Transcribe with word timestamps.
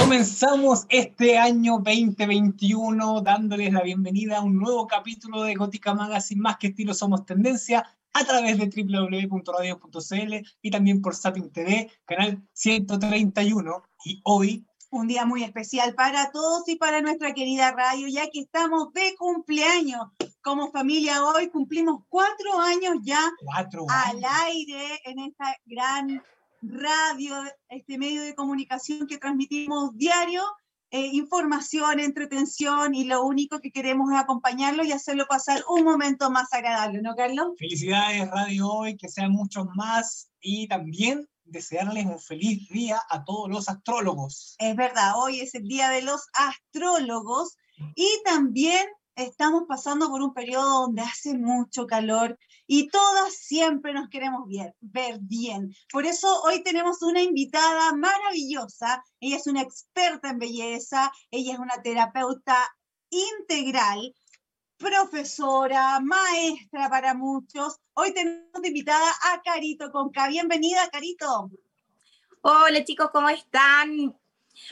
Comenzamos 0.00 0.86
este 0.88 1.36
año 1.36 1.74
2021 1.84 3.20
dándoles 3.20 3.70
la 3.70 3.82
bienvenida 3.82 4.38
a 4.38 4.40
un 4.40 4.56
nuevo 4.58 4.86
capítulo 4.86 5.42
de 5.42 5.54
Gótica 5.54 5.92
Magazine, 5.92 6.40
más 6.40 6.56
que 6.56 6.68
estilo 6.68 6.94
somos 6.94 7.26
tendencia, 7.26 7.86
a 8.14 8.24
través 8.24 8.58
de 8.58 8.66
www.radio.cl 8.66 10.34
y 10.62 10.70
también 10.70 11.02
por 11.02 11.14
Sapin 11.14 11.52
TV, 11.52 11.90
canal 12.06 12.42
131. 12.54 13.82
Y 14.06 14.20
hoy... 14.24 14.66
Un 14.90 15.06
día 15.06 15.26
muy 15.26 15.44
especial 15.44 15.94
para 15.94 16.32
todos 16.32 16.66
y 16.66 16.76
para 16.76 17.02
nuestra 17.02 17.34
querida 17.34 17.70
radio, 17.70 18.08
ya 18.08 18.28
que 18.30 18.40
estamos 18.40 18.92
de 18.94 19.14
cumpleaños. 19.16 20.06
Como 20.42 20.72
familia 20.72 21.22
hoy 21.24 21.50
cumplimos 21.50 22.00
cuatro 22.08 22.58
años 22.58 22.96
ya 23.02 23.20
al 23.88 24.20
aire 24.46 25.00
en 25.04 25.18
esta 25.20 25.54
gran 25.66 26.22
radio, 26.62 27.34
este 27.68 27.98
medio 27.98 28.22
de 28.22 28.34
comunicación 28.34 29.06
que 29.06 29.18
transmitimos 29.18 29.96
diario, 29.96 30.44
eh, 30.90 31.06
información, 31.12 32.00
entretención 32.00 32.94
y 32.94 33.04
lo 33.04 33.24
único 33.24 33.60
que 33.60 33.70
queremos 33.70 34.10
es 34.12 34.18
acompañarlo 34.18 34.84
y 34.84 34.92
hacerlo 34.92 35.26
pasar 35.28 35.62
un 35.68 35.84
momento 35.84 36.30
más 36.30 36.52
agradable, 36.52 37.00
¿no, 37.00 37.14
Carlos? 37.14 37.50
Felicidades, 37.58 38.28
Radio 38.28 38.68
Hoy, 38.68 38.96
que 38.96 39.08
sean 39.08 39.30
muchos 39.30 39.66
más 39.74 40.30
y 40.40 40.66
también 40.66 41.28
desearles 41.44 42.06
un 42.06 42.18
feliz 42.18 42.68
día 42.70 43.00
a 43.08 43.24
todos 43.24 43.48
los 43.48 43.68
astrólogos. 43.68 44.56
Es 44.58 44.74
verdad, 44.76 45.12
hoy 45.16 45.40
es 45.40 45.54
el 45.54 45.64
día 45.64 45.90
de 45.90 46.02
los 46.02 46.26
astrólogos 46.34 47.56
y 47.94 48.08
también 48.24 48.86
estamos 49.14 49.64
pasando 49.68 50.08
por 50.10 50.22
un 50.22 50.34
periodo 50.34 50.82
donde 50.82 51.02
hace 51.02 51.36
mucho 51.36 51.86
calor 51.86 52.38
y 52.72 52.86
todas 52.86 53.34
siempre 53.34 53.92
nos 53.92 54.08
queremos 54.08 54.48
ver, 54.80 55.18
bien. 55.22 55.74
Por 55.90 56.06
eso 56.06 56.40
hoy 56.42 56.62
tenemos 56.62 57.02
una 57.02 57.20
invitada 57.20 57.92
maravillosa. 57.96 59.02
Ella 59.18 59.38
es 59.38 59.48
una 59.48 59.62
experta 59.62 60.30
en 60.30 60.38
belleza, 60.38 61.10
ella 61.32 61.54
es 61.54 61.58
una 61.58 61.82
terapeuta 61.82 62.56
integral, 63.08 64.14
profesora, 64.76 65.98
maestra 65.98 66.88
para 66.88 67.12
muchos. 67.12 67.80
Hoy 67.94 68.14
tenemos 68.14 68.62
invitada 68.62 69.10
a 69.32 69.42
Carito 69.42 69.90
Conca. 69.90 70.28
Bienvenida, 70.28 70.88
Carito. 70.90 71.50
Hola 72.42 72.84
chicos, 72.84 73.10
¿cómo 73.12 73.30
están? 73.30 74.16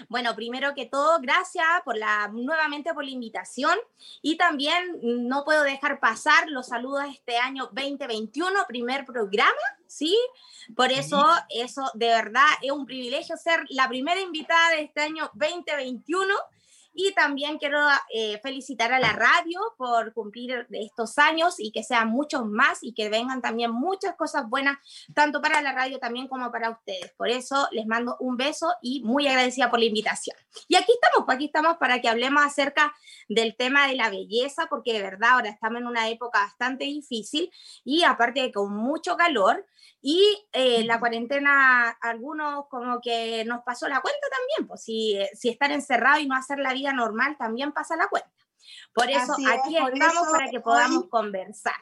Bueno, 0.09 0.35
primero 0.35 0.75
que 0.75 0.87
todo, 0.87 1.21
gracias 1.21 1.67
por 1.85 1.97
la, 1.97 2.29
nuevamente 2.29 2.95
por 2.95 3.05
la 3.05 3.11
invitación. 3.11 3.77
Y 4.23 4.37
también 4.37 4.99
no 5.03 5.45
puedo 5.45 5.63
dejar 5.63 6.01
pasar 6.01 6.49
los 6.49 6.69
saludos 6.69 7.05
de 7.05 7.11
este 7.11 7.39
año 7.39 7.69
2021, 7.73 8.67
primer 8.67 9.05
programa, 9.05 9.53
¿sí? 9.87 10.17
Por 10.77 10.93
eso, 10.93 11.25
eso 11.49 11.91
de 11.95 12.09
verdad 12.09 12.47
es 12.63 12.71
un 12.71 12.87
privilegio 12.87 13.37
ser 13.37 13.65
la 13.71 13.89
primera 13.89 14.21
invitada 14.21 14.71
de 14.71 14.83
este 14.83 15.01
año 15.01 15.31
2021 15.35 16.35
y 17.01 17.13
también 17.13 17.59
quiero 17.59 17.79
eh, 18.13 18.41
felicitar 18.43 18.93
a 18.93 18.99
la 18.99 19.13
radio 19.13 19.61
por 19.77 20.13
cumplir 20.13 20.67
estos 20.73 21.17
años 21.19 21.55
y 21.61 21.71
que 21.71 21.85
sean 21.85 22.09
muchos 22.09 22.45
más 22.45 22.81
y 22.83 22.93
que 22.93 23.09
vengan 23.09 23.41
también 23.41 23.71
muchas 23.71 24.17
cosas 24.17 24.49
buenas, 24.49 24.79
tanto 25.15 25.41
para 25.41 25.63
la 25.63 25.71
radio 25.71 26.01
también 26.01 26.27
como 26.27 26.51
para 26.51 26.71
ustedes. 26.71 27.13
Por 27.13 27.29
eso 27.29 27.69
les 27.71 27.87
mando 27.87 28.17
un 28.19 28.37
beso 28.37 28.75
y 28.83 29.01
muy 29.05 29.29
agradecida 29.29 29.71
por 29.71 29.79
la 29.79 29.85
invitación. 29.85 30.37
Y 30.67 30.75
aquí 30.75 30.91
estamos, 30.91 31.25
pues 31.25 31.37
aquí 31.37 31.45
estamos 31.45 31.77
para 31.77 32.01
que 32.01 32.09
hablemos 32.09 32.45
acerca 32.45 32.93
del 33.29 33.55
tema 33.55 33.87
de 33.87 33.95
la 33.95 34.11
belleza, 34.11 34.67
porque 34.69 34.93
de 34.93 35.03
verdad 35.03 35.35
ahora 35.35 35.51
estamos 35.51 35.81
en 35.81 35.87
una 35.87 36.09
época 36.09 36.41
bastante 36.41 36.85
difícil 36.85 37.53
y 37.85 38.03
aparte 38.03 38.43
de 38.43 38.51
con 38.51 38.75
mucho 38.75 39.17
calor, 39.17 39.65
y 40.01 40.47
eh, 40.53 40.85
la 40.85 41.01
cuarentena, 41.01 41.91
algunos 42.01 42.67
como 42.69 43.01
que 43.01 43.45
nos 43.45 43.63
pasó 43.65 43.89
la 43.89 44.01
cuenta 44.01 44.27
también, 44.31 44.69
pues 44.69 44.83
si, 44.83 45.19
si 45.35 45.49
estar 45.49 45.73
encerrado 45.73 46.21
y 46.21 46.27
no 46.27 46.37
hacer 46.37 46.59
la 46.59 46.73
vida 46.73 46.93
normal 46.93 47.37
también 47.39 47.73
pasa 47.73 47.97
la 47.97 48.09
cuenta. 48.09 48.31
Por 48.95 49.11
eso 49.11 49.33
aquí 49.33 49.77
estamos 49.77 50.29
para 50.31 50.49
que 50.49 50.61
podamos 50.61 51.09
conversar. 51.09 51.75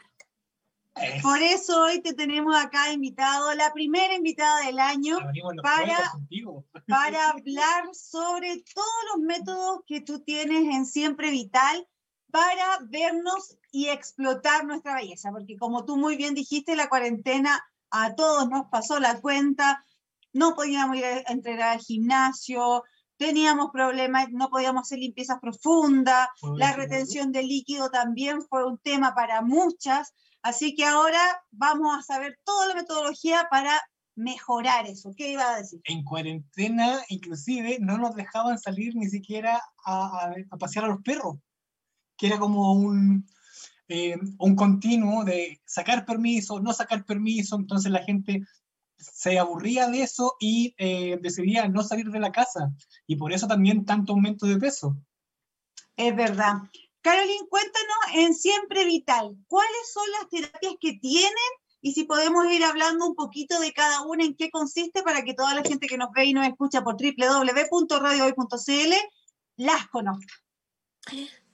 Por 1.22 1.42
eso 1.42 1.82
hoy 1.82 2.00
te 2.00 2.14
tenemos 2.14 2.56
acá 2.56 2.90
invitado, 2.90 3.52
la 3.54 3.70
primera 3.74 4.14
invitada 4.14 4.64
del 4.64 4.78
año, 4.78 5.18
para, 5.62 6.12
para 6.88 7.30
hablar 7.30 7.94
sobre 7.94 8.64
todos 8.74 9.04
los 9.12 9.22
métodos 9.22 9.80
que 9.86 10.00
tú 10.00 10.20
tienes 10.20 10.74
en 10.74 10.86
Siempre 10.86 11.30
Vital 11.30 11.86
para 12.30 12.78
vernos 12.84 13.58
y 13.70 13.88
explotar 13.88 14.64
nuestra 14.64 14.94
belleza, 14.94 15.30
porque 15.30 15.58
como 15.58 15.84
tú 15.84 15.98
muy 15.98 16.16
bien 16.16 16.34
dijiste, 16.34 16.76
la 16.76 16.88
cuarentena 16.88 17.62
a 17.90 18.14
todos 18.14 18.48
nos 18.48 18.66
pasó 18.70 19.00
la 19.00 19.20
cuenta, 19.20 19.82
no 20.32 20.54
podíamos 20.54 20.96
ir 20.96 21.04
a 21.04 21.32
entrenar 21.32 21.74
al 21.74 21.80
gimnasio, 21.80 22.84
teníamos 23.16 23.70
problemas, 23.72 24.28
no 24.30 24.48
podíamos 24.50 24.82
hacer 24.82 24.98
limpiezas 24.98 25.38
profundas, 25.40 26.28
la 26.56 26.72
retención 26.72 27.32
de 27.32 27.42
líquido 27.42 27.90
también 27.90 28.42
fue 28.42 28.66
un 28.66 28.78
tema 28.78 29.14
para 29.14 29.42
muchas, 29.42 30.14
así 30.42 30.74
que 30.74 30.84
ahora 30.84 31.20
vamos 31.50 31.96
a 31.96 32.02
saber 32.02 32.38
toda 32.44 32.68
la 32.68 32.74
metodología 32.74 33.46
para 33.50 33.80
mejorar 34.14 34.86
eso. 34.86 35.12
¿Qué 35.16 35.32
iba 35.32 35.48
a 35.48 35.58
decir? 35.58 35.80
En 35.84 36.02
cuarentena, 36.04 37.00
inclusive, 37.08 37.78
no 37.80 37.98
nos 37.98 38.14
dejaban 38.14 38.58
salir 38.58 38.94
ni 38.96 39.08
siquiera 39.08 39.62
a, 39.84 40.30
a 40.50 40.56
pasear 40.56 40.86
a 40.86 40.88
los 40.88 41.02
perros, 41.02 41.36
que 42.16 42.26
era 42.26 42.38
como 42.38 42.72
un, 42.72 43.26
eh, 43.88 44.16
un 44.38 44.56
continuo 44.56 45.24
de 45.24 45.60
sacar 45.64 46.04
permiso, 46.04 46.60
no 46.60 46.72
sacar 46.72 47.04
permiso, 47.04 47.56
entonces 47.56 47.90
la 47.92 48.02
gente 48.02 48.42
se 48.98 49.38
aburría 49.38 49.88
de 49.88 50.02
eso 50.02 50.36
y 50.40 50.74
eh, 50.78 51.18
decidía 51.20 51.68
no 51.68 51.82
salir 51.82 52.10
de 52.10 52.20
la 52.20 52.32
casa. 52.32 52.72
Y 53.06 53.16
por 53.16 53.32
eso 53.32 53.46
también 53.46 53.84
tanto 53.84 54.12
aumento 54.12 54.46
de 54.46 54.58
peso. 54.58 54.96
Es 55.96 56.14
verdad. 56.14 56.62
Carolyn, 57.00 57.46
cuéntanos 57.48 57.96
en 58.14 58.34
Siempre 58.34 58.84
Vital, 58.84 59.36
¿cuáles 59.46 59.92
son 59.92 60.04
las 60.12 60.28
terapias 60.28 60.74
que 60.80 60.94
tienen? 60.94 61.30
Y 61.80 61.92
si 61.92 62.02
podemos 62.04 62.50
ir 62.50 62.64
hablando 62.64 63.06
un 63.06 63.14
poquito 63.14 63.60
de 63.60 63.72
cada 63.72 64.02
una, 64.02 64.24
en 64.24 64.34
qué 64.34 64.50
consiste, 64.50 65.04
para 65.04 65.22
que 65.22 65.34
toda 65.34 65.54
la 65.54 65.62
gente 65.62 65.86
que 65.86 65.98
nos 65.98 66.10
ve 66.10 66.24
y 66.24 66.32
nos 66.32 66.44
escucha 66.46 66.82
por 66.82 66.96
www.radiohoy.cl 66.96 68.94
las 69.56 69.86
conozca. 69.88 70.34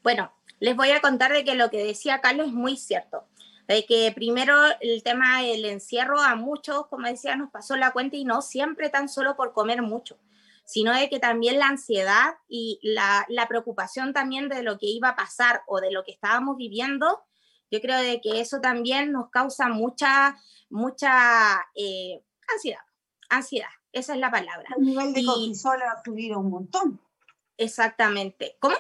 Bueno, 0.03 0.33
les 0.63 0.77
voy 0.77 0.93
a 0.93 1.01
contar 1.01 1.33
de 1.33 1.45
que 1.45 1.57
lo 1.57 1.71
que 1.71 1.85
decía 1.85 2.21
Carlos 2.21 2.47
es 2.47 2.53
muy 2.53 2.77
cierto. 2.77 3.27
De 3.67 3.85
que 3.85 4.13
primero 4.15 4.57
el 4.81 5.03
tema 5.03 5.43
del 5.43 5.65
encierro 5.65 6.21
a 6.21 6.37
muchos, 6.37 6.87
como 6.87 7.09
decía, 7.09 7.35
nos 7.35 7.51
pasó 7.51 7.75
la 7.75 7.91
cuenta 7.91 8.15
y 8.15 8.25
no 8.25 8.43
siempre 8.43 8.89
tan 8.89 9.09
solo 9.09 9.35
por 9.35 9.55
comer 9.55 9.83
mucho, 9.83 10.21
sino 10.65 10.95
de 10.95 11.09
que 11.09 11.19
también 11.19 11.59
la 11.59 11.67
ansiedad 11.67 12.37
y 12.49 12.79
la, 12.85 13.27
preocupación 13.49 14.13
también 14.13 14.49
de 14.49 14.63
lo 14.63 14.79
que 14.79 14.87
iba 14.87 15.09
a 15.09 15.17
pasar 15.17 15.63
o 15.67 15.81
de 15.81 15.91
lo 15.91 16.05
que 16.05 16.13
estábamos 16.13 16.57
viviendo, 16.57 17.25
yo 17.73 17.81
creo 17.81 17.99
de 17.99 18.21
que 18.21 18.41
eso 18.41 18.61
también 18.61 19.11
nos 19.11 19.31
causa 19.31 19.69
mucha, 19.69 20.37
mucha 20.71 21.61
eh, 21.75 22.23
ansiedad, 22.55 22.83
ansiedad, 23.29 23.71
esa 23.91 24.15
es 24.15 24.21
la 24.21 24.31
palabra. 24.31 24.69
El 24.79 24.85
nivel 24.85 25.13
de 25.13 25.25
cortisol 25.25 25.83
ha 25.83 26.01
subido 26.05 26.39
un 26.39 26.51
montón. 26.51 27.01
Exactamente. 27.57 28.57
¿Cómo? 28.61 28.77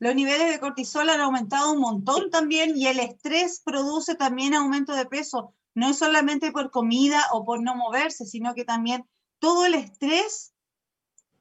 Los 0.00 0.14
niveles 0.14 0.48
de 0.48 0.58
cortisol 0.58 1.10
han 1.10 1.20
aumentado 1.20 1.72
un 1.72 1.80
montón 1.80 2.30
también 2.30 2.76
y 2.76 2.86
el 2.86 2.98
estrés 2.98 3.60
produce 3.62 4.14
también 4.14 4.54
aumento 4.54 4.94
de 4.94 5.04
peso. 5.04 5.54
No 5.74 5.92
solamente 5.92 6.50
por 6.52 6.70
comida 6.70 7.22
o 7.32 7.44
por 7.44 7.62
no 7.62 7.76
moverse, 7.76 8.24
sino 8.24 8.54
que 8.54 8.64
también 8.64 9.06
todo 9.38 9.66
el 9.66 9.74
estrés 9.74 10.54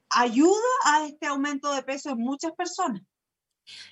ayuda 0.09 0.59
a 0.85 1.05
este 1.05 1.27
aumento 1.27 1.73
de 1.73 1.83
peso 1.83 2.09
en 2.09 2.19
muchas 2.19 2.51
personas. 2.51 3.01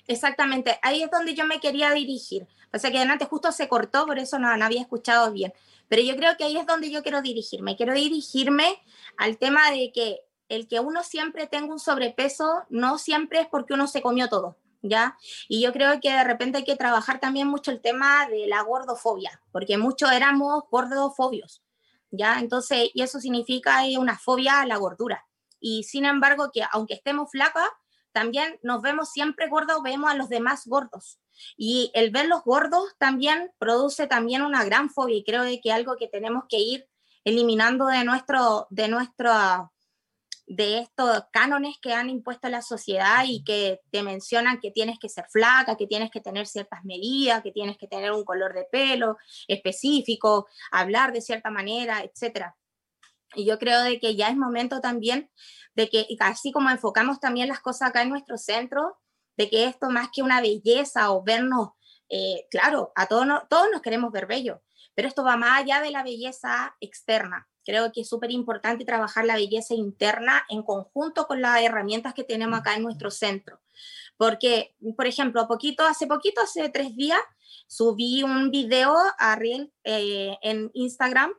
Exactamente, 0.06 0.78
ahí 0.82 1.02
es 1.02 1.10
donde 1.10 1.34
yo 1.34 1.46
me 1.46 1.60
quería 1.60 1.92
dirigir. 1.92 2.46
O 2.72 2.78
sea 2.78 2.90
que 2.90 2.98
antes 2.98 3.28
justo 3.28 3.50
se 3.52 3.68
cortó, 3.68 4.04
por 4.04 4.18
eso 4.18 4.38
no, 4.38 4.54
no 4.54 4.64
había 4.64 4.82
escuchado 4.82 5.32
bien. 5.32 5.54
Pero 5.88 6.02
yo 6.02 6.14
creo 6.16 6.36
que 6.36 6.44
ahí 6.44 6.58
es 6.58 6.66
donde 6.66 6.90
yo 6.90 7.02
quiero 7.02 7.22
dirigirme. 7.22 7.76
Quiero 7.76 7.94
dirigirme 7.94 8.82
al 9.16 9.38
tema 9.38 9.70
de 9.70 9.92
que 9.92 10.27
el 10.48 10.68
que 10.68 10.80
uno 10.80 11.02
siempre 11.02 11.46
tenga 11.46 11.72
un 11.72 11.78
sobrepeso 11.78 12.64
no 12.68 12.98
siempre 12.98 13.40
es 13.40 13.46
porque 13.48 13.74
uno 13.74 13.86
se 13.86 14.02
comió 14.02 14.28
todo, 14.28 14.56
¿ya? 14.82 15.16
Y 15.48 15.62
yo 15.62 15.72
creo 15.72 16.00
que 16.00 16.10
de 16.10 16.24
repente 16.24 16.58
hay 16.58 16.64
que 16.64 16.76
trabajar 16.76 17.20
también 17.20 17.48
mucho 17.48 17.70
el 17.70 17.80
tema 17.80 18.26
de 18.26 18.46
la 18.46 18.62
gordofobia, 18.62 19.40
porque 19.52 19.78
muchos 19.78 20.10
éramos 20.12 20.64
gordofobios, 20.70 21.62
¿ya? 22.10 22.38
Entonces, 22.38 22.90
y 22.94 23.02
eso 23.02 23.20
significa 23.20 23.82
una 23.98 24.18
fobia 24.18 24.60
a 24.60 24.66
la 24.66 24.76
gordura. 24.76 25.26
Y 25.60 25.84
sin 25.84 26.04
embargo, 26.04 26.50
que 26.52 26.62
aunque 26.70 26.94
estemos 26.94 27.30
flacas, 27.30 27.68
también 28.12 28.58
nos 28.62 28.82
vemos 28.82 29.10
siempre 29.10 29.48
gordos, 29.48 29.82
vemos 29.82 30.10
a 30.10 30.14
los 30.14 30.28
demás 30.28 30.66
gordos. 30.66 31.18
Y 31.56 31.90
el 31.94 32.10
verlos 32.10 32.42
gordos 32.42 32.96
también 32.98 33.52
produce 33.58 34.06
también 34.06 34.42
una 34.42 34.64
gran 34.64 34.90
fobia 34.90 35.16
y 35.16 35.24
creo 35.24 35.44
que 35.62 35.72
algo 35.72 35.96
que 35.96 36.08
tenemos 36.08 36.44
que 36.48 36.58
ir 36.58 36.88
eliminando 37.24 37.86
de 37.86 38.04
nuestro, 38.04 38.66
de 38.70 38.88
nuestro 38.88 39.70
de 40.48 40.78
estos 40.78 41.24
cánones 41.30 41.76
que 41.80 41.92
han 41.92 42.08
impuesto 42.08 42.48
la 42.48 42.62
sociedad 42.62 43.24
y 43.26 43.44
que 43.44 43.80
te 43.90 44.02
mencionan 44.02 44.60
que 44.60 44.70
tienes 44.70 44.98
que 44.98 45.10
ser 45.10 45.26
flaca, 45.30 45.76
que 45.76 45.86
tienes 45.86 46.10
que 46.10 46.20
tener 46.20 46.46
ciertas 46.46 46.84
medidas, 46.84 47.42
que 47.42 47.52
tienes 47.52 47.76
que 47.76 47.86
tener 47.86 48.12
un 48.12 48.24
color 48.24 48.54
de 48.54 48.64
pelo 48.64 49.18
específico, 49.46 50.46
hablar 50.70 51.12
de 51.12 51.20
cierta 51.20 51.50
manera, 51.50 52.02
etc. 52.02 52.46
Y 53.34 53.44
yo 53.44 53.58
creo 53.58 53.82
de 53.82 54.00
que 54.00 54.16
ya 54.16 54.28
es 54.28 54.36
momento 54.36 54.80
también 54.80 55.30
de 55.74 55.90
que, 55.90 56.06
así 56.20 56.50
como 56.50 56.70
enfocamos 56.70 57.20
también 57.20 57.48
las 57.48 57.60
cosas 57.60 57.90
acá 57.90 58.02
en 58.02 58.08
nuestro 58.08 58.38
centro, 58.38 58.98
de 59.36 59.50
que 59.50 59.66
esto 59.66 59.90
más 59.90 60.08
que 60.12 60.22
una 60.22 60.40
belleza 60.40 61.12
o 61.12 61.22
vernos, 61.22 61.70
eh, 62.08 62.46
claro, 62.50 62.90
a 62.96 63.06
todos, 63.06 63.26
todos 63.50 63.68
nos 63.70 63.82
queremos 63.82 64.10
ver 64.10 64.26
bellos, 64.26 64.58
pero 64.94 65.06
esto 65.06 65.22
va 65.22 65.36
más 65.36 65.60
allá 65.60 65.80
de 65.82 65.90
la 65.90 66.02
belleza 66.02 66.74
externa. 66.80 67.48
Creo 67.64 67.92
que 67.92 68.02
es 68.02 68.08
súper 68.08 68.30
importante 68.30 68.84
trabajar 68.84 69.24
la 69.24 69.36
belleza 69.36 69.74
interna 69.74 70.44
en 70.48 70.62
conjunto 70.62 71.26
con 71.26 71.40
las 71.40 71.60
herramientas 71.62 72.14
que 72.14 72.24
tenemos 72.24 72.58
acá 72.58 72.74
en 72.74 72.82
nuestro 72.82 73.10
centro. 73.10 73.60
Porque, 74.16 74.74
por 74.96 75.06
ejemplo, 75.06 75.46
poquito, 75.46 75.84
hace 75.84 76.06
poquito, 76.06 76.40
hace 76.40 76.68
tres 76.70 76.96
días, 76.96 77.20
subí 77.66 78.22
un 78.22 78.50
video 78.50 78.94
a 79.18 79.36
Reel 79.36 79.72
eh, 79.84 80.36
en 80.42 80.70
Instagram 80.74 81.32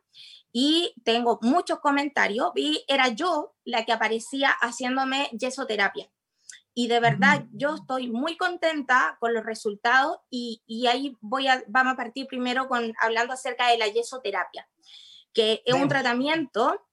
y 0.52 0.94
tengo 1.04 1.40
muchos 1.42 1.80
comentarios 1.80 2.52
y 2.56 2.84
era 2.88 3.10
yo 3.10 3.54
la 3.66 3.86
que 3.86 3.92
aparecía 3.92 4.50
haciéndome 4.62 5.30
yesoterapia. 5.38 6.10
Y 6.74 6.88
de 6.88 7.00
verdad, 7.00 7.46
yo 7.52 7.76
estoy 7.76 8.10
muy 8.10 8.38
contenta 8.38 9.18
con 9.20 9.34
los 9.34 9.46
resultados 9.46 10.18
y, 10.30 10.62
y, 10.66 10.88
ahí 10.88 11.18
voy 11.20 11.48
a, 11.48 11.64
vamos 11.68 11.94
a 11.94 11.98
partir 11.98 12.26
primero 12.28 12.68
con 12.70 12.94
hablando 13.02 13.34
acerca 13.34 13.68
de 13.70 13.78
la 13.78 13.88
yesoterapia, 13.88 14.70
que 15.34 15.62
es 15.66 15.74
un 15.74 15.88
tratamiento 15.88 16.86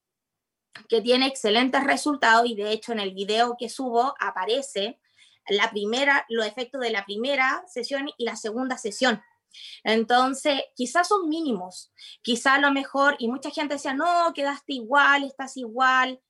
que 0.88 1.00
tiene 1.00 1.26
excelentes 1.26 1.84
resultados 1.84 2.46
y 2.46 2.54
de 2.54 2.70
hecho 2.70 2.92
en 2.92 3.00
el 3.00 3.14
video 3.14 3.56
que 3.58 3.68
subo 3.68 4.14
aparece 4.20 5.00
la 5.48 5.70
primera, 5.70 6.26
los 6.28 6.46
efectos 6.46 6.80
de 6.80 6.90
la 6.90 7.04
primera 7.04 7.64
sesión 7.68 8.08
y 8.16 8.24
la 8.24 8.36
segunda 8.36 8.76
sesión. 8.78 9.22
Entonces, 9.84 10.60
quizás 10.74 11.08
son 11.08 11.28
mínimos, 11.28 11.92
quizás 12.22 12.54
a 12.54 12.60
lo 12.60 12.72
mejor, 12.72 13.16
y 13.18 13.28
mucha 13.28 13.50
gente 13.50 13.74
decía, 13.74 13.94
no, 13.94 14.32
quedaste 14.34 14.74
igual, 14.74 15.24
estás 15.24 15.56
igual. 15.56 16.20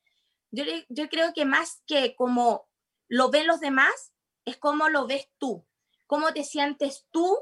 Yo, 0.50 0.64
yo 0.88 1.08
creo 1.08 1.32
que 1.32 1.44
más 1.44 1.82
que 1.86 2.14
como 2.14 2.68
lo 3.08 3.30
ven 3.30 3.46
los 3.46 3.60
demás, 3.60 4.12
es 4.44 4.56
como 4.56 4.88
lo 4.88 5.06
ves 5.06 5.28
tú, 5.38 5.66
cómo 6.06 6.32
te 6.32 6.44
sientes 6.44 7.06
tú 7.10 7.36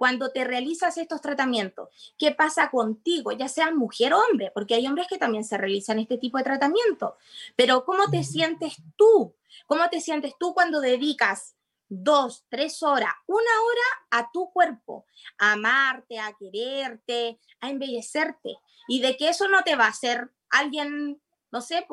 cuando 0.00 0.32
te 0.32 0.44
realizas 0.44 0.96
estos 0.96 1.20
tratamientos. 1.20 1.90
¿Qué 2.18 2.32
pasa 2.32 2.70
contigo, 2.70 3.32
ya 3.32 3.48
seas 3.48 3.74
mujer 3.74 4.14
o 4.14 4.22
hombre? 4.22 4.50
Porque 4.54 4.72
hay 4.72 4.86
hombres 4.86 5.06
que 5.06 5.18
también 5.18 5.44
se 5.44 5.58
realizan 5.58 5.98
este 5.98 6.16
tipo 6.16 6.38
de 6.38 6.44
tratamiento. 6.44 7.18
Pero 7.54 7.84
¿cómo 7.84 8.08
te 8.08 8.24
sientes 8.24 8.78
tú? 8.96 9.34
¿Cómo 9.66 9.90
te 9.90 10.00
sientes 10.00 10.32
tú 10.40 10.54
cuando 10.54 10.80
dedicas 10.80 11.54
dos, 11.90 12.46
tres 12.48 12.82
horas, 12.82 13.12
una 13.26 13.42
hora 13.66 14.22
a 14.22 14.30
tu 14.32 14.50
cuerpo, 14.52 15.04
a 15.36 15.52
amarte, 15.52 16.18
a 16.18 16.32
quererte, 16.32 17.38
a 17.60 17.68
embellecerte. 17.68 18.56
Y 18.88 19.02
de 19.02 19.18
que 19.18 19.28
eso 19.28 19.50
no 19.50 19.62
te 19.64 19.76
va 19.76 19.84
a 19.84 19.90
hacer 19.90 20.30
alguien, 20.48 21.20
no 21.50 21.60
sé, 21.60 21.86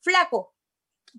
flaco, 0.00 0.52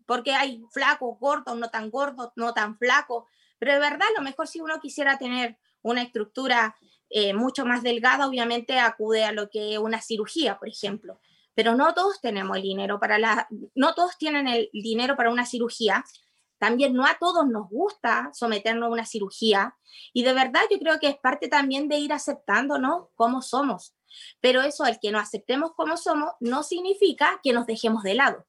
porque 0.06 0.36
hay 0.36 0.64
flacos, 0.70 1.18
gordos, 1.20 1.58
no 1.58 1.72
tan 1.72 1.90
gordos, 1.90 2.32
no 2.36 2.54
tan 2.54 2.78
flacos. 2.78 3.24
Pero 3.58 3.74
de 3.74 3.80
verdad, 3.80 4.06
lo 4.16 4.22
mejor 4.22 4.48
si 4.48 4.62
uno 4.62 4.80
quisiera 4.80 5.18
tener 5.18 5.58
una 5.82 6.02
estructura 6.02 6.76
eh, 7.10 7.34
mucho 7.34 7.66
más 7.66 7.84
delgada, 7.84 8.28
obviamente 8.28 8.80
acude 8.80 9.24
a 9.24 9.32
lo 9.32 9.50
que 9.50 9.74
es 9.74 9.80
una 9.80 10.02
cirugía, 10.02 10.58
por 10.60 10.68
ejemplo. 10.68 11.20
Pero 11.56 11.76
no 11.76 11.94
todos 11.94 12.22
tenemos 12.22 12.58
el 12.58 12.64
dinero 12.64 13.00
para 13.00 13.18
la, 13.18 13.48
no 13.74 13.94
todos 13.96 14.18
tienen 14.18 14.48
el 14.48 14.70
dinero 14.74 15.16
para 15.16 15.32
una 15.32 15.46
cirugía 15.46 16.04
también 16.60 16.94
no 16.94 17.06
a 17.06 17.18
todos 17.20 17.48
nos 17.48 17.70
gusta 17.70 18.32
someternos 18.34 18.88
a 18.88 18.92
una 18.92 19.06
cirugía 19.06 19.76
y 20.14 20.24
de 20.24 20.34
verdad 20.34 20.62
yo 20.72 20.80
creo 20.80 21.00
que 21.00 21.08
es 21.08 21.18
parte 21.18 21.48
también 21.48 21.88
de 21.88 21.98
ir 21.98 22.14
aceptándonos 22.14 23.08
como 23.16 23.42
somos. 23.42 23.94
Pero 24.42 24.62
eso, 24.62 24.86
el 24.86 25.00
que 25.00 25.12
nos 25.12 25.22
aceptemos 25.24 25.74
como 25.76 25.98
somos, 25.98 26.32
no 26.40 26.64
significa 26.64 27.40
que 27.44 27.54
nos 27.54 27.68
dejemos 27.68 28.04
de 28.04 28.16
lado. 28.16 28.46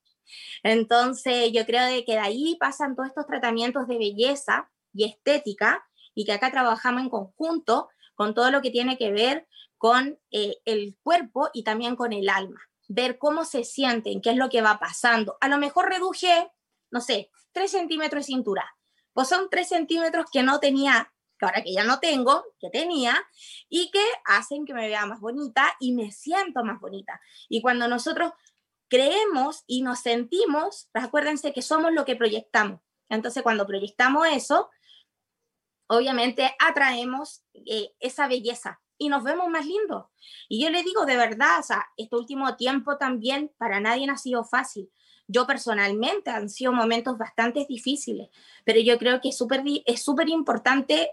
Entonces, 0.63 1.53
yo 1.53 1.67
creo 1.67 1.85
de 1.87 2.05
que 2.05 2.13
de 2.13 2.19
ahí 2.19 2.57
pasan 2.59 2.95
todos 2.95 3.09
estos 3.09 3.27
tratamientos 3.27 3.87
de 3.89 3.99
belleza 3.99 4.71
y 4.95 5.05
estética 5.05 5.87
y 6.19 6.25
que 6.25 6.33
acá 6.33 6.51
trabajamos 6.51 7.03
en 7.03 7.11
conjunto 7.11 7.91
con 8.17 8.35
todo 8.35 8.51
lo 8.51 8.61
que 8.61 8.73
tiene 8.73 8.99
que 8.99 9.13
ver 9.13 9.47
con 9.77 10.19
eh, 10.33 10.57
el 10.65 10.99
cuerpo 11.01 11.49
y 11.53 11.63
también 11.63 11.95
con 11.95 12.13
el 12.13 12.29
alma. 12.29 12.61
Ver 12.89 13.19
cómo 13.19 13.45
se 13.45 13.63
sienten, 13.63 14.21
qué 14.21 14.31
es 14.31 14.37
lo 14.37 14.49
que 14.49 14.61
va 14.61 14.81
pasando. 14.81 15.39
A 15.41 15.47
lo 15.47 15.59
mejor 15.59 15.89
reduje, 15.89 16.51
no 16.91 17.01
sé, 17.01 17.31
3 17.53 17.71
centímetros 17.71 18.27
de 18.27 18.33
cintura. 18.33 18.75
Pues 19.13 19.29
son 19.29 19.49
3 19.49 19.69
centímetros 19.69 20.27
que 20.33 20.43
no 20.43 20.59
tenía, 20.59 21.13
que 21.39 21.47
ahora 21.47 21.63
que 21.63 21.73
ya 21.73 21.85
no 21.85 22.01
tengo, 22.01 22.47
que 22.59 22.69
tenía, 22.69 23.17
y 23.69 23.93
que 23.93 24.03
hacen 24.25 24.67
que 24.67 24.75
me 24.75 24.89
vea 24.89 25.07
más 25.07 25.21
bonita 25.21 25.77
y 25.79 25.93
me 25.93 26.11
siento 26.11 26.65
más 26.65 26.81
bonita. 26.81 27.21
Y 27.49 27.63
cuando 27.63 27.87
nosotros 27.87 28.33
creemos 28.89 29.63
y 29.69 29.83
nos 29.83 30.01
sentimos, 30.01 30.91
acuérdense 30.95 31.53
que 31.53 31.63
somos 31.63 31.93
lo 31.93 32.05
que 32.05 32.17
proyectamos. 32.17 32.81
Entonces, 33.09 33.45
cuando 33.45 33.69
proyectamos 33.69 34.27
eso, 34.27 34.69
obviamente 35.89 36.55
atraemos 36.59 37.43
eh, 37.55 37.93
esa 37.99 38.29
belleza 38.29 38.81
y 38.99 39.09
nos 39.09 39.25
vemos 39.25 39.49
más 39.49 39.67
lindos. 39.67 40.07
Y 40.49 40.63
yo 40.63 40.71
le 40.71 40.83
digo 40.83 41.07
de 41.07 41.17
verdad, 41.17 41.61
o 41.61 41.63
sea, 41.63 41.87
este 41.97 42.17
último 42.17 42.57
tiempo 42.57 42.97
también 42.99 43.53
para 43.59 43.81
nadie 43.81 44.09
ha 44.11 44.17
sido 44.17 44.45
fácil. 44.45 44.91
Yo 45.27 45.47
personalmente 45.47 46.31
han 46.31 46.49
sido 46.49 46.73
momentos 46.73 47.19
bastante 47.19 47.67
difíciles, 47.69 48.29
pero 48.65 48.81
yo 48.81 48.99
creo 48.99 49.21
que 49.21 49.29
es 49.31 49.37
súper 49.37 49.63
es 49.85 50.03
súper 50.03 50.29
importante 50.29 51.11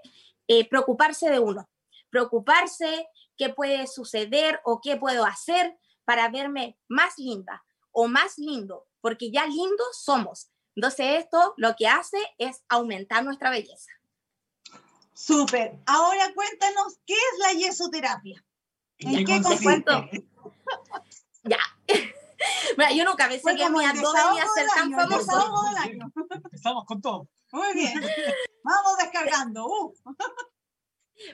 eh, 0.47 0.67
preocuparse 0.69 1.29
de 1.29 1.39
uno, 1.39 1.69
preocuparse 2.09 3.07
qué 3.37 3.49
puede 3.49 3.87
suceder 3.87 4.61
o 4.63 4.79
qué 4.81 4.95
puedo 4.95 5.25
hacer 5.25 5.77
para 6.05 6.29
verme 6.29 6.77
más 6.87 7.17
linda 7.17 7.65
o 7.91 8.07
más 8.07 8.37
lindo, 8.37 8.87
porque 9.01 9.31
ya 9.31 9.45
lindos 9.45 10.01
somos. 10.01 10.49
Entonces 10.75 11.23
esto 11.23 11.53
lo 11.57 11.75
que 11.75 11.87
hace 11.87 12.17
es 12.37 12.63
aumentar 12.69 13.23
nuestra 13.23 13.49
belleza. 13.49 13.91
Súper. 15.15 15.79
Ahora 15.85 16.33
cuéntanos, 16.35 16.99
¿qué 17.05 17.13
es 17.13 17.39
la 17.39 17.53
yesoterapia? 17.53 18.43
¿En 18.97 19.25
qué, 19.25 19.41
consiste? 19.41 20.27
ya. 21.43 21.59
yo 22.93 23.05
nunca 23.05 23.29
pensé 23.29 23.55
que 23.55 23.69
mi 23.69 23.85
abdomen 23.85 24.23
iba 24.35 24.43
a 24.43 24.53
ser 24.53 24.67
tan 24.75 24.91
famoso. 24.91 25.63
Empezamos 26.43 26.85
con 26.85 27.01
todo. 27.01 27.27
Muy 27.53 27.73
bien. 27.73 28.01
Vamos 28.63 28.97
descargando. 28.97 29.65
Uh. 29.65 29.93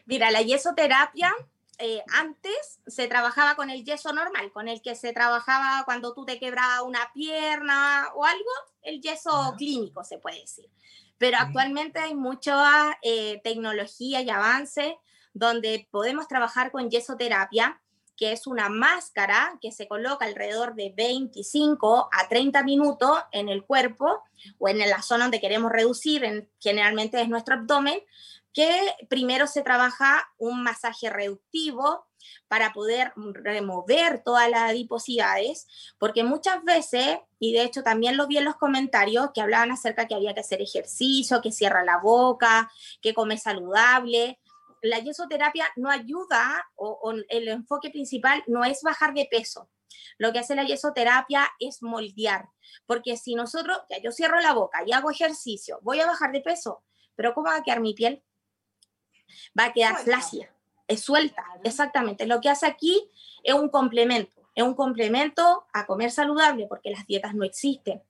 Mira, 0.06 0.30
la 0.30 0.44
yesoterapia 0.44 1.34
eh, 1.80 2.04
antes 2.14 2.80
se 2.86 3.08
trabajaba 3.08 3.56
con 3.56 3.72
el 3.72 3.84
yeso 3.84 4.14
normal, 4.14 4.52
con 4.52 4.68
el 4.68 4.84
que 4.84 4.96
se 4.96 5.14
trabajaba 5.14 5.84
cuando 5.86 6.14
tú 6.14 6.26
te 6.26 6.38
quebrabas 6.38 6.84
una 6.84 7.12
pierna 7.14 8.10
o 8.14 8.26
algo, 8.26 8.52
el 8.84 9.02
yeso 9.02 9.56
clínico 9.58 10.04
se 10.04 10.20
puede 10.20 10.42
decir. 10.42 10.70
Pero 11.22 11.38
actualmente 11.40 12.00
hay 12.00 12.16
mucha 12.16 12.98
eh, 13.04 13.42
tecnología 13.44 14.22
y 14.22 14.32
avance 14.32 14.98
donde 15.34 15.88
podemos 15.92 16.28
trabajar 16.28 16.72
con 16.72 16.90
yesoterapia 16.90 17.80
que 18.18 18.32
es 18.32 18.48
una 18.48 18.70
máscara 18.70 19.58
que 19.62 19.72
se 19.72 19.88
coloca 19.88 20.26
alrededor 20.26 20.74
de 20.74 20.92
25 20.98 22.10
a 22.12 22.28
30 22.28 22.64
minutos 22.64 23.20
en 23.32 23.50
el 23.50 23.64
cuerpo 23.64 24.24
o 24.58 24.68
en 24.68 24.80
la 24.80 25.02
zona 25.04 25.26
donde 25.26 25.40
queremos 25.40 25.72
reducir, 25.72 26.24
en, 26.24 26.50
generalmente 26.60 27.22
es 27.22 27.30
nuestro 27.30 27.56
abdomen, 27.56 28.00
que 28.54 28.94
primero 29.10 29.48
se 29.48 29.62
trabaja 29.62 30.30
un 30.38 30.64
masaje 30.64 31.10
reductivo 31.10 32.06
para 32.48 32.74
poder 32.74 33.14
remover 33.16 34.22
todas 34.24 34.50
las 34.50 34.70
adiposidades, 34.70 35.68
porque 35.98 36.24
muchas 36.24 36.64
veces, 36.64 37.18
y 37.40 37.54
de 37.54 37.64
hecho 37.64 37.82
también 37.84 38.18
lo 38.18 38.28
vi 38.28 38.38
en 38.38 38.46
los 38.46 38.58
comentarios, 38.58 39.32
que 39.34 39.42
hablaban 39.42 39.72
acerca 39.72 40.08
que 40.08 40.16
había 40.16 40.34
que 40.34 40.42
hacer 40.42 40.62
ejercicio, 40.62 41.42
que 41.42 41.52
cierra 41.52 41.84
la 41.84 41.98
boca, 41.98 42.70
que 43.02 43.14
come 43.14 43.38
saludable, 43.38 44.40
la 44.82 45.00
yesoterapia 45.00 45.68
no 45.76 45.90
ayuda 45.90 46.68
o, 46.76 47.14
el 47.30 47.48
enfoque 47.48 47.90
principal 47.90 48.44
no 48.48 48.66
es 48.66 48.82
bajar 48.82 49.14
de 49.14 49.28
peso. 49.30 49.70
Lo 50.18 50.32
que 50.32 50.40
hace 50.40 50.56
la 50.56 50.64
yesoterapia 50.64 51.48
es 51.60 51.82
moldear, 51.82 52.50
porque 52.86 53.18
si 53.18 53.36
nosotros, 53.36 53.80
ya 53.90 54.00
yo 54.02 54.12
cierro 54.12 54.40
la 54.40 54.54
boca 54.54 54.84
y 54.86 54.92
hago 54.92 55.12
ejercicio, 55.12 55.80
voy 55.82 56.00
a 56.00 56.08
bajar 56.08 56.32
de 56.32 56.42
peso, 56.42 56.84
pero 57.16 57.34
¿cómo 57.34 57.50
va 57.50 57.58
a 57.58 57.64
quedar 57.64 57.82
mi 57.82 57.94
piel? 57.94 58.24
Va 59.58 59.66
a 59.66 59.74
quedar 59.74 59.98
flácida, 59.98 60.54
es 60.88 61.02
suelta, 61.02 61.44
exactamente. 61.64 62.26
Lo 62.26 62.42
que 62.42 62.50
hace 62.50 62.66
aquí 62.66 63.10
es 63.44 63.54
un 63.54 63.70
complemento, 63.70 64.42
es 64.56 64.64
un 64.64 64.76
complemento 64.76 65.66
a 65.74 65.86
comer 65.86 66.12
saludable, 66.12 66.68
porque 66.68 66.92
las 66.92 67.06
dietas 67.06 67.36
no 67.36 67.44
existen 67.44 68.02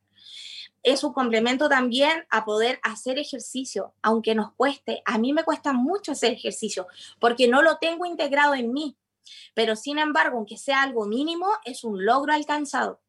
es 0.84 1.04
un 1.04 1.14
complemento 1.14 1.70
también 1.70 2.26
a 2.30 2.44
poder 2.44 2.80
hacer 2.84 3.20
ejercicio, 3.20 3.94
aunque 4.02 4.36
nos 4.36 4.54
cueste. 4.54 5.02
A 5.06 5.18
mí 5.18 5.34
me 5.34 5.44
cuesta 5.44 5.74
mucho 5.74 6.14
hacer 6.14 6.34
ejercicio 6.34 6.88
porque 7.20 7.48
no 7.48 7.62
lo 7.62 7.78
tengo 7.78 8.06
integrado 8.06 8.56
en 8.56 8.74
mí, 8.74 8.98
pero 9.54 9.76
sin 9.76 10.00
embargo, 10.00 10.38
aunque 10.38 10.58
sea 10.58 10.82
algo 10.82 11.06
mínimo, 11.06 11.48
es 11.66 11.84
un 11.84 12.04
logro 12.06 12.34
alcanzado. 12.34 13.02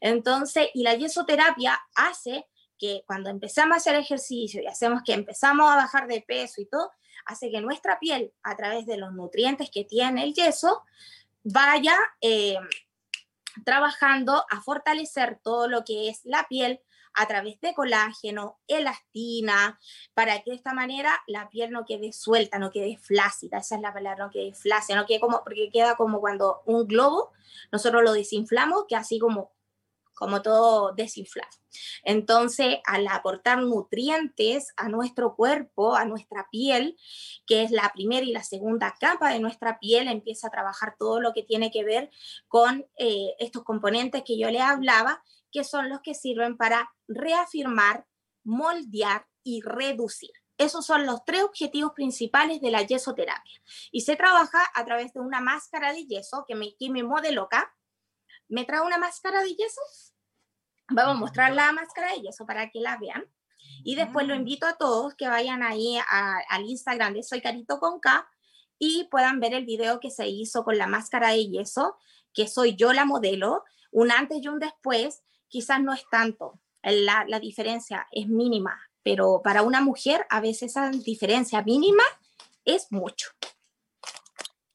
Entonces, 0.00 0.68
y 0.74 0.82
la 0.82 0.94
yesoterapia 0.94 1.80
hace 1.94 2.46
que 2.78 3.02
cuando 3.06 3.30
empezamos 3.30 3.74
a 3.74 3.78
hacer 3.78 3.94
ejercicio 3.96 4.62
y 4.62 4.66
hacemos 4.66 5.02
que 5.02 5.14
empezamos 5.14 5.70
a 5.70 5.76
bajar 5.76 6.06
de 6.06 6.20
peso 6.20 6.60
y 6.60 6.66
todo, 6.66 6.90
hace 7.26 7.50
que 7.50 7.60
nuestra 7.60 7.98
piel, 7.98 8.32
a 8.42 8.56
través 8.56 8.86
de 8.86 8.96
los 8.96 9.12
nutrientes 9.12 9.70
que 9.70 9.84
tiene 9.84 10.24
el 10.24 10.34
yeso, 10.34 10.82
vaya 11.42 11.96
eh, 12.20 12.56
trabajando 13.64 14.44
a 14.50 14.60
fortalecer 14.60 15.38
todo 15.42 15.68
lo 15.68 15.84
que 15.84 16.08
es 16.08 16.20
la 16.24 16.46
piel 16.48 16.80
a 17.14 17.28
través 17.28 17.60
de 17.60 17.74
colágeno, 17.74 18.58
elastina, 18.66 19.78
para 20.14 20.42
que 20.42 20.50
de 20.50 20.56
esta 20.56 20.74
manera 20.74 21.22
la 21.28 21.48
piel 21.48 21.70
no 21.70 21.84
quede 21.84 22.12
suelta, 22.12 22.58
no 22.58 22.70
quede 22.70 22.98
flácida, 22.98 23.58
esa 23.58 23.76
es 23.76 23.80
la 23.80 23.92
palabra, 23.92 24.26
no 24.26 24.30
quede 24.32 24.52
flácida, 24.52 24.96
no 24.96 25.06
quede 25.06 25.20
como, 25.20 25.42
porque 25.44 25.70
queda 25.72 25.96
como 25.96 26.20
cuando 26.20 26.62
un 26.66 26.88
globo, 26.88 27.30
nosotros 27.70 28.02
lo 28.02 28.12
desinflamos, 28.12 28.86
que 28.88 28.96
así 28.96 29.20
como 29.20 29.52
como 30.14 30.42
todo 30.42 30.92
desinflado. 30.92 31.50
Entonces, 32.04 32.78
al 32.86 33.06
aportar 33.08 33.62
nutrientes 33.62 34.72
a 34.76 34.88
nuestro 34.88 35.34
cuerpo, 35.34 35.96
a 35.96 36.04
nuestra 36.04 36.48
piel, 36.50 36.96
que 37.46 37.62
es 37.62 37.70
la 37.70 37.90
primera 37.94 38.24
y 38.24 38.32
la 38.32 38.44
segunda 38.44 38.94
capa 38.98 39.30
de 39.30 39.40
nuestra 39.40 39.78
piel, 39.78 40.08
empieza 40.08 40.48
a 40.48 40.50
trabajar 40.50 40.96
todo 40.98 41.20
lo 41.20 41.32
que 41.32 41.42
tiene 41.42 41.70
que 41.70 41.84
ver 41.84 42.10
con 42.48 42.86
eh, 42.96 43.34
estos 43.38 43.64
componentes 43.64 44.22
que 44.24 44.38
yo 44.38 44.50
le 44.50 44.60
hablaba, 44.60 45.22
que 45.50 45.64
son 45.64 45.88
los 45.88 46.00
que 46.00 46.14
sirven 46.14 46.56
para 46.56 46.92
reafirmar, 47.08 48.06
moldear 48.44 49.26
y 49.42 49.62
reducir. 49.62 50.30
Esos 50.56 50.86
son 50.86 51.04
los 51.04 51.24
tres 51.24 51.42
objetivos 51.42 51.92
principales 51.92 52.60
de 52.60 52.70
la 52.70 52.82
yesoterapia. 52.82 53.60
Y 53.90 54.02
se 54.02 54.14
trabaja 54.14 54.60
a 54.74 54.84
través 54.84 55.12
de 55.12 55.20
una 55.20 55.40
máscara 55.40 55.92
de 55.92 56.06
yeso 56.06 56.44
que 56.46 56.54
me, 56.54 56.76
que 56.76 56.90
me 56.90 57.02
modeló 57.02 57.44
acá 57.44 57.74
me 58.48 58.64
trae 58.64 58.80
una 58.80 58.98
máscara 58.98 59.42
de 59.42 59.54
yeso. 59.54 59.80
Vamos 60.90 61.16
a 61.16 61.20
mostrar 61.20 61.52
la 61.52 61.72
máscara 61.72 62.12
de 62.12 62.22
yeso 62.22 62.46
para 62.46 62.70
que 62.70 62.80
la 62.80 62.98
vean. 62.98 63.24
Y 63.84 63.96
después 63.96 64.26
lo 64.26 64.34
invito 64.34 64.66
a 64.66 64.76
todos 64.76 65.14
que 65.14 65.28
vayan 65.28 65.62
ahí 65.62 65.98
al 66.06 66.64
Instagram 66.64 67.14
de 67.14 67.22
Soy 67.22 67.40
Carito 67.40 67.78
con 67.78 68.00
K 68.00 68.28
y 68.78 69.08
puedan 69.10 69.40
ver 69.40 69.54
el 69.54 69.64
video 69.64 70.00
que 70.00 70.10
se 70.10 70.28
hizo 70.28 70.64
con 70.64 70.76
la 70.76 70.86
máscara 70.86 71.30
de 71.30 71.48
yeso, 71.48 71.96
que 72.32 72.46
soy 72.48 72.76
yo 72.76 72.92
la 72.92 73.04
modelo, 73.04 73.64
un 73.90 74.10
antes 74.10 74.42
y 74.42 74.48
un 74.48 74.58
después. 74.58 75.22
Quizás 75.48 75.80
no 75.80 75.92
es 75.92 76.04
tanto, 76.10 76.60
la, 76.82 77.24
la 77.28 77.38
diferencia 77.38 78.06
es 78.10 78.26
mínima, 78.28 78.78
pero 79.02 79.40
para 79.42 79.62
una 79.62 79.80
mujer 79.80 80.26
a 80.30 80.40
veces 80.40 80.72
esa 80.72 80.90
diferencia 80.90 81.62
mínima 81.62 82.02
es 82.64 82.90
mucho. 82.90 83.28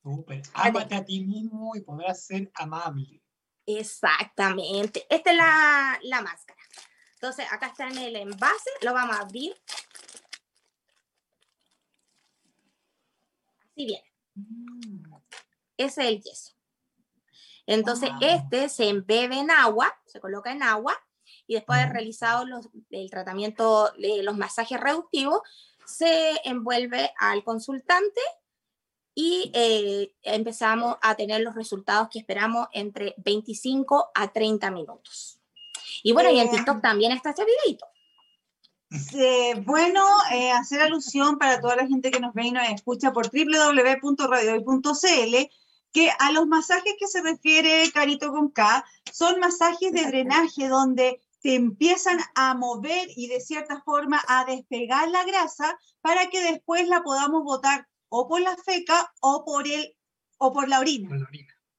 Súper, 0.02 0.42
ámate 0.54 0.96
a 0.96 1.06
ti 1.06 1.20
mismo 1.20 1.76
y 1.76 1.82
podrás 1.82 2.26
ser 2.26 2.50
amable. 2.56 3.22
Exactamente. 3.78 5.06
Esta 5.10 5.30
es 5.30 5.38
la, 6.10 6.22
máscara. 6.22 6.60
Entonces, 7.14 7.46
acá 7.52 7.68
está 7.68 7.88
en 7.88 8.00
el 8.00 8.16
envase. 8.16 8.70
Lo 8.82 8.94
vamos 8.94 9.16
a 9.16 9.22
abrir. 9.22 9.56
Así 13.60 13.86
viene. 13.86 14.12
Ese 15.78 16.02
es 16.02 16.08
el 16.08 16.22
yeso. 16.22 16.54
Entonces, 17.68 18.10
este 18.22 18.70
se 18.70 18.90
embebe 18.90 19.38
en 19.38 19.52
agua, 19.52 19.96
se 20.08 20.20
coloca 20.20 20.52
en 20.52 20.64
agua 20.64 21.00
y 21.46 21.54
después 21.54 21.80
de 21.80 21.86
realizado 21.90 22.46
el 22.90 23.10
tratamiento 23.12 23.92
de 24.00 24.24
los 24.24 24.36
masajes 24.36 24.80
reductivos, 24.80 25.42
se 25.86 26.40
envuelve 26.44 27.14
al 27.20 27.44
consultante 27.44 28.22
y 29.22 29.52
eh, 29.54 30.16
empezamos 30.24 30.96
a 31.02 31.14
tener 31.16 31.42
los 31.42 31.54
resultados 31.54 32.08
que 32.10 32.20
esperamos 32.20 32.70
entre 32.72 33.16
25 33.18 34.12
a 34.16 34.32
30 34.32 34.72
minutos. 34.72 35.42
Y 36.04 36.14
bueno, 36.14 36.30
y 36.30 36.40
en 36.40 36.50
TikTok 36.50 36.82
también 36.82 37.12
está 37.12 37.32
este 37.32 37.44
videito. 37.44 37.86
bueno, 39.66 40.06
eh, 40.32 40.54
hacer 40.54 40.80
alusión 40.80 41.38
para 41.38 41.60
toda 41.60 41.76
la 41.76 41.86
gente 41.86 42.12
que 42.12 42.22
nos 42.22 42.34
ve 42.34 42.46
y 42.46 42.52
nos 42.52 42.70
escucha 42.70 43.12
por 43.12 43.30
www.radiohoy.cl 43.30 45.36
que 45.92 46.12
a 46.18 46.32
los 46.32 46.48
masajes 46.48 46.96
que 46.98 47.08
se 47.08 47.22
refiere 47.22 47.92
Carito 47.92 48.32
con 48.32 48.52
K 48.52 48.86
son 49.12 49.42
masajes 49.42 49.92
de 49.92 50.06
drenaje 50.06 50.70
donde 50.70 51.20
te 51.42 51.56
empiezan 51.56 52.20
a 52.36 52.54
mover 52.54 53.10
y 53.18 53.28
de 53.28 53.42
cierta 53.42 53.82
forma 53.82 54.24
a 54.30 54.46
despegar 54.46 55.10
la 55.10 55.26
grasa 55.26 55.78
para 56.00 56.30
que 56.30 56.42
después 56.42 56.88
la 56.88 57.04
podamos 57.04 57.44
botar 57.44 57.89
o 58.10 58.28
por 58.28 58.42
la 58.42 58.56
feca 58.58 59.12
o 59.22 59.46
por, 59.46 59.68
el, 59.68 59.96
o 60.38 60.52
por 60.52 60.68
la 60.68 60.80
orina. 60.80 61.10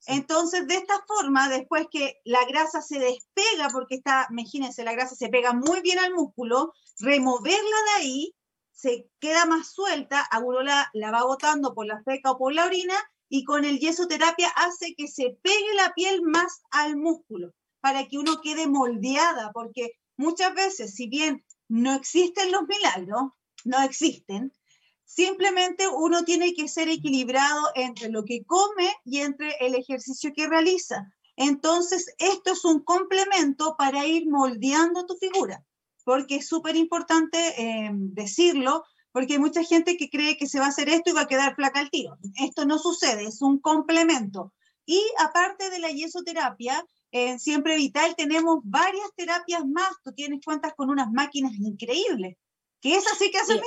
Entonces, 0.07 0.67
de 0.67 0.77
esta 0.77 1.05
forma, 1.07 1.49
después 1.49 1.87
que 1.91 2.21
la 2.25 2.45
grasa 2.47 2.81
se 2.81 2.99
despega, 2.99 3.69
porque 3.71 3.97
está, 3.97 4.27
imagínense, 4.31 4.83
la 4.83 4.93
grasa 4.93 5.15
se 5.15 5.29
pega 5.29 5.53
muy 5.53 5.83
bien 5.83 5.99
al 5.99 6.15
músculo, 6.15 6.73
removerla 6.99 7.59
de 7.59 8.03
ahí, 8.03 8.35
se 8.73 9.09
queda 9.19 9.45
más 9.45 9.73
suelta, 9.73 10.23
Agurola 10.23 10.91
la 10.95 11.11
va 11.11 11.25
botando 11.25 11.75
por 11.75 11.87
la 11.87 12.03
feca 12.03 12.31
o 12.31 12.39
por 12.39 12.55
la 12.55 12.65
orina, 12.65 12.95
y 13.29 13.45
con 13.45 13.65
el 13.65 13.79
yesoterapia 13.79 14.49
hace 14.57 14.95
que 14.97 15.07
se 15.07 15.39
pegue 15.43 15.75
la 15.77 15.93
piel 15.95 16.23
más 16.23 16.63
al 16.71 16.97
músculo, 16.97 17.53
para 17.81 18.09
que 18.09 18.19
uno 18.19 18.41
quede 18.43 18.67
moldeada, 18.67 19.53
porque 19.53 19.93
muchas 20.17 20.55
veces, 20.55 20.95
si 20.95 21.09
bien 21.09 21.45
no 21.69 21.95
existen 21.95 22.51
los 22.51 22.63
milagros, 22.63 23.33
no 23.65 23.83
existen, 23.83 24.53
Simplemente 25.12 25.88
uno 25.88 26.23
tiene 26.23 26.55
que 26.55 26.69
ser 26.69 26.88
equilibrado 26.88 27.67
entre 27.75 28.11
lo 28.11 28.25
que 28.25 28.45
come 28.45 28.95
y 29.05 29.19
entre 29.19 29.57
el 29.59 29.75
ejercicio 29.75 30.33
que 30.33 30.47
realiza. 30.47 31.12
Entonces, 31.35 32.14
esto 32.19 32.52
es 32.52 32.64
un 32.64 32.85
complemento 32.85 33.75
para 33.76 34.07
ir 34.07 34.29
moldeando 34.29 35.07
tu 35.07 35.17
figura, 35.17 35.64
porque 36.05 36.37
es 36.37 36.47
súper 36.47 36.76
importante 36.76 37.38
eh, 37.59 37.90
decirlo, 37.93 38.85
porque 39.11 39.33
hay 39.33 39.38
mucha 39.40 39.64
gente 39.64 39.97
que 39.97 40.09
cree 40.09 40.37
que 40.37 40.47
se 40.47 40.61
va 40.61 40.67
a 40.67 40.69
hacer 40.69 40.88
esto 40.88 41.11
y 41.11 41.14
va 41.14 41.23
a 41.23 41.29
quedar 41.29 41.57
flaca 41.57 41.81
al 41.81 41.90
tiro. 41.90 42.17
Esto 42.37 42.64
no 42.64 42.79
sucede, 42.79 43.25
es 43.25 43.43
un 43.43 43.59
complemento. 43.59 44.52
Y 44.87 45.02
aparte 45.19 45.71
de 45.71 45.81
la 45.81 45.90
yesoterapia, 45.90 46.87
en 47.11 47.40
Siempre 47.40 47.75
Vital 47.75 48.14
tenemos 48.17 48.61
varias 48.62 49.11
terapias 49.17 49.67
más. 49.67 49.90
Tú 50.05 50.12
tienes 50.12 50.38
cuentas 50.45 50.73
con 50.76 50.88
unas 50.88 51.11
máquinas 51.11 51.52
increíbles, 51.55 52.37
que 52.81 52.95
es 52.95 53.05
así 53.09 53.33
que 53.33 53.38
hace 53.38 53.55
sí. 53.55 53.61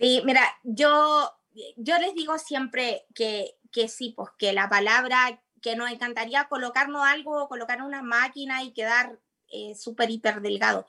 Sí, 0.00 0.22
mira, 0.24 0.42
yo, 0.62 1.30
yo 1.76 1.98
les 1.98 2.14
digo 2.14 2.38
siempre 2.38 3.04
que, 3.14 3.58
que 3.70 3.86
sí, 3.86 4.14
pues 4.16 4.30
que 4.38 4.54
la 4.54 4.66
palabra, 4.70 5.42
que 5.60 5.76
nos 5.76 5.90
encantaría 5.90 6.48
colocarnos 6.48 7.06
algo, 7.06 7.48
colocar 7.48 7.82
una 7.82 8.00
máquina 8.00 8.62
y 8.62 8.72
quedar 8.72 9.18
eh, 9.50 9.74
súper 9.74 10.10
hiper 10.10 10.40
delgado. 10.40 10.86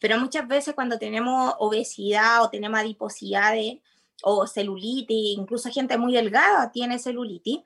Pero 0.00 0.18
muchas 0.18 0.48
veces 0.48 0.74
cuando 0.74 0.98
tenemos 0.98 1.54
obesidad 1.58 2.42
o 2.42 2.48
tenemos 2.48 2.80
adiposidad 2.80 3.54
o 4.22 4.46
celulitis, 4.46 5.36
incluso 5.36 5.70
gente 5.70 5.98
muy 5.98 6.14
delgada 6.14 6.72
tiene 6.72 6.98
celulitis, 6.98 7.60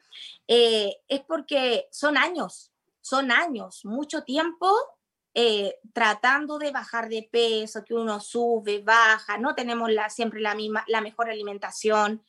eh, 0.49 0.97
es 1.07 1.21
porque 1.21 1.87
son 1.93 2.17
años, 2.17 2.73
son 3.03 3.31
años, 3.31 3.85
mucho 3.85 4.25
tiempo 4.25 4.75
eh, 5.41 5.79
tratando 5.93 6.59
de 6.59 6.73
bajar 6.73 7.09
de 7.09 7.29
peso, 7.31 7.85
que 7.85 7.95
uno 7.95 8.19
sube, 8.19 8.81
baja, 8.81 9.39
no 9.39 9.55
tenemos 9.55 9.89
la, 9.89 10.11
siempre 10.11 10.41
la, 10.41 10.57
misma, 10.57 10.85
la 10.89 11.01
mejor 11.01 11.31
alimentación. 11.31 12.25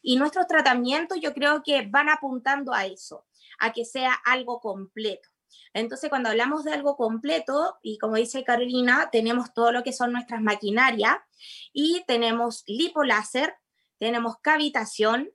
Y 0.00 0.14
nuestros 0.14 0.46
tratamientos 0.46 1.18
yo 1.20 1.34
creo 1.34 1.64
que 1.64 1.84
van 1.90 2.08
apuntando 2.08 2.72
a 2.72 2.86
eso, 2.86 3.26
a 3.58 3.72
que 3.72 3.84
sea 3.84 4.12
algo 4.12 4.60
completo. 4.60 5.28
Entonces, 5.74 6.08
cuando 6.08 6.28
hablamos 6.28 6.62
de 6.62 6.72
algo 6.72 6.96
completo, 6.96 7.78
y 7.82 7.98
como 7.98 8.14
dice 8.14 8.44
Carolina, 8.44 9.08
tenemos 9.10 9.52
todo 9.52 9.72
lo 9.72 9.82
que 9.82 9.92
son 9.92 10.12
nuestras 10.12 10.40
maquinarias 10.40 11.16
y 11.72 12.04
tenemos 12.06 12.62
lipoláser, 12.68 13.56
tenemos 13.98 14.36
cavitación, 14.40 15.32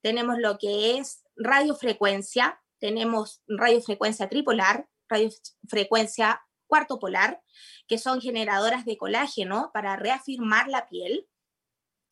tenemos 0.00 0.38
lo 0.38 0.58
que 0.58 0.98
es 0.98 1.24
radiofrecuencia, 1.34 2.62
tenemos 2.78 3.42
radiofrecuencia 3.48 4.28
tripolar, 4.28 4.88
radiofrecuencia 5.08 6.40
cuarto 6.68 7.00
polar, 7.00 7.42
que 7.88 7.98
son 7.98 8.20
generadoras 8.20 8.84
de 8.84 8.96
colágeno 8.96 9.70
para 9.74 9.96
reafirmar 9.96 10.68
la 10.68 10.86
piel. 10.86 11.27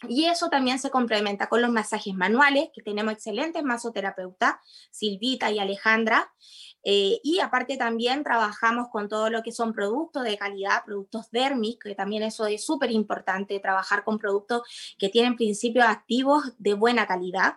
Y 0.02 0.26
eso 0.26 0.50
también 0.50 0.78
se 0.78 0.90
complementa 0.90 1.48
con 1.48 1.62
los 1.62 1.70
masajes 1.70 2.14
manuales, 2.14 2.68
que 2.74 2.82
tenemos 2.82 3.14
excelentes 3.14 3.62
masoterapeutas, 3.62 4.56
Silvita 4.90 5.50
y 5.50 5.58
Alejandra. 5.58 6.30
Eh, 6.84 7.18
y 7.24 7.40
aparte 7.40 7.76
también 7.76 8.22
trabajamos 8.22 8.88
con 8.90 9.08
todo 9.08 9.30
lo 9.30 9.42
que 9.42 9.52
son 9.52 9.72
productos 9.72 10.22
de 10.22 10.38
calidad, 10.38 10.84
productos 10.84 11.30
dermis, 11.30 11.78
que 11.78 11.94
también 11.94 12.22
eso 12.22 12.46
es 12.46 12.64
súper 12.64 12.92
importante, 12.92 13.58
trabajar 13.58 14.04
con 14.04 14.18
productos 14.18 14.62
que 14.98 15.08
tienen 15.08 15.34
principios 15.34 15.86
activos 15.86 16.52
de 16.58 16.74
buena 16.74 17.06
calidad. 17.06 17.56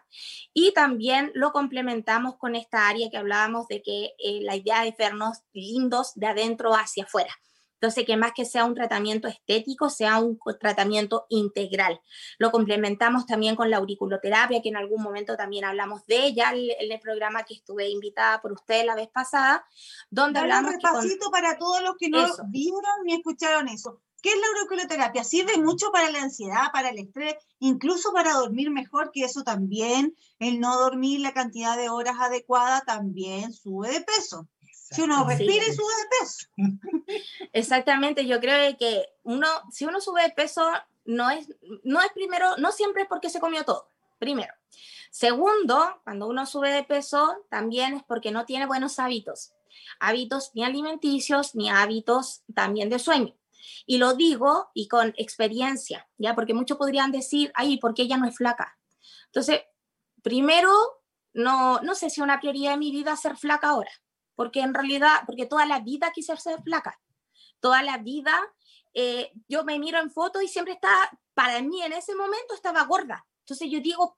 Y 0.54 0.72
también 0.74 1.32
lo 1.36 1.52
complementamos 1.52 2.38
con 2.38 2.56
esta 2.56 2.88
área 2.88 3.10
que 3.12 3.18
hablábamos 3.18 3.68
de 3.68 3.82
que 3.84 4.16
eh, 4.18 4.40
la 4.42 4.56
idea 4.56 4.84
de 4.84 4.96
vernos 4.98 5.40
lindos 5.54 6.14
de 6.16 6.28
adentro 6.28 6.74
hacia 6.74 7.04
afuera. 7.04 7.34
Entonces, 7.82 8.06
que 8.06 8.18
más 8.18 8.34
que 8.36 8.44
sea 8.44 8.66
un 8.66 8.76
tratamiento 8.76 9.30
estético, 9.30 9.90
sea 9.90 10.20
un 10.20 10.38
tratamiento 10.60 11.26
integral. 11.30 12.02
Lo 12.38 12.52
complementamos 12.52 13.26
también 13.26 13.56
con 13.56 13.70
la 13.70 13.78
auriculoterapia, 13.78 14.62
que 14.62 14.68
en 14.68 14.76
algún 14.76 15.02
momento 15.02 15.38
también 15.38 15.64
hablamos 15.64 16.06
de 16.06 16.26
ella 16.26 16.52
en 16.54 16.92
el 16.92 17.00
programa 17.00 17.44
que 17.44 17.54
estuve 17.54 17.88
invitada 17.88 18.42
por 18.42 18.52
usted 18.52 18.86
la 18.86 18.96
vez 18.96 19.08
pasada, 19.08 19.66
donde 20.10 20.40
hablamos... 20.40 20.74
Un 20.74 20.82
repasito 20.82 21.32
para 21.32 21.58
todos 21.58 21.82
los 21.82 21.96
que 21.98 22.10
no 22.10 22.28
vieron 22.50 23.06
ni 23.06 23.14
escucharon 23.14 23.70
eso. 23.70 24.02
¿Qué 24.22 24.32
es 24.32 24.36
la 24.36 24.48
auriculoterapia? 24.48 25.24
Sirve 25.24 25.58
mucho 25.58 25.92
para 25.94 26.12
la 26.12 26.22
ansiedad, 26.22 26.74
para 26.74 26.90
el 26.90 27.00
estrés, 27.00 27.36
incluso 27.60 28.12
para 28.12 28.34
dormir 28.34 28.70
mejor, 28.72 29.12
que 29.14 29.24
eso 29.24 29.44
también, 29.44 30.18
el 30.40 30.60
no 30.60 30.78
dormir 30.78 31.22
la 31.22 31.34
cantidad 31.34 31.78
de 31.78 31.88
horas 31.88 32.18
adecuada 32.20 32.82
también 32.82 33.54
sube 33.54 33.90
de 33.90 34.02
peso. 34.02 34.50
Si 34.92 35.02
uno 35.02 35.24
respira 35.28 35.66
y 35.68 35.74
sube 35.74 35.94
de 36.02 36.10
peso. 36.20 36.48
Exactamente, 37.54 38.26
yo 38.26 38.40
creo 38.40 38.76
que 38.78 39.06
uno, 39.24 39.48
si 39.72 39.86
uno 39.86 40.02
sube 40.02 40.24
de 40.24 40.32
peso, 40.32 40.68
no 41.06 41.30
es, 41.30 41.48
no 41.84 42.02
es 42.02 42.12
primero, 42.14 42.58
no 42.58 42.72
siempre 42.72 43.04
es 43.04 43.08
porque 43.08 43.30
se 43.30 43.40
comió 43.40 43.64
todo, 43.64 43.90
primero. 44.18 44.54
Segundo, 45.12 46.02
cuando 46.04 46.28
uno 46.28 46.46
sube 46.46 46.72
de 46.72 46.84
peso, 46.84 47.46
también 47.50 47.96
es 47.96 48.04
porque 48.04 48.32
no 48.32 48.46
tiene 48.46 48.66
buenos 48.66 49.00
hábitos, 49.00 49.54
hábitos 50.00 50.52
ni 50.54 50.64
alimenticios 50.64 51.56
ni 51.56 51.70
hábitos 51.70 52.44
también 52.54 52.90
de 52.90 53.00
sueño. 53.00 53.36
Y 53.86 53.98
lo 53.98 54.14
digo 54.14 54.70
y 54.74 54.88
con 54.88 55.14
experiencia, 55.18 56.08
¿ya? 56.18 56.34
Porque 56.36 56.54
muchos 56.54 56.78
podrían 56.78 57.12
decir, 57.12 57.52
ay, 57.56 57.78
¿por 57.78 57.94
qué 57.94 58.04
ella 58.04 58.18
no 58.18 58.28
es 58.28 58.36
flaca? 58.36 58.78
Entonces, 59.26 59.62
primero, 60.24 60.72
no, 61.34 61.80
no 61.82 61.96
sé 61.96 62.10
si 62.10 62.22
es 62.22 62.24
una 62.24 62.40
prioridad 62.40 62.72
de 62.72 62.78
mi 62.78 62.92
vida 62.92 63.16
ser 63.16 63.36
flaca 63.36 63.70
ahora, 63.70 63.92
porque 64.40 64.62
en 64.62 64.74
realidad, 64.74 65.24
porque 65.26 65.48
toda 65.48 65.66
la 65.66 65.82
vida 65.82 66.14
quise 66.14 66.38
ser 66.38 66.64
flaca. 66.64 66.98
Toda 67.60 67.84
la 67.84 67.98
vida 67.98 68.40
eh, 68.94 69.34
yo 69.50 69.66
me 69.66 69.78
miro 69.80 70.00
en 70.00 70.10
fotos 70.10 70.42
y 70.42 70.48
siempre 70.48 70.76
está, 70.76 71.12
para 71.34 71.62
mí 71.62 71.84
en 71.84 71.92
ese 71.92 72.16
momento 72.16 72.54
estaba 72.54 72.86
gorda. 72.86 73.28
Entonces 73.40 73.70
yo 73.70 73.82
digo, 73.82 74.18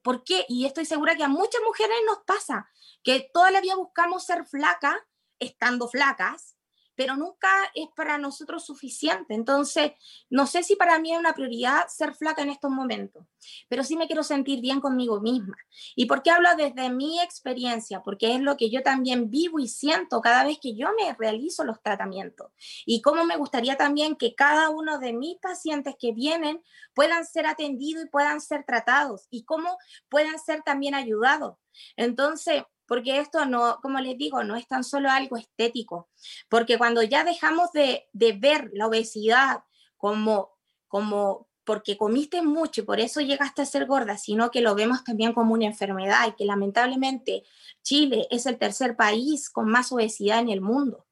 ¿por 0.00 0.24
qué? 0.24 0.46
Y 0.48 0.64
estoy 0.64 0.86
segura 0.86 1.16
que 1.16 1.24
a 1.24 1.28
muchas 1.28 1.60
mujeres 1.66 1.98
nos 2.06 2.20
pasa, 2.24 2.70
que 3.02 3.28
toda 3.30 3.50
la 3.50 3.60
vida 3.60 3.76
buscamos 3.76 4.24
ser 4.24 4.46
flaca, 4.46 5.06
estando 5.38 5.86
flacas, 5.86 6.56
pero 6.98 7.14
nunca 7.14 7.48
es 7.76 7.86
para 7.94 8.18
nosotros 8.18 8.66
suficiente. 8.66 9.32
Entonces, 9.32 9.92
no 10.30 10.48
sé 10.48 10.64
si 10.64 10.74
para 10.74 10.98
mí 10.98 11.12
es 11.12 11.18
una 11.20 11.32
prioridad 11.32 11.86
ser 11.86 12.12
flaca 12.16 12.42
en 12.42 12.50
estos 12.50 12.72
momentos, 12.72 13.24
pero 13.68 13.84
sí 13.84 13.96
me 13.96 14.08
quiero 14.08 14.24
sentir 14.24 14.60
bien 14.60 14.80
conmigo 14.80 15.20
misma. 15.20 15.56
¿Y 15.94 16.06
por 16.06 16.24
qué 16.24 16.32
hablo 16.32 16.48
desde 16.56 16.90
mi 16.90 17.20
experiencia? 17.20 18.02
Porque 18.02 18.34
es 18.34 18.40
lo 18.40 18.56
que 18.56 18.68
yo 18.68 18.82
también 18.82 19.30
vivo 19.30 19.60
y 19.60 19.68
siento 19.68 20.20
cada 20.20 20.42
vez 20.42 20.58
que 20.60 20.74
yo 20.74 20.88
me 21.00 21.14
realizo 21.16 21.62
los 21.62 21.80
tratamientos. 21.80 22.50
Y 22.84 23.00
cómo 23.00 23.24
me 23.24 23.36
gustaría 23.36 23.76
también 23.76 24.16
que 24.16 24.34
cada 24.34 24.68
uno 24.68 24.98
de 24.98 25.12
mis 25.12 25.38
pacientes 25.38 25.94
que 26.00 26.10
vienen 26.12 26.60
puedan 26.94 27.24
ser 27.24 27.46
atendidos 27.46 28.06
y 28.06 28.08
puedan 28.08 28.40
ser 28.40 28.64
tratados 28.64 29.28
y 29.30 29.44
cómo 29.44 29.78
puedan 30.08 30.40
ser 30.40 30.62
también 30.62 30.96
ayudados. 30.96 31.58
Entonces, 31.96 32.64
porque 32.88 33.18
esto 33.20 33.44
no, 33.44 33.78
como 33.82 34.00
les 34.00 34.16
digo, 34.16 34.42
no 34.42 34.56
es 34.56 34.66
tan 34.66 34.82
solo 34.82 35.10
algo 35.10 35.36
estético, 35.36 36.08
porque 36.48 36.78
cuando 36.78 37.02
ya 37.02 37.22
dejamos 37.22 37.70
de, 37.72 38.08
ver 38.14 38.70
la 38.72 38.86
obesidad 38.86 39.62
como, 39.98 40.56
como 40.88 41.48
porque 41.64 41.98
comiste 41.98 42.40
mucho 42.40 42.80
y 42.80 42.84
por 42.84 42.98
eso 42.98 43.20
llegaste 43.20 43.60
a 43.60 43.66
ser 43.66 43.84
gorda, 43.84 44.16
sino 44.16 44.50
que 44.50 44.62
lo 44.62 44.74
vemos 44.74 45.04
también 45.04 45.34
como 45.34 45.52
una 45.52 45.66
enfermedad 45.66 46.26
y 46.26 46.32
que 46.32 46.46
lamentablemente 46.46 47.44
Chile 47.82 48.26
es 48.30 48.46
el 48.46 48.56
tercer 48.56 48.96
país 48.96 49.50
con 49.50 49.68
más 49.68 49.92
obesidad 49.92 50.40
en 50.40 50.48
el 50.48 50.62
mundo. 50.62 51.04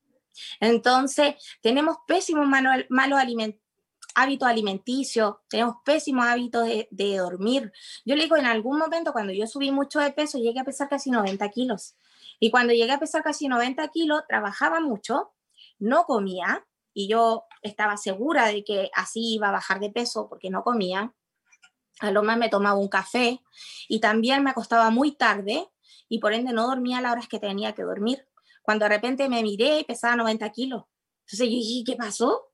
Entonces, 0.61 1.35
tenemos 1.61 1.99
pésimos 2.07 2.47
malos 2.49 3.21
alimentos 3.21 3.66
hábitos 4.17 4.49
alimenticios, 4.49 5.37
tenemos 5.49 5.77
pésimos 5.85 6.27
hábitos 6.27 6.67
de, 6.91 7.17
dormir. 7.19 7.71
Yo 8.07 8.17
le 8.17 8.23
digo, 8.23 8.37
en 8.37 8.47
algún 8.47 8.79
momento 8.79 9.13
cuando 9.13 9.35
yo 9.35 9.47
subí 9.47 9.71
mucho 9.71 10.01
de 10.01 10.11
peso, 10.11 10.39
llegué 10.39 10.59
a 10.59 10.65
pesar 10.65 10.89
casi 10.89 11.11
90 11.11 11.47
kilos. 11.51 11.97
Y 12.41 12.51
cuando 12.51 12.73
llegué 12.73 12.93
a 12.93 12.99
pesar 12.99 13.23
casi 13.23 13.47
90 13.47 13.87
kilos, 13.89 14.23
trabajaba 14.27 14.81
mucho, 14.81 15.35
no 15.79 16.05
comía, 16.05 16.67
y 16.95 17.09
yo 17.09 17.45
estaba 17.61 17.99
segura 17.99 18.47
de 18.47 18.65
que 18.65 18.91
así 18.95 19.35
iba 19.35 19.51
a 19.51 19.53
bajar 19.53 19.81
de 19.81 19.91
peso 19.91 20.31
porque 20.31 20.49
no 20.49 20.65
comía. 20.65 21.13
A 22.01 22.11
lo 22.11 22.23
más 22.23 22.39
me 22.39 22.49
tomaba 22.49 22.79
un 22.79 22.89
café 22.89 23.43
y 23.87 24.01
también 24.01 24.43
me 24.43 24.51
acostaba 24.51 24.89
muy 24.89 25.13
tarde 25.13 25.69
y 26.09 26.21
por 26.21 26.33
ende 26.33 26.55
no 26.55 26.67
dormía 26.67 27.03
las 27.03 27.13
horas 27.13 27.29
que 27.29 27.39
tenía 27.39 27.75
que 27.75 27.83
dormir. 27.83 28.27
Cuando 28.63 28.87
de 28.87 28.89
repente 28.89 29.29
me 29.29 29.43
miré 29.43 29.81
y 29.81 29.85
pesaba 29.85 30.17
90 30.17 30.51
kilos. 30.53 30.85
Entonces 31.27 31.49
yo 31.49 31.57
dije, 31.57 31.85
¿qué 31.85 31.97
pasó? 31.97 32.47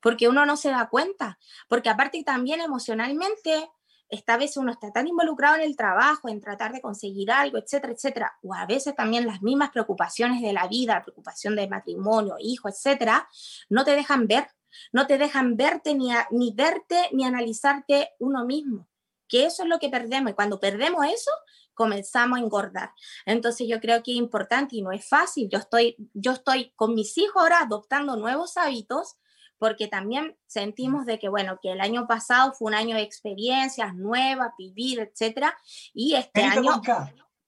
Porque 0.00 0.28
uno 0.28 0.46
no 0.46 0.56
se 0.56 0.70
da 0.70 0.88
cuenta, 0.88 1.38
porque 1.68 1.88
aparte 1.88 2.22
también 2.24 2.60
emocionalmente, 2.60 3.70
esta 4.08 4.36
vez 4.36 4.56
uno 4.56 4.72
está 4.72 4.92
tan 4.92 5.06
involucrado 5.06 5.56
en 5.56 5.62
el 5.62 5.76
trabajo, 5.76 6.28
en 6.28 6.40
tratar 6.40 6.72
de 6.72 6.80
conseguir 6.80 7.30
algo, 7.30 7.58
etcétera, 7.58 7.92
etcétera, 7.92 8.38
o 8.42 8.54
a 8.54 8.66
veces 8.66 8.94
también 8.96 9.26
las 9.26 9.40
mismas 9.40 9.70
preocupaciones 9.70 10.42
de 10.42 10.52
la 10.52 10.66
vida, 10.66 11.02
preocupación 11.02 11.54
de 11.54 11.68
matrimonio, 11.68 12.36
hijo, 12.40 12.68
etcétera, 12.68 13.28
no 13.68 13.84
te 13.84 13.94
dejan 13.94 14.26
ver, 14.26 14.48
no 14.92 15.06
te 15.06 15.16
dejan 15.16 15.56
verte 15.56 15.94
ni, 15.94 16.10
ni 16.30 16.52
verte 16.52 17.08
ni 17.12 17.24
analizarte 17.24 18.10
uno 18.18 18.44
mismo, 18.44 18.88
que 19.28 19.46
eso 19.46 19.62
es 19.62 19.68
lo 19.68 19.78
que 19.78 19.88
perdemos 19.88 20.32
y 20.32 20.34
cuando 20.34 20.58
perdemos 20.58 21.06
eso, 21.06 21.30
comenzamos 21.74 22.38
a 22.38 22.42
engordar. 22.42 22.92
Entonces 23.24 23.66
yo 23.68 23.80
creo 23.80 24.02
que 24.02 24.10
es 24.10 24.18
importante 24.18 24.76
y 24.76 24.82
no 24.82 24.92
es 24.92 25.08
fácil. 25.08 25.48
Yo 25.50 25.58
estoy, 25.58 25.96
yo 26.12 26.32
estoy 26.32 26.72
con 26.76 26.94
mis 26.94 27.16
hijos 27.16 27.40
ahora 27.40 27.60
adoptando 27.60 28.16
nuevos 28.16 28.58
hábitos 28.58 29.16
porque 29.60 29.88
también 29.88 30.34
sentimos 30.46 31.04
de 31.04 31.18
que, 31.18 31.28
bueno, 31.28 31.58
que 31.62 31.70
el 31.70 31.82
año 31.82 32.06
pasado 32.06 32.54
fue 32.54 32.68
un 32.68 32.74
año 32.74 32.96
de 32.96 33.02
experiencias 33.02 33.94
nuevas, 33.94 34.52
vivir, 34.58 35.00
etcétera, 35.00 35.54
y 35.92 36.14
este 36.14 36.42
año 36.42 36.80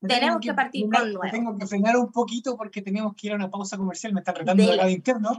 tenemos 0.07 0.41
que, 0.41 0.53
partir 0.53 0.91
con 0.91 1.13
nuevo. 1.13 1.31
Tengo 1.31 1.57
que 1.57 1.67
frenar 1.67 1.97
un 1.97 2.13
poquito 2.13 2.55
porque 2.57 2.83
tenemos 2.83 3.15
que 3.17 3.29
ir 3.29 3.33
a 3.33 3.37
una 3.37 3.51
pausa 3.51 3.79
comercial, 3.79 4.13
me 4.13 4.21
están 4.21 4.35
retando 4.35 4.63
de 4.63 4.77
la 4.77 4.91
interno. 4.91 5.31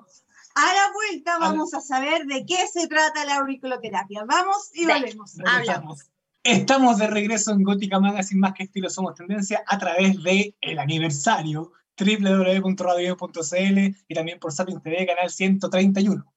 A 0.55 0.65
la 0.73 0.91
vuelta 0.93 1.37
vamos 1.37 1.75
a, 1.75 1.81
saber 1.81 2.25
de 2.25 2.43
qué 2.43 2.67
se 2.67 2.87
trata 2.87 3.23
la 3.23 3.35
auriculoterapia. 3.35 4.25
Vamos 4.25 4.71
y 4.73 4.87
volvemos. 4.87 5.35
Hablamos. 5.45 6.09
Estamos 6.41 6.97
de 6.97 7.07
regreso 7.07 7.51
en 7.51 7.61
Gótica 7.63 7.99
Magazine, 7.99 8.41
más 8.41 8.53
que 8.53 8.63
estilo 8.63 8.89
somos 8.89 9.13
tendencia, 9.13 9.63
a 9.67 9.77
través 9.77 10.21
de 10.23 10.55
el 10.59 10.79
aniversario 10.79 11.71
www.radio.cl 11.97 13.77
y 14.07 14.15
también 14.15 14.39
por 14.39 14.51
Sapien 14.51 14.81
TV, 14.81 15.05
canal 15.05 15.29
131. 15.29 16.32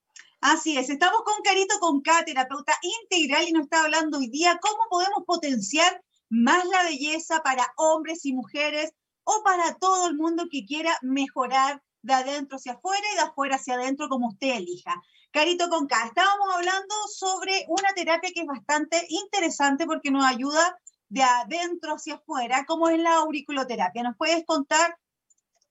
Así 0.48 0.78
es, 0.78 0.88
estamos 0.90 1.22
con 1.24 1.42
Carito 1.42 1.76
Conca, 1.80 2.24
terapeuta 2.24 2.72
integral, 3.02 3.48
y 3.48 3.52
nos 3.52 3.64
está 3.64 3.82
hablando 3.82 4.18
hoy 4.18 4.28
día 4.28 4.60
cómo 4.62 4.78
podemos 4.88 5.24
potenciar 5.26 6.00
más 6.28 6.64
la 6.66 6.84
belleza 6.84 7.42
para 7.42 7.66
hombres 7.76 8.24
y 8.24 8.32
mujeres 8.32 8.92
o 9.24 9.42
para 9.42 9.74
todo 9.74 10.06
el 10.06 10.14
mundo 10.14 10.44
que 10.48 10.64
quiera 10.64 10.96
mejorar 11.02 11.82
de 12.02 12.14
adentro 12.14 12.58
hacia 12.58 12.74
afuera 12.74 13.02
y 13.12 13.16
de 13.16 13.22
afuera 13.22 13.56
hacia 13.56 13.74
adentro, 13.74 14.08
como 14.08 14.28
usted 14.28 14.58
elija. 14.58 14.94
Carito 15.32 15.68
Conca, 15.68 16.06
estábamos 16.06 16.54
hablando 16.54 16.94
sobre 17.12 17.64
una 17.66 17.92
terapia 17.96 18.30
que 18.32 18.42
es 18.42 18.46
bastante 18.46 19.04
interesante 19.08 19.84
porque 19.84 20.12
nos 20.12 20.24
ayuda 20.24 20.78
de 21.08 21.24
adentro 21.24 21.94
hacia 21.94 22.14
afuera, 22.14 22.64
como 22.68 22.88
es 22.88 23.00
la 23.00 23.16
auriculoterapia. 23.16 24.04
¿Nos 24.04 24.16
puedes 24.16 24.44
contar 24.44 24.96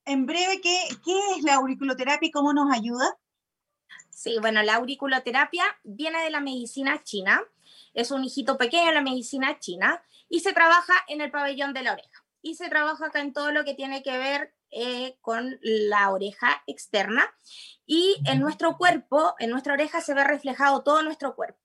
en 0.03 0.25
breve 0.25 0.59
qué, 0.59 0.77
qué 1.05 1.17
es 1.37 1.43
la 1.43 1.55
auriculoterapia 1.55 2.27
y 2.27 2.31
cómo 2.31 2.51
nos 2.51 2.69
ayuda? 2.75 3.17
Sí, 4.15 4.37
bueno, 4.39 4.63
la 4.63 4.75
auriculoterapia 4.75 5.65
viene 5.83 6.23
de 6.23 6.29
la 6.29 6.39
medicina 6.39 7.03
china, 7.03 7.43
es 7.93 8.11
un 8.11 8.23
hijito 8.23 8.57
pequeño 8.57 8.85
de 8.85 8.93
la 8.93 9.01
medicina 9.01 9.59
china 9.59 10.01
y 10.29 10.39
se 10.39 10.53
trabaja 10.53 10.93
en 11.09 11.19
el 11.19 11.31
pabellón 11.31 11.73
de 11.73 11.83
la 11.83 11.91
oreja. 11.91 12.23
Y 12.41 12.55
se 12.55 12.69
trabaja 12.69 13.07
acá 13.07 13.19
en 13.19 13.33
todo 13.33 13.51
lo 13.51 13.65
que 13.65 13.73
tiene 13.73 14.03
que 14.03 14.17
ver 14.17 14.55
eh, 14.71 15.17
con 15.19 15.59
la 15.61 16.11
oreja 16.11 16.63
externa. 16.65 17.29
Y 17.85 18.15
en 18.25 18.39
nuestro 18.39 18.77
cuerpo, 18.77 19.35
en 19.37 19.49
nuestra 19.49 19.73
oreja 19.73 19.99
se 19.99 20.13
ve 20.13 20.23
reflejado 20.23 20.81
todo 20.81 21.03
nuestro 21.03 21.35
cuerpo. 21.35 21.59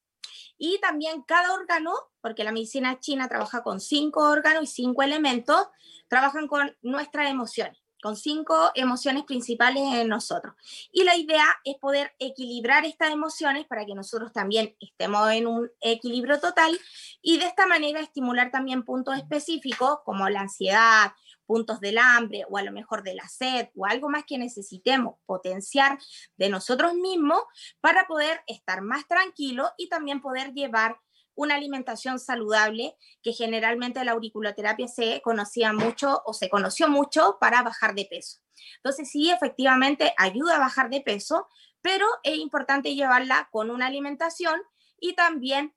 Y 0.59 0.81
también 0.81 1.23
cada 1.23 1.55
órgano, 1.55 1.95
porque 2.21 2.43
la 2.43 2.51
medicina 2.51 2.99
china 2.99 3.29
trabaja 3.29 3.63
con 3.63 3.81
cinco 3.81 4.29
órganos 4.29 4.65
y 4.65 4.67
cinco 4.67 5.05
elementos, 5.05 5.69
trabajan 6.09 6.49
con 6.49 6.77
nuestras 6.83 7.31
emociones 7.31 7.80
con 8.03 8.17
cinco 8.17 8.71
emociones 8.75 9.25
principales 9.25 9.83
en 9.95 10.09
nosotros. 10.09 10.55
Y 10.93 11.05
la 11.05 11.17
idea 11.17 11.47
es 11.65 11.77
poder 11.77 12.13
equilibrar 12.19 12.85
estas 12.85 13.13
emociones 13.13 13.67
para 13.67 13.85
que 13.85 13.95
nosotros 13.95 14.33
también 14.33 14.77
estemos 14.81 15.31
en 15.33 15.47
un 15.47 15.71
equilibrio 15.81 16.41
total 16.41 16.79
y 17.23 17.39
de 17.39 17.47
esta 17.47 17.67
manera 17.67 18.01
estimular 18.01 18.51
también 18.51 18.85
puntos 18.85 19.17
específicos 19.17 19.99
como 20.05 20.29
la 20.29 20.41
ansiedad, 20.41 21.13
puntos 21.47 21.81
del 21.81 21.99
hambre 21.99 22.45
o 22.49 22.59
a 22.59 22.63
lo 22.63 22.71
mejor 22.71 23.03
de 23.03 23.15
la 23.15 23.29
sed 23.29 23.69
o 23.75 23.85
algo 23.85 24.09
más 24.09 24.25
que 24.25 24.39
necesitemos 24.39 25.17
potenciar 25.27 25.99
de 26.37 26.49
nosotros 26.49 26.95
mismos 26.95 27.43
para 27.81 28.07
poder 28.07 28.41
estar 28.47 28.83
más 28.83 29.07
tranquilos 29.09 29.69
y 29.77 29.89
también 29.89 30.21
poder 30.21 30.53
llevar 30.53 31.01
una 31.41 31.55
alimentación 31.55 32.19
saludable, 32.19 32.95
que 33.23 33.33
generalmente 33.33 34.05
la 34.05 34.13
auriculoterapia 34.13 34.87
se 34.89 35.23
conocía 35.23 35.73
mucho 35.73 36.23
o 36.27 36.35
se 36.35 36.51
conoció 36.51 36.87
mucho 36.87 37.39
para 37.41 37.63
bajar 37.63 37.95
de 37.95 38.05
peso. 38.05 38.41
Entonces 38.77 39.11
sí, 39.11 39.31
efectivamente 39.31 40.13
ayuda 40.19 40.57
a 40.57 40.59
bajar 40.59 40.91
de 40.91 41.01
peso, 41.01 41.49
pero 41.81 42.07
es 42.25 42.37
importante 42.37 42.95
llevarla 42.95 43.49
con 43.51 43.71
una 43.71 43.87
alimentación 43.87 44.61
y 45.01 45.15
también 45.15 45.75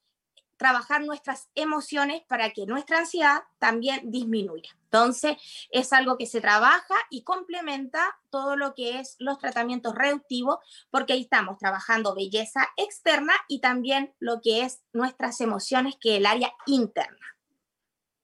trabajar 0.58 1.02
nuestras 1.02 1.48
emociones 1.56 2.24
para 2.28 2.50
que 2.50 2.66
nuestra 2.66 3.00
ansiedad 3.00 3.44
también 3.58 4.12
disminuya. 4.12 4.78
Entonces, 4.94 5.38
es 5.72 5.92
algo 5.92 6.20
que 6.20 6.28
se 6.28 6.40
trabaja 6.40 6.94
y 7.10 7.24
complementa 7.24 8.16
todo 8.30 8.56
lo 8.56 8.76
que 8.76 9.00
es 9.00 9.16
los 9.18 9.40
tratamientos 9.40 9.96
reductivos, 9.96 10.58
porque 10.92 11.14
ahí 11.14 11.22
estamos 11.22 11.58
trabajando 11.58 12.14
belleza 12.14 12.68
externa 12.78 13.34
y 13.48 13.60
también 13.60 14.14
lo 14.20 14.40
que 14.40 14.62
es 14.62 14.84
nuestras 14.94 15.42
emociones, 15.42 15.96
que 16.00 16.12
es 16.12 16.18
el 16.20 16.28
área 16.28 16.54
interna. 16.68 17.26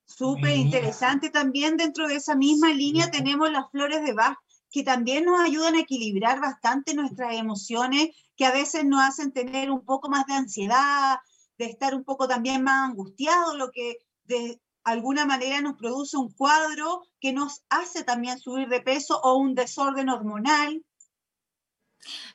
Súper 0.06 0.58
interesante. 0.58 1.32
También 1.32 1.76
dentro 1.76 2.08
de 2.08 2.18
esa 2.18 2.36
misma 2.36 2.72
línea 2.72 3.10
tenemos 3.10 3.52
las 3.52 3.72
flores 3.72 4.04
de 4.04 4.14
Bach, 4.14 4.38
que 4.70 4.84
también 4.84 5.26
nos 5.26 5.40
ayudan 5.40 5.74
a 5.74 5.82
equilibrar 5.82 6.40
bastante 6.40 6.94
nuestras 6.94 7.34
emociones, 7.34 8.10
que 8.36 8.46
a 8.46 8.52
veces 8.52 8.86
nos 8.86 9.02
hacen 9.02 9.32
tener 9.32 9.72
un 9.72 9.84
poco 9.84 10.08
más 10.08 10.28
de 10.28 10.34
ansiedad, 10.36 11.18
de 11.58 11.66
estar 11.66 11.96
un 11.96 12.04
poco 12.04 12.28
también 12.28 12.64
más 12.64 12.92
angustiado, 12.92 13.58
lo 13.58 13.72
que 13.72 13.98
de 14.26 14.62
alguna 14.84 15.26
manera 15.26 15.62
nos 15.62 15.78
produce 15.78 16.18
un 16.18 16.32
cuadro 16.32 17.04
que 17.20 17.34
nos 17.34 17.64
hace 17.70 18.04
también 18.04 18.40
subir 18.40 18.68
de 18.70 18.82
peso 18.82 19.20
o 19.22 19.36
un 19.36 19.56
desorden 19.56 20.10
hormonal. 20.10 20.84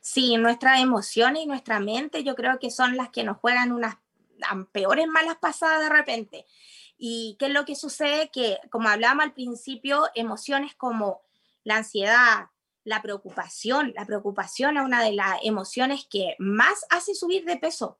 Sí, 0.00 0.36
nuestras 0.36 0.80
emociones 0.80 1.42
y 1.42 1.46
nuestra 1.46 1.80
mente 1.80 2.22
yo 2.22 2.34
creo 2.34 2.58
que 2.58 2.70
son 2.70 2.96
las 2.96 3.10
que 3.10 3.24
nos 3.24 3.38
juegan 3.38 3.72
unas 3.72 3.96
peores 4.72 5.06
malas 5.06 5.36
pasadas 5.36 5.80
de 5.80 5.88
repente. 5.88 6.46
¿Y 6.96 7.36
qué 7.38 7.46
es 7.46 7.52
lo 7.52 7.64
que 7.64 7.74
sucede? 7.74 8.30
Que, 8.30 8.58
como 8.70 8.88
hablábamos 8.88 9.24
al 9.24 9.32
principio, 9.32 10.04
emociones 10.14 10.74
como 10.74 11.22
la 11.64 11.76
ansiedad, 11.76 12.50
la 12.84 13.00
preocupación, 13.02 13.92
la 13.96 14.04
preocupación 14.04 14.76
es 14.76 14.84
una 14.84 15.02
de 15.02 15.12
las 15.12 15.38
emociones 15.42 16.06
que 16.08 16.36
más 16.38 16.84
hace 16.90 17.14
subir 17.14 17.44
de 17.44 17.56
peso. 17.56 17.98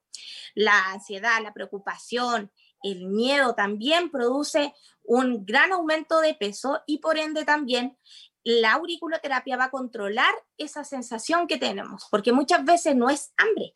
La 0.55 0.93
ansiedad, 0.93 1.43
la 1.43 1.55
preocupación, 1.55 2.53
el 2.85 3.07
miedo 3.07 3.55
también 3.55 4.11
produce 4.11 4.75
un 5.03 5.45
gran 5.45 5.73
aumento 5.73 6.21
de 6.21 6.35
peso 6.35 6.83
y 6.87 6.99
por 6.99 7.19
ende 7.19 7.45
también 7.45 7.99
la 8.45 8.75
auriculoterapia 8.75 9.57
va 9.57 9.65
a 9.65 9.71
controlar 9.71 10.33
esa 10.59 10.85
sensación 10.85 11.47
que 11.47 11.57
tenemos, 11.57 12.07
porque 12.11 12.33
muchas 12.33 12.65
veces 12.65 12.95
no 12.95 13.09
es 13.09 13.33
hambre, 13.39 13.75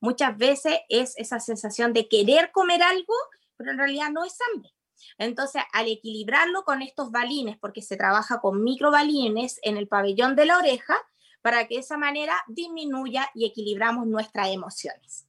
muchas 0.00 0.36
veces 0.36 0.78
es 0.88 1.14
esa 1.16 1.40
sensación 1.40 1.92
de 1.92 2.08
querer 2.08 2.52
comer 2.52 2.82
algo, 2.82 3.14
pero 3.56 3.72
en 3.72 3.78
realidad 3.78 4.10
no 4.10 4.24
es 4.24 4.36
hambre. 4.52 4.70
Entonces, 5.18 5.62
al 5.72 5.88
equilibrarlo 5.88 6.62
con 6.64 6.82
estos 6.82 7.10
balines, 7.10 7.58
porque 7.58 7.82
se 7.82 7.96
trabaja 7.96 8.40
con 8.40 8.62
microbalines 8.62 9.58
en 9.62 9.76
el 9.76 9.88
pabellón 9.88 10.36
de 10.36 10.46
la 10.46 10.58
oreja, 10.58 10.94
para 11.40 11.66
que 11.66 11.74
de 11.74 11.80
esa 11.80 11.96
manera 11.96 12.36
disminuya 12.46 13.28
y 13.34 13.46
equilibramos 13.46 14.06
nuestras 14.06 14.48
emociones. 14.48 15.26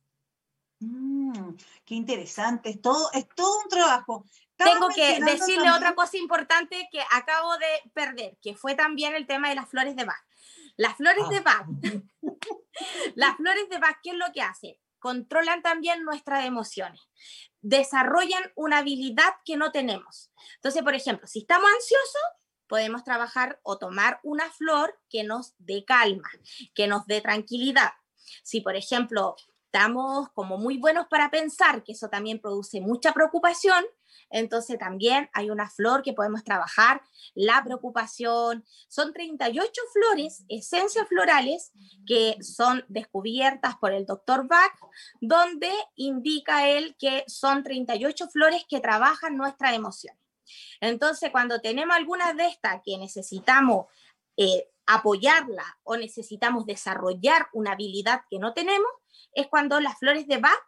Mm, 0.79 1.55
qué 1.85 1.95
interesante, 1.95 2.69
es 2.69 2.81
todo, 2.81 3.09
es 3.13 3.27
todo 3.35 3.59
un 3.63 3.69
trabajo. 3.69 4.25
Tengo 4.55 4.89
que 4.89 5.19
decirle 5.21 5.71
otra 5.71 5.95
cosa 5.95 6.17
importante 6.17 6.87
que 6.91 7.01
acabo 7.11 7.57
de 7.57 7.91
perder, 7.93 8.37
que 8.41 8.55
fue 8.55 8.75
también 8.75 9.15
el 9.15 9.27
tema 9.27 9.49
de 9.49 9.55
las 9.55 9.69
flores 9.69 9.95
de 9.95 10.05
Bach. 10.05 10.23
Las 10.77 10.95
flores 10.95 11.29
de 11.29 11.39
Bach, 11.39 11.65
las 13.15 13.35
flores 13.37 13.69
de 13.69 13.77
Bach, 13.77 13.97
¿qué 14.01 14.11
es 14.11 14.17
lo 14.17 14.31
que 14.33 14.41
hacen? 14.41 14.75
Controlan 14.99 15.61
también 15.61 16.03
nuestras 16.03 16.45
emociones, 16.45 17.01
desarrollan 17.61 18.51
una 18.55 18.79
habilidad 18.79 19.33
que 19.43 19.57
no 19.57 19.71
tenemos. 19.71 20.31
Entonces, 20.55 20.81
por 20.81 20.95
ejemplo, 20.95 21.27
si 21.27 21.39
estamos 21.39 21.69
ansiosos, 21.69 22.21
podemos 22.67 23.03
trabajar 23.03 23.59
o 23.63 23.77
tomar 23.77 24.19
una 24.23 24.49
flor 24.49 24.97
que 25.09 25.23
nos 25.23 25.53
dé 25.57 25.83
calma, 25.85 26.29
que 26.73 26.87
nos 26.87 27.05
dé 27.05 27.21
tranquilidad. 27.21 27.91
Si, 28.43 28.61
por 28.61 28.75
ejemplo, 28.75 29.35
estamos 29.73 30.29
como 30.33 30.59
muy 30.59 30.77
buenos 30.77 31.07
para 31.07 31.31
pensar, 31.31 31.83
que 31.83 31.93
eso 31.93 32.07
también 32.07 32.39
produce 32.39 32.79
mucha 32.79 33.11
preocupación, 33.11 33.83
entonces 34.29 34.77
también 34.77 35.31
hay 35.33 35.49
una 35.49 35.67
flor 35.67 36.03
que 36.03 36.13
podemos 36.13 36.43
trabajar, 36.43 37.01
la 37.33 37.63
preocupación. 37.63 38.63
Son 38.87 39.13
38 39.13 39.81
flores, 39.91 40.45
esencias 40.47 41.07
florales, 41.07 41.71
que 42.05 42.37
son 42.41 42.85
descubiertas 42.87 43.75
por 43.77 43.93
el 43.93 44.05
doctor 44.05 44.47
Bach, 44.47 44.73
donde 45.21 45.71
indica 45.95 46.67
él 46.67 46.95
que 46.99 47.23
son 47.27 47.63
38 47.63 48.29
flores 48.29 48.65
que 48.69 48.79
trabajan 48.79 49.37
nuestra 49.37 49.73
emoción. 49.73 50.15
Entonces, 50.81 51.31
cuando 51.31 51.61
tenemos 51.61 51.95
algunas 51.95 52.35
de 52.37 52.45
estas 52.45 52.81
que 52.85 52.97
necesitamos 52.99 53.87
eh, 54.37 54.67
apoyarla 54.85 55.77
o 55.83 55.97
necesitamos 55.97 56.65
desarrollar 56.65 57.47
una 57.53 57.73
habilidad 57.73 58.21
que 58.29 58.39
no 58.39 58.53
tenemos, 58.53 58.89
es 59.33 59.47
cuando 59.47 59.79
las 59.79 59.97
flores 59.97 60.27
de 60.27 60.37
Bach 60.37 60.61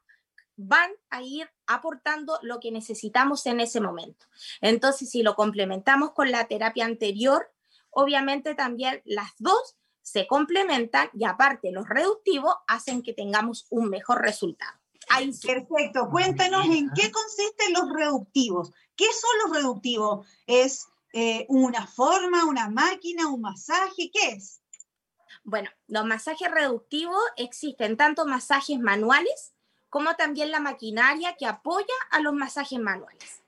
van 0.58 0.92
a 1.10 1.22
ir 1.22 1.50
aportando 1.68 2.40
lo 2.42 2.60
que 2.60 2.72
necesitamos 2.72 3.46
en 3.46 3.60
ese 3.60 3.82
momento. 3.82 4.26
Entonces, 4.62 5.10
si 5.10 5.22
lo 5.22 5.36
complementamos 5.36 6.12
con 6.12 6.32
la 6.32 6.48
terapia 6.48 6.86
anterior, 6.86 7.52
obviamente 7.90 8.56
también 8.56 9.02
las 9.06 9.32
dos 9.38 9.76
se 10.02 10.28
complementan 10.28 11.10
y 11.14 11.26
aparte 11.26 11.72
los 11.72 11.90
reductivos 11.90 12.54
hacen 12.68 13.02
que 13.02 13.14
tengamos 13.14 13.66
un 13.70 13.90
mejor 13.90 14.22
resultado. 14.22 14.80
Ahí 15.10 15.32
Perfecto. 15.46 16.10
Cuéntanos 16.10 16.66
en 16.66 16.90
qué 16.96 17.12
consisten 17.12 17.74
los 17.74 17.90
reductivos. 17.94 18.72
¿Qué 18.96 19.06
son 19.06 19.50
los 19.52 19.58
reductivos? 19.58 20.28
¿Es 20.48 20.88
eh, 21.18 21.46
una 21.48 21.88
forma, 21.88 22.44
una 22.44 22.70
máquina, 22.70 23.30
un 23.30 23.40
masaje? 23.40 24.12
¿Qué 24.12 24.32
es? 24.32 24.60
Bueno, 25.46 25.70
los 25.88 26.06
masajes 26.06 26.52
reductivos 26.52 27.22
existen 27.38 27.96
tanto 27.96 28.26
masajes 28.26 28.78
manuales 28.80 29.54
como 29.90 30.18
también 30.18 30.52
la 30.52 30.60
maquinaria 30.60 31.38
que 31.38 31.46
apoya 31.46 31.94
a 32.12 32.20
los 32.20 32.34
masajes 32.34 32.80
manuales. 32.80 33.42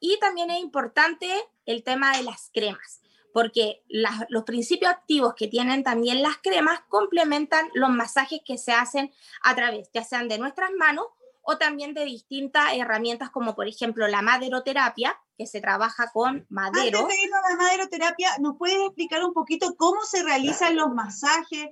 Y 0.00 0.18
también 0.20 0.50
es 0.50 0.60
importante 0.60 1.32
el 1.64 1.82
tema 1.82 2.14
de 2.14 2.24
las 2.24 2.50
cremas, 2.52 3.00
porque 3.32 3.82
los 4.28 4.44
principios 4.44 4.90
activos 4.90 5.32
que 5.34 5.48
tienen 5.48 5.82
también 5.82 6.22
las 6.22 6.36
cremas 6.42 6.80
complementan 6.90 7.70
los 7.72 7.88
masajes 7.88 8.42
que 8.44 8.58
se 8.58 8.72
hacen 8.72 9.14
a 9.40 9.54
través, 9.54 9.90
ya 9.94 10.04
sean 10.04 10.28
de 10.28 10.36
nuestras 10.36 10.72
manos 10.72 11.06
o 11.40 11.56
también 11.56 11.94
de 11.94 12.04
distintas 12.04 12.74
herramientas 12.74 13.30
como 13.30 13.54
por 13.54 13.66
ejemplo 13.66 14.08
la 14.08 14.20
maderoterapia, 14.20 15.18
que 15.36 15.46
se 15.46 15.60
trabaja 15.60 16.10
con 16.12 16.46
madero. 16.48 17.00
Antes 17.00 17.16
de 17.16 17.22
ir 17.22 17.30
a 17.34 17.50
la 17.50 17.56
maderoterapia, 17.56 18.30
¿nos 18.40 18.56
puedes 18.56 18.78
explicar 18.78 19.24
un 19.24 19.32
poquito 19.32 19.74
cómo 19.76 20.02
se 20.04 20.22
realizan 20.22 20.76
los 20.76 20.92
masajes? 20.92 21.68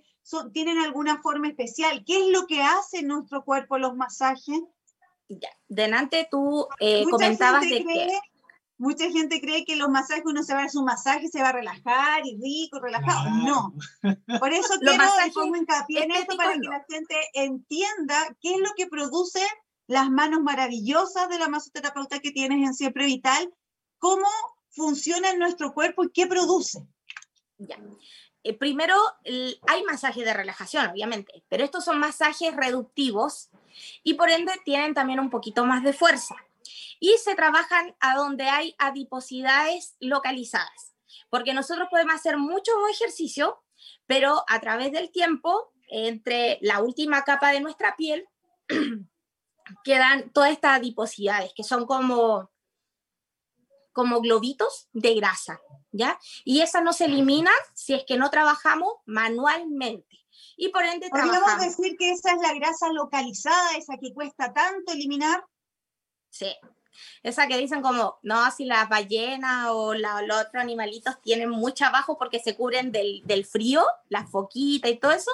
¿Tienen 0.53 0.79
alguna 0.79 1.21
forma 1.21 1.49
especial? 1.49 2.05
¿Qué 2.07 2.21
es 2.21 2.33
lo 2.33 2.47
que 2.47 2.63
hace 2.63 2.99
en 2.99 3.09
nuestro 3.09 3.45
cuerpo 3.45 3.79
los 3.79 3.97
masajes? 3.97 4.61
Ya, 5.29 5.49
delante 5.69 6.29
tú 6.31 6.67
eh, 6.81 7.05
comentabas 7.11 7.63
de 7.63 7.85
que... 7.85 8.19
Mucha 8.79 9.09
gente 9.13 9.41
cree 9.41 9.65
que 9.65 9.77
los 9.77 9.89
masajes, 9.91 10.25
uno 10.27 10.43
se 10.43 10.55
va 10.55 10.63
a 10.63 10.65
hacer 10.65 10.81
un 10.81 10.87
masaje, 10.87 11.29
se 11.29 11.41
va 11.41 11.51
a 11.51 11.53
relajar 11.53 12.23
y 12.25 12.37
rico, 12.43 12.81
relajado. 12.81 13.31
No. 13.31 13.75
Por 14.41 14.53
eso 14.53 14.75
quiero 14.81 15.05
pongo 15.33 15.55
hincapié 15.55 16.03
en 16.03 16.11
esto 16.11 16.37
para 16.37 16.55
que 16.55 16.67
la 16.67 16.85
gente 16.91 17.15
entienda 17.35 18.37
qué 18.41 18.55
es 18.55 18.59
lo 18.59 18.71
que 18.77 18.89
produce 18.89 19.41
las 19.87 20.11
manos 20.11 20.43
maravillosas 20.43 21.29
de 21.29 21.39
la 21.39 21.49
masoterapeuta 21.49 22.21
que 22.21 22.31
tienes 22.31 22.67
en 22.67 22.75
Siempre 22.75 23.07
Vital, 23.07 23.53
cómo 23.99 24.27
funciona 24.71 25.31
en 25.31 25.39
nuestro 25.39 25.73
cuerpo 25.73 26.05
y 26.05 26.11
qué 26.11 26.27
produce. 26.27 26.87
Ya. 27.59 27.79
Eh, 28.45 28.55
primero, 28.55 28.97
hay 29.69 29.85
masajes 29.85 30.25
de 30.25 30.35
relajación, 30.35 30.87
obviamente, 30.89 31.45
pero 31.49 31.63
estos 31.63 31.85
son 31.85 31.99
masajes 32.01 32.55
reductivos 32.57 33.51
y 34.03 34.15
por 34.15 34.31
ende 34.31 34.53
tienen 34.65 34.95
también 34.95 35.21
un 35.21 35.31
poquito 35.31 35.65
más 35.65 35.85
de 35.85 35.93
fuerza. 35.93 36.35
Y 36.99 37.17
se 37.23 37.35
trabajan 37.35 37.95
a 38.01 38.17
donde 38.17 38.45
hay 38.45 38.75
adiposidades 38.79 39.97
localizadas, 40.01 40.95
porque 41.31 41.55
nosotros 41.55 41.89
podemos 41.91 42.15
hacer 42.15 42.37
mucho 42.37 42.73
ejercicio, 42.91 43.63
pero 44.07 44.45
a 44.49 44.61
través 44.61 44.93
del 44.93 45.11
tiempo, 45.11 45.73
entre 45.89 46.59
la 46.63 46.81
última 46.81 47.23
capa 47.23 47.53
de 47.53 47.61
nuestra 47.61 47.97
piel, 47.97 48.27
quedan 49.85 50.31
todas 50.31 50.51
estas 50.51 50.79
adiposidades, 50.79 51.53
que 51.55 51.65
son 51.65 51.87
como, 51.87 52.51
como 53.93 54.21
globitos 54.21 54.89
de 54.93 55.15
grasa, 55.15 55.61
¿ya? 55.91 56.19
Y 56.45 56.61
esas 56.61 56.83
no 56.83 56.93
se 56.93 57.07
eliminan 57.07 57.55
si 57.75 57.95
es 57.95 58.05
que 58.07 58.17
no 58.17 58.31
trabajamos 58.31 58.95
manualmente. 59.07 60.19
Y 60.57 60.69
por 60.69 60.85
ende 60.85 61.09
¿Podríamos 61.09 61.59
decir 61.61 61.97
que 61.99 62.11
esa 62.11 62.33
es 62.33 62.41
la 62.41 62.55
grasa 62.55 62.93
localizada, 62.93 63.77
esa 63.77 63.97
que 63.99 64.13
cuesta 64.13 64.53
tanto 64.53 64.93
eliminar? 64.93 65.45
Sí. 66.31 66.55
Esa 67.23 67.47
que 67.47 67.57
dicen 67.57 67.83
como, 67.83 68.19
no, 68.23 68.51
si 68.51 68.65
las 68.65 68.89
ballenas 68.89 69.69
o 69.71 69.95
los 69.95 70.41
otros 70.41 70.63
animalitos 70.63 71.21
tienen 71.23 71.51
mucho 71.51 71.87
abajo 71.87 72.19
porque 72.19 72.39
se 72.39 72.55
cubren 72.55 72.93
del, 72.93 73.23
del 73.25 73.47
frío, 73.47 73.85
la 74.09 74.27
foquita 74.27 74.89
y 74.89 74.99
todo 74.99 75.13
eso, 75.13 75.31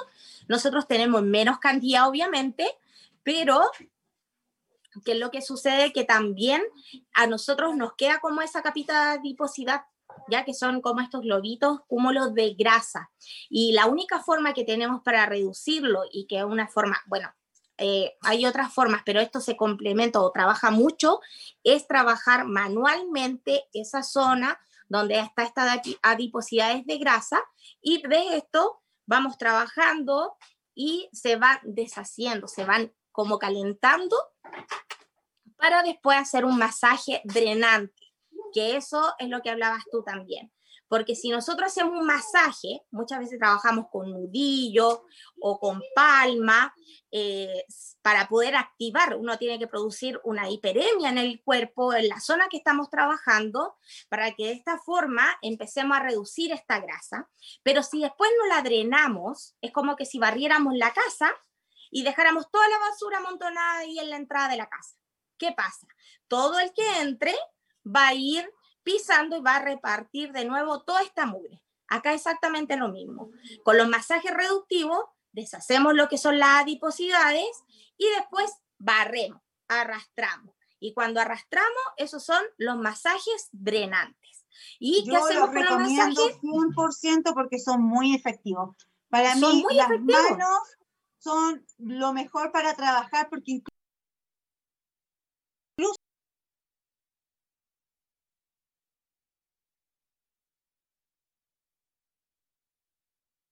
nosotros 0.47 0.87
tenemos 0.87 1.21
menos 1.21 1.59
cantidad, 1.59 2.07
obviamente, 2.07 2.77
pero 3.23 3.69
que 5.03 5.13
es 5.13 5.17
lo 5.17 5.31
que 5.31 5.41
sucede 5.41 5.93
que 5.93 6.03
también 6.03 6.61
a 7.13 7.27
nosotros 7.27 7.75
nos 7.75 7.93
queda 7.93 8.19
como 8.19 8.41
esa 8.41 8.61
capita 8.61 9.11
de 9.13 9.19
adiposidad, 9.19 9.81
ya 10.29 10.45
que 10.45 10.53
son 10.53 10.81
como 10.81 11.01
estos 11.01 11.21
globitos, 11.21 11.81
cúmulos 11.87 12.33
de 12.33 12.53
grasa. 12.53 13.11
Y 13.49 13.73
la 13.73 13.85
única 13.85 14.19
forma 14.19 14.53
que 14.53 14.63
tenemos 14.63 15.01
para 15.03 15.25
reducirlo 15.25 16.03
y 16.11 16.27
que 16.27 16.39
es 16.39 16.43
una 16.43 16.67
forma, 16.67 16.99
bueno, 17.07 17.33
eh, 17.77 18.17
hay 18.21 18.45
otras 18.45 18.73
formas, 18.73 19.03
pero 19.05 19.21
esto 19.21 19.39
se 19.39 19.55
complementa 19.55 20.19
o 20.19 20.31
trabaja 20.31 20.69
mucho, 20.69 21.21
es 21.63 21.87
trabajar 21.87 22.45
manualmente 22.45 23.63
esa 23.71 24.03
zona 24.03 24.59
donde 24.89 25.19
está 25.19 25.43
esta 25.43 25.81
adiposidades 26.01 26.85
de 26.85 26.97
grasa, 26.97 27.41
y 27.81 28.01
de 28.05 28.37
esto 28.37 28.81
vamos 29.05 29.37
trabajando 29.37 30.35
y 30.75 31.09
se 31.13 31.35
van 31.35 31.59
deshaciendo, 31.63 32.47
se 32.47 32.65
van 32.65 32.91
como 33.11 33.39
calentando 33.39 34.15
para 35.59 35.83
después 35.83 36.17
hacer 36.17 36.45
un 36.45 36.57
masaje 36.57 37.21
drenante, 37.25 38.13
que 38.53 38.77
eso 38.77 39.13
es 39.19 39.29
lo 39.29 39.41
que 39.41 39.49
hablabas 39.49 39.83
tú 39.91 40.03
también. 40.03 40.51
Porque 40.87 41.15
si 41.15 41.29
nosotros 41.29 41.67
hacemos 41.67 41.99
un 41.99 42.05
masaje, 42.07 42.81
muchas 42.89 43.19
veces 43.19 43.37
trabajamos 43.37 43.85
con 43.91 44.09
nudillo 44.09 45.05
o 45.39 45.59
con 45.59 45.83
palma, 45.93 46.73
eh, 47.11 47.63
para 48.01 48.27
poder 48.27 48.55
activar, 48.55 49.15
uno 49.15 49.37
tiene 49.37 49.59
que 49.59 49.67
producir 49.67 50.19
una 50.23 50.49
hiperemia 50.49 51.09
en 51.09 51.19
el 51.19 51.43
cuerpo, 51.43 51.93
en 51.93 52.09
la 52.09 52.19
zona 52.19 52.47
que 52.49 52.57
estamos 52.57 52.89
trabajando, 52.89 53.75
para 54.09 54.31
que 54.33 54.47
de 54.47 54.53
esta 54.53 54.79
forma 54.79 55.37
empecemos 55.43 55.95
a 55.95 56.01
reducir 56.01 56.51
esta 56.51 56.79
grasa. 56.79 57.29
Pero 57.61 57.83
si 57.83 58.01
después 58.01 58.31
no 58.39 58.47
la 58.47 58.63
drenamos, 58.63 59.55
es 59.61 59.71
como 59.71 59.95
que 59.95 60.05
si 60.05 60.17
barriéramos 60.17 60.73
la 60.75 60.91
casa 60.91 61.31
y 61.91 62.03
dejáramos 62.03 62.49
toda 62.49 62.67
la 62.67 62.79
basura 62.79 63.19
amontonada 63.19 63.79
ahí 63.79 63.99
en 63.99 64.09
la 64.09 64.17
entrada 64.17 64.49
de 64.49 64.57
la 64.57 64.67
casa. 64.67 64.95
¿Qué 65.39 65.53
pasa? 65.53 65.87
Todo 66.27 66.59
el 66.59 66.71
que 66.73 67.01
entre 67.01 67.33
va 67.83 68.09
a 68.09 68.13
ir 68.13 68.47
pisando 68.83 69.37
y 69.37 69.41
va 69.41 69.55
a 69.55 69.61
repartir 69.61 70.31
de 70.31 70.45
nuevo 70.45 70.83
toda 70.83 71.01
esta 71.01 71.25
mugre. 71.25 71.63
Acá 71.87 72.13
exactamente 72.13 72.75
lo 72.75 72.89
mismo. 72.89 73.31
Con 73.63 73.77
los 73.77 73.87
masajes 73.87 74.31
reductivos, 74.31 75.05
deshacemos 75.31 75.95
lo 75.95 76.07
que 76.07 76.19
son 76.19 76.37
las 76.37 76.61
adiposidades 76.61 77.49
y 77.97 78.05
después 78.17 78.51
barremos, 78.77 79.41
arrastramos. 79.67 80.53
Y 80.79 80.93
cuando 80.93 81.19
arrastramos, 81.19 81.83
esos 81.97 82.23
son 82.23 82.41
los 82.57 82.77
masajes 82.77 83.49
drenantes. 83.51 84.45
¿Y 84.77 85.03
Yo 85.05 85.13
qué 85.13 85.17
hacemos 85.17 85.53
los 85.53 85.63
recomiendo 85.63 86.29
100% 86.41 87.33
porque 87.33 87.59
son 87.59 87.81
muy 87.81 88.15
efectivos. 88.15 88.75
Para 89.09 89.35
mí, 89.35 89.65
las 89.71 89.89
manos 89.89 90.59
son 91.17 91.65
lo 91.77 92.13
mejor 92.13 92.51
para 92.51 92.75
trabajar 92.75 93.29
porque 93.29 93.61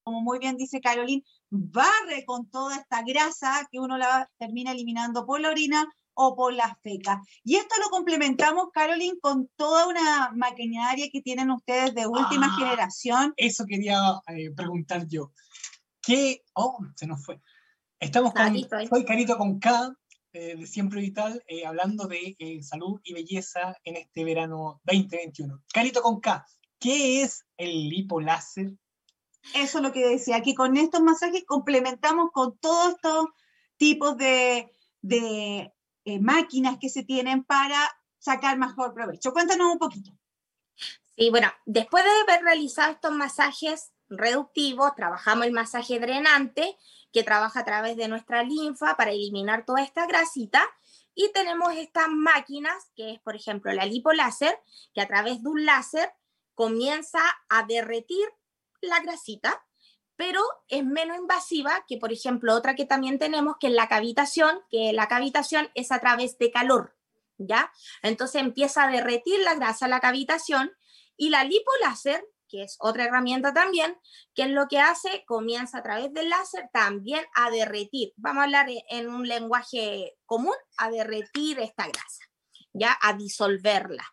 como 0.07 0.21
muy 0.21 0.39
bien 0.39 0.55
dice 0.55 0.79
Carolina, 0.79 1.21
barre 1.49 2.23
con 2.25 2.49
toda 2.49 2.77
esta 2.77 3.01
grasa 3.01 3.67
que 3.69 3.77
uno 3.77 3.97
la 3.97 4.31
termina 4.37 4.71
eliminando 4.71 5.25
por 5.25 5.41
la 5.41 5.49
orina 5.49 5.85
o 6.13 6.33
por 6.33 6.53
la 6.53 6.79
feca. 6.81 7.21
Y 7.43 7.57
esto 7.57 7.75
lo 7.83 7.89
complementamos, 7.89 8.69
Caroline, 8.71 9.19
con 9.19 9.49
toda 9.57 9.85
una 9.85 10.31
maquinaria 10.33 11.09
que 11.11 11.21
tienen 11.21 11.51
ustedes 11.51 11.93
de 11.93 12.07
última 12.07 12.47
ah, 12.49 12.55
generación. 12.57 13.33
Eso 13.35 13.65
quería 13.65 13.99
eh, 14.27 14.49
preguntar 14.55 15.05
yo. 15.07 15.33
¿Qué? 16.01 16.41
Oh, 16.53 16.79
se 16.95 17.05
nos 17.05 17.25
fue. 17.25 17.41
Estamos 17.99 18.33
con, 18.33 18.55
soy 18.87 19.03
Carito 19.03 19.37
con 19.37 19.59
K, 19.59 19.93
eh, 20.31 20.55
de 20.55 20.67
Siempre 20.67 21.01
Vital, 21.01 21.43
eh, 21.49 21.65
hablando 21.65 22.07
de 22.07 22.37
salud 22.61 23.01
y 23.03 23.13
belleza 23.13 23.75
en 23.83 23.97
este 23.97 24.23
verano 24.23 24.79
2021. 24.85 25.63
Carito 25.73 26.01
con 26.01 26.21
K, 26.21 26.47
¿qué 26.79 27.23
es 27.23 27.43
el 27.57 27.89
lipoláser? 27.89 28.71
Eso 29.53 29.77
es 29.77 29.83
lo 29.83 29.91
que 29.91 30.07
decía, 30.07 30.41
que 30.41 30.55
con 30.55 30.77
estos 30.77 31.01
masajes 31.01 31.43
complementamos 31.45 32.31
con 32.31 32.57
todos 32.57 32.95
estos 32.95 33.27
tipos 33.77 34.17
de, 34.17 34.71
eh, 35.03 36.19
máquinas 36.19 36.77
que 36.79 36.89
se 36.89 37.03
tienen 37.03 37.43
para 37.43 37.79
sacar 38.19 38.57
mejor 38.57 38.93
provecho. 38.93 39.33
Cuéntanos 39.33 39.71
un 39.71 39.79
poquito. 39.79 40.11
Sí, 41.17 41.29
bueno, 41.29 41.51
después 41.65 42.03
de 42.03 42.09
haber 42.21 42.43
realizado 42.43 42.91
estos 42.91 43.11
masajes 43.11 43.91
reductivos, 44.09 44.95
trabajamos 44.95 45.45
el 45.45 45.51
masaje 45.51 45.99
drenante, 45.99 46.77
que 47.11 47.23
trabaja 47.23 47.61
a 47.61 47.65
través 47.65 47.97
de 47.97 48.07
nuestra 48.07 48.43
linfa 48.43 48.95
para 48.95 49.11
eliminar 49.11 49.65
toda 49.65 49.81
esta 49.81 50.05
grasita. 50.05 50.61
Y 51.15 51.31
tenemos 51.33 51.73
estas 51.73 52.09
máquinas, 52.09 52.91
que 52.95 53.13
es, 53.13 53.19
por 53.21 53.35
ejemplo, 53.35 53.71
la 53.73 53.85
lipoláser, 53.85 54.59
que 54.93 55.01
a 55.01 55.07
través 55.07 55.41
de 55.41 55.49
un 55.49 55.65
láser 55.65 56.13
comienza 56.53 57.19
a 57.49 57.63
derretir 57.63 58.27
la 58.81 58.99
grasita, 58.99 59.63
pero 60.15 60.41
es 60.67 60.83
menos 60.83 61.17
invasiva 61.17 61.85
que, 61.87 61.97
por 61.97 62.11
ejemplo, 62.11 62.55
otra 62.55 62.75
que 62.75 62.85
también 62.85 63.19
tenemos, 63.19 63.55
que 63.59 63.67
es 63.67 63.73
la 63.73 63.87
cavitación, 63.87 64.61
que 64.69 64.91
la 64.91 65.07
cavitación 65.07 65.69
es 65.75 65.91
a 65.91 65.99
través 65.99 66.37
de 66.39 66.51
calor, 66.51 66.97
¿ya? 67.37 67.71
Entonces 68.01 68.41
empieza 68.41 68.83
a 68.83 68.91
derretir 68.91 69.39
la 69.41 69.55
grasa 69.55 69.87
la 69.87 69.99
cavitación 69.99 70.71
y 71.15 71.29
la 71.29 71.43
lipoláser, 71.43 72.25
que 72.49 72.63
es 72.63 72.77
otra 72.79 73.05
herramienta 73.05 73.53
también, 73.53 73.95
que 74.33 74.43
es 74.43 74.49
lo 74.49 74.67
que 74.67 74.79
hace, 74.79 75.23
comienza 75.25 75.79
a 75.79 75.83
través 75.83 76.11
del 76.13 76.29
láser 76.29 76.69
también 76.73 77.23
a 77.35 77.51
derretir, 77.51 78.13
vamos 78.15 78.41
a 78.41 78.43
hablar 78.45 78.67
en 78.89 79.09
un 79.09 79.27
lenguaje 79.27 80.15
común, 80.25 80.55
a 80.77 80.89
derretir 80.89 81.59
esta 81.59 81.87
grasa, 81.87 82.23
¿ya? 82.73 82.97
A 83.01 83.13
disolverla. 83.13 84.05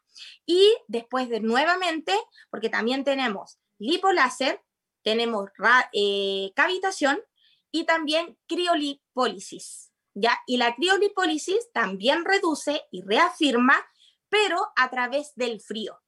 Y 0.45 0.77
después 0.87 1.29
de 1.29 1.41
nuevamente, 1.41 2.15
porque 2.51 2.69
también 2.69 3.05
tenemos 3.05 3.59
lipoláser, 3.85 4.63
tenemos 5.03 5.51
eh, 5.93 6.53
cavitación 6.55 7.21
y 7.71 7.85
también 7.85 8.39
criolipólisis. 8.47 9.93
¿ya? 10.15 10.39
Y 10.47 10.57
la 10.57 10.75
criolipólisis 10.75 11.71
también 11.73 12.25
reduce 12.25 12.83
y 12.91 13.03
reafirma, 13.03 13.85
pero 14.29 14.73
a 14.77 14.91
través 14.91 15.35
del 15.37 15.61
frío. 15.61 16.01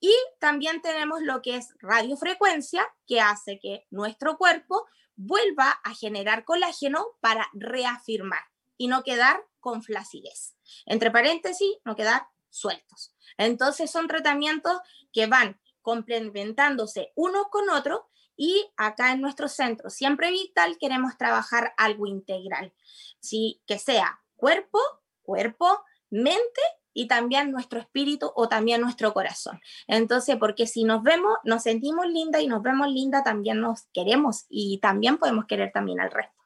Y 0.00 0.14
también 0.38 0.80
tenemos 0.82 1.20
lo 1.22 1.42
que 1.42 1.56
es 1.56 1.74
radiofrecuencia, 1.80 2.86
que 3.06 3.20
hace 3.20 3.58
que 3.58 3.86
nuestro 3.90 4.36
cuerpo 4.36 4.86
vuelva 5.16 5.70
a 5.84 5.94
generar 5.94 6.44
colágeno 6.44 7.06
para 7.20 7.48
reafirmar 7.52 8.42
y 8.76 8.86
no 8.86 9.02
quedar 9.02 9.44
con 9.60 9.82
flacidez. 9.82 10.54
Entre 10.86 11.10
paréntesis, 11.10 11.76
no 11.84 11.96
quedar 11.96 12.26
sueltos. 12.50 13.14
Entonces 13.36 13.90
son 13.90 14.08
tratamientos 14.08 14.78
que 15.12 15.26
van 15.26 15.60
complementándose 15.88 17.12
uno 17.14 17.48
con 17.50 17.70
otro 17.70 18.10
y 18.36 18.70
acá 18.76 19.12
en 19.12 19.22
nuestro 19.22 19.48
centro 19.48 19.88
Siempre 19.88 20.30
Vital 20.30 20.76
queremos 20.78 21.16
trabajar 21.16 21.72
algo 21.78 22.06
integral, 22.06 22.74
¿sí? 23.20 23.62
que 23.66 23.78
sea 23.78 24.20
cuerpo, 24.36 24.78
cuerpo, 25.22 25.82
mente 26.10 26.60
y 26.92 27.08
también 27.08 27.52
nuestro 27.52 27.80
espíritu 27.80 28.30
o 28.34 28.50
también 28.50 28.82
nuestro 28.82 29.14
corazón. 29.14 29.58
Entonces, 29.86 30.36
porque 30.36 30.66
si 30.66 30.84
nos 30.84 31.02
vemos, 31.02 31.38
nos 31.44 31.62
sentimos 31.62 32.06
linda 32.06 32.38
y 32.42 32.48
nos 32.48 32.60
vemos 32.60 32.88
linda, 32.88 33.22
también 33.22 33.62
nos 33.62 33.86
queremos 33.94 34.44
y 34.50 34.80
también 34.80 35.16
podemos 35.16 35.46
querer 35.46 35.72
también 35.72 36.00
al 36.00 36.10
resto. 36.10 36.36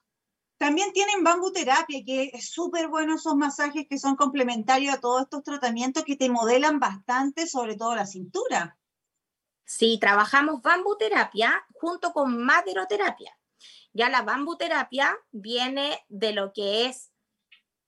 También 0.57 0.93
tienen 0.93 1.25
bambuterapia, 1.25 2.05
que 2.07 2.31
es 2.33 2.51
súper 2.51 2.87
bueno 2.87 3.17
esos 3.17 3.35
masajes 3.35 3.89
que 3.91 3.99
son 3.99 4.15
complementarios 4.15 4.95
a 4.95 5.01
todos 5.01 5.23
estos 5.23 5.43
tratamientos 5.43 6.05
que 6.05 6.15
te 6.15 6.31
modelan 6.31 6.79
bastante, 6.79 7.49
sobre 7.49 7.75
todo 7.75 7.97
la 7.97 8.07
cintura. 8.07 8.79
Si 9.73 9.97
trabajamos 9.97 10.61
bambuterapia 10.61 11.65
junto 11.73 12.13
con 12.13 12.45
maderoterapia. 12.45 13.39
Ya 13.95 14.11
la 14.11 14.21
bambuterapia 14.21 15.17
viene 15.31 16.05
de 16.11 16.35
lo 16.35 16.53
que 16.53 16.85
es 16.85 17.11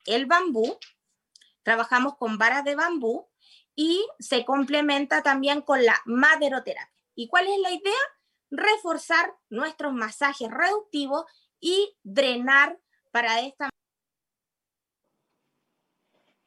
el 0.06 0.24
bambú. 0.24 0.78
Trabajamos 1.62 2.16
con 2.16 2.38
varas 2.38 2.64
de 2.64 2.74
bambú 2.74 3.28
y 3.76 4.02
se 4.18 4.46
complementa 4.46 5.22
también 5.22 5.60
con 5.60 5.84
la 5.84 6.00
maderoterapia. 6.06 7.04
¿Y 7.14 7.28
cuál 7.28 7.48
es 7.48 7.58
la 7.58 7.72
idea? 7.72 7.92
Reforzar 8.50 9.34
nuestros 9.50 9.92
masajes 9.92 10.50
reductivos 10.50 11.26
y 11.60 11.98
drenar 12.02 12.80
para 13.10 13.40
esta 13.40 13.68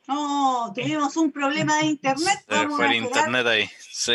no, 0.08 0.72
tuvimos 0.74 1.18
un 1.18 1.32
problema 1.32 1.78
de 1.80 1.88
internet. 1.88 2.46
fue 2.48 2.86
el 2.86 3.04
internet 3.04 3.46
ahí, 3.46 3.70
sí. 3.92 4.14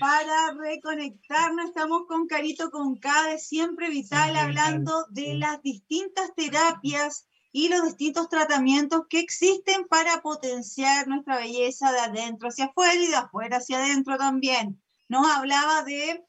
Para 0.00 0.52
reconectarnos, 0.54 1.66
estamos 1.66 2.02
con 2.08 2.26
Carito 2.26 2.70
con 2.70 2.96
K 2.96 3.28
de 3.28 3.38
Siempre 3.38 3.88
Vital 3.88 4.36
hablando 4.36 5.06
de 5.10 5.34
las 5.34 5.62
distintas 5.62 6.34
terapias 6.34 7.26
y 7.52 7.68
los 7.68 7.84
distintos 7.84 8.28
tratamientos 8.28 9.02
que 9.08 9.20
existen 9.20 9.86
para 9.86 10.20
potenciar 10.22 11.06
nuestra 11.06 11.36
belleza 11.36 11.92
de 11.92 12.00
adentro 12.00 12.48
hacia 12.48 12.66
afuera 12.66 12.94
y 12.94 13.06
de 13.06 13.16
afuera 13.16 13.58
hacia 13.58 13.78
adentro 13.78 14.18
también. 14.18 14.82
Nos 15.08 15.26
hablaba 15.26 15.84
de 15.84 16.24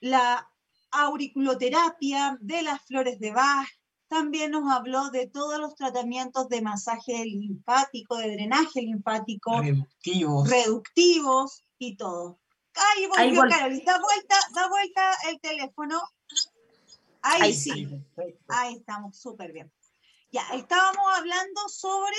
la 0.00 0.50
auriculoterapia, 0.90 2.36
de 2.40 2.62
las 2.62 2.84
flores 2.84 3.20
de 3.20 3.32
Bach, 3.32 3.68
también 4.10 4.50
nos 4.50 4.70
habló 4.70 5.10
de 5.10 5.28
todos 5.28 5.60
los 5.60 5.76
tratamientos 5.76 6.48
de 6.48 6.60
masaje 6.62 7.24
linfático, 7.24 8.16
de 8.16 8.32
drenaje 8.32 8.82
linfático, 8.82 9.60
reductivos, 9.60 10.50
reductivos 10.50 11.64
y 11.78 11.96
todo. 11.96 12.40
Ahí 12.74 13.06
volvió 13.06 13.42
Carolina, 13.48 13.84
da 13.86 14.00
vuelta, 14.00 14.36
da 14.52 14.68
vuelta 14.68 15.12
el 15.28 15.40
teléfono. 15.40 16.02
Ahí, 17.22 17.54
sí. 17.54 17.88
Ahí 18.48 18.74
estamos, 18.74 19.16
súper 19.16 19.52
bien. 19.52 19.72
Ya, 20.32 20.42
estábamos 20.54 21.04
hablando 21.16 21.68
sobre... 21.68 22.16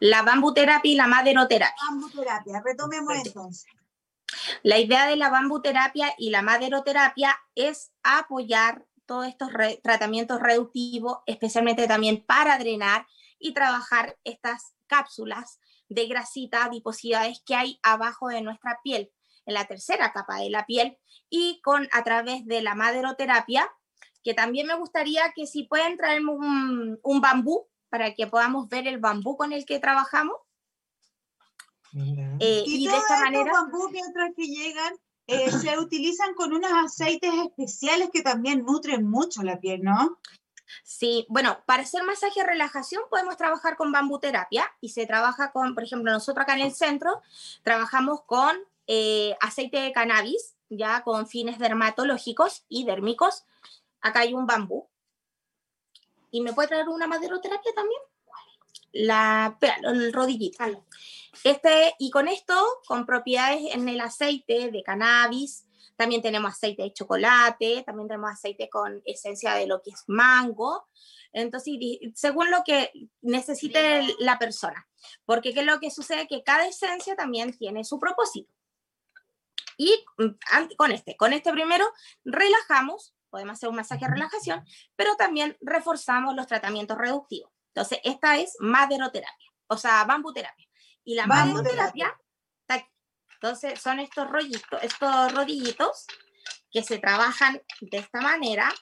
La 0.00 0.22
bambuterapia 0.22 0.90
y 0.90 0.96
la 0.96 1.06
maderoterapia. 1.06 1.76
Bambuterapia, 1.88 2.62
retomemos 2.62 3.14
entonces. 3.24 3.64
La 4.62 4.78
idea 4.78 5.06
de 5.06 5.16
la 5.16 5.30
bambuterapia 5.30 6.14
y 6.18 6.28
la 6.28 6.42
maderoterapia 6.42 7.38
es 7.54 7.92
apoyar 8.02 8.84
todos 9.06 9.26
estos 9.26 9.50
tratamientos 9.82 10.40
reductivos, 10.40 11.18
especialmente 11.26 11.86
también 11.86 12.24
para 12.24 12.58
drenar 12.58 13.06
y 13.38 13.54
trabajar 13.54 14.18
estas 14.24 14.74
cápsulas 14.86 15.60
de 15.88 16.06
grasita, 16.06 16.64
adiposidades 16.64 17.42
que 17.46 17.54
hay 17.54 17.78
abajo 17.82 18.28
de 18.28 18.42
nuestra 18.42 18.80
piel, 18.82 19.12
en 19.46 19.54
la 19.54 19.66
tercera 19.66 20.12
capa 20.12 20.38
de 20.38 20.50
la 20.50 20.66
piel, 20.66 20.98
y 21.30 21.60
con 21.62 21.88
a 21.92 22.02
través 22.02 22.44
de 22.46 22.62
la 22.62 22.74
maderoterapia, 22.74 23.70
que 24.24 24.34
también 24.34 24.66
me 24.66 24.74
gustaría 24.74 25.32
que 25.34 25.46
si 25.46 25.64
pueden 25.64 25.96
traerme 25.96 26.32
un, 26.32 26.98
un 27.02 27.20
bambú 27.20 27.68
para 27.88 28.14
que 28.14 28.26
podamos 28.26 28.68
ver 28.68 28.88
el 28.88 28.98
bambú 28.98 29.36
con 29.36 29.52
el 29.52 29.64
que 29.64 29.78
trabajamos. 29.78 30.36
Eh, 31.94 32.64
y, 32.66 32.86
de 32.86 32.96
esta 32.96 33.20
manera... 33.20 33.52
bambú 33.52 33.88
mientras 33.90 34.32
que 34.36 34.46
llegan 34.46 34.92
eh, 35.26 35.50
se 35.50 35.78
utilizan 35.78 36.34
con 36.34 36.52
unos 36.52 36.70
aceites 36.72 37.32
especiales 37.34 38.10
que 38.12 38.22
también 38.22 38.64
nutren 38.64 39.08
mucho 39.08 39.42
la 39.42 39.58
piel, 39.58 39.82
¿no? 39.82 40.18
Sí, 40.82 41.26
bueno, 41.28 41.62
para 41.66 41.82
hacer 41.82 42.02
masaje 42.04 42.40
y 42.40 42.42
relajación 42.42 43.02
podemos 43.10 43.36
trabajar 43.36 43.76
con 43.76 43.92
bambuterapia 43.92 44.70
y 44.80 44.90
se 44.90 45.06
trabaja 45.06 45.52
con, 45.52 45.74
por 45.74 45.84
ejemplo, 45.84 46.12
nosotros 46.12 46.42
acá 46.42 46.54
en 46.54 46.62
el 46.62 46.74
centro 46.74 47.22
trabajamos 47.62 48.22
con 48.22 48.56
eh, 48.86 49.36
aceite 49.40 49.78
de 49.80 49.92
cannabis, 49.92 50.54
ya 50.68 51.02
con 51.02 51.26
fines 51.26 51.58
dermatológicos 51.58 52.64
y 52.68 52.84
dérmicos. 52.84 53.44
Acá 54.00 54.20
hay 54.20 54.34
un 54.34 54.46
bambú. 54.46 54.88
¿Y 56.30 56.40
me 56.40 56.52
puede 56.52 56.68
traer 56.68 56.88
una 56.88 57.06
maderoterapia 57.06 57.72
también? 57.74 58.00
La, 58.92 59.58
el 59.82 60.12
rodillito. 60.12 60.64
Este, 61.44 61.94
y 61.98 62.10
con 62.10 62.28
esto, 62.28 62.54
con 62.86 63.06
propiedades 63.06 63.74
en 63.74 63.88
el 63.88 64.00
aceite 64.00 64.70
de 64.70 64.82
cannabis, 64.82 65.66
también 65.96 66.22
tenemos 66.22 66.52
aceite 66.52 66.82
de 66.82 66.92
chocolate, 66.92 67.82
también 67.84 68.08
tenemos 68.08 68.30
aceite 68.30 68.68
con 68.68 69.02
esencia 69.04 69.54
de 69.54 69.66
lo 69.66 69.80
que 69.82 69.90
es 69.90 70.04
mango. 70.06 70.86
Entonces, 71.32 71.74
según 72.14 72.50
lo 72.50 72.62
que 72.64 72.90
necesite 73.22 74.06
la 74.18 74.38
persona. 74.38 74.86
Porque 75.24 75.54
¿qué 75.54 75.60
es 75.60 75.66
lo 75.66 75.80
que 75.80 75.90
sucede? 75.90 76.26
Que 76.26 76.42
cada 76.42 76.66
esencia 76.66 77.16
también 77.16 77.56
tiene 77.56 77.84
su 77.84 77.98
propósito. 77.98 78.52
Y 79.76 80.04
mm, 80.18 80.74
con 80.76 80.92
este, 80.92 81.16
con 81.16 81.32
este 81.32 81.52
primero 81.52 81.86
relajamos, 82.24 83.14
podemos 83.30 83.54
hacer 83.54 83.68
un 83.68 83.76
masaje 83.76 84.04
de 84.06 84.12
relajación, 84.12 84.64
pero 84.96 85.16
también 85.16 85.56
reforzamos 85.60 86.34
los 86.34 86.46
tratamientos 86.46 86.96
reductivos. 86.96 87.52
Entonces, 87.74 88.00
esta 88.04 88.38
es 88.38 88.56
maderoterapia, 88.58 89.52
o 89.66 89.76
sea, 89.76 90.04
bambuterapia. 90.04 90.65
Y 91.06 91.14
la 91.14 91.26
maderoterapia 91.26 92.14
entonces 93.36 93.80
son 93.80 94.00
estos 94.00 94.28
rollitos, 94.30 94.82
estos 94.82 95.32
rodillitos 95.32 96.06
que 96.70 96.82
se 96.82 96.98
trabajan 96.98 97.62
de 97.80 97.98
esta 97.98 98.20
manera, 98.20 98.72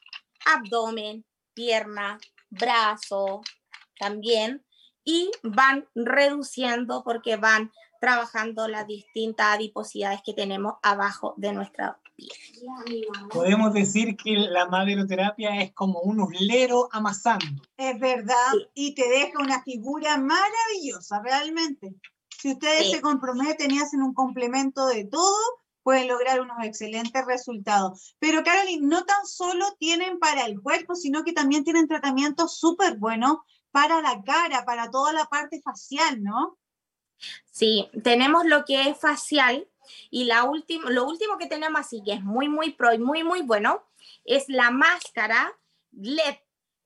abdomen, 0.47 1.25
pierna, 1.55 2.19
brazo 2.51 3.43
también, 3.99 4.65
y 5.05 5.31
van 5.43 5.87
reduciendo 5.95 7.03
porque 7.05 7.37
van 7.37 7.73
trabajando 8.01 8.69
las 8.69 8.87
distintas 8.87 9.57
adiposidades 9.57 10.21
que 10.25 10.35
tenemos 10.35 10.75
abajo 10.83 11.35
de 11.37 11.53
nuestra 11.53 12.01
piel. 12.17 13.07
Podemos 13.31 13.73
decir 13.73 14.17
que 14.17 14.33
la 14.33 14.67
maderoterapia 14.67 15.61
es 15.61 15.73
como 15.73 16.01
un 16.01 16.21
uslero 16.21 16.89
amasando. 16.93 17.63
Es 17.77 17.99
verdad, 17.99 18.53
y 18.75 18.95
te 18.95 19.09
deja 19.09 19.39
una 19.41 19.63
figura 19.63 20.17
maravillosa, 20.17 21.21
realmente. 21.23 21.95
Si 22.45 22.53
ustedes 22.53 22.91
se 22.91 23.01
comprometen 23.01 23.71
y 23.71 23.81
hacen 23.81 24.03
un 24.03 24.13
complemento 24.13 24.87
de 24.87 25.07
todo, 25.07 25.35
pueden 25.83 26.09
lograr 26.09 26.43
unos 26.43 26.59
excelentes 26.63 27.25
resultados. 27.25 28.15
Pero 28.19 28.45
Carolyn, 28.45 28.87
no 28.87 29.07
tan 29.07 29.25
solo 29.25 29.65
tienen 29.79 30.19
para 30.19 30.45
el 30.45 30.61
cuerpo, 30.61 30.95
sino 30.95 31.25
que 31.25 31.33
también 31.33 31.65
tienen 31.65 31.89
tratamientos 31.89 32.59
súper 32.59 32.99
buenos 32.99 33.39
para 33.71 34.03
la 34.03 34.23
cara, 34.25 34.67
para 34.67 34.91
toda 34.91 35.15
la 35.15 35.25
parte 35.25 35.63
facial, 35.63 36.23
¿no? 36.23 36.59
Sí, 37.51 37.89
tenemos 38.03 38.45
lo 38.45 38.67
que 38.67 38.91
es 38.91 39.01
facial 39.01 39.67
y 40.11 40.25
la 40.25 40.43
lo 40.43 41.07
último 41.07 41.39
que 41.39 41.47
tenemos 41.47 41.81
así 41.81 42.03
que 42.05 42.13
es 42.13 42.23
muy, 42.23 42.51
muy 42.51 42.75
pro 42.75 42.93
y 42.93 42.99
muy, 42.99 43.25
muy 43.25 43.41
bueno 43.41 43.83
es 44.27 44.45
la 44.49 44.71
máscara 44.71 45.51
LED. 45.93 46.37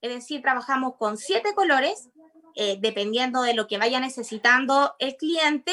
Es 0.03 0.15
decir, 0.15 0.41
trabajamos 0.41 0.95
con 0.99 1.17
siete 1.17 1.53
colores 1.57 2.11
eh, 2.61 2.77
dependiendo 2.81 3.43
de 3.43 3.55
lo 3.55 3.69
que 3.69 3.79
vaya 3.79 4.01
necesitando 4.01 4.97
el 4.99 5.17
cliente, 5.17 5.73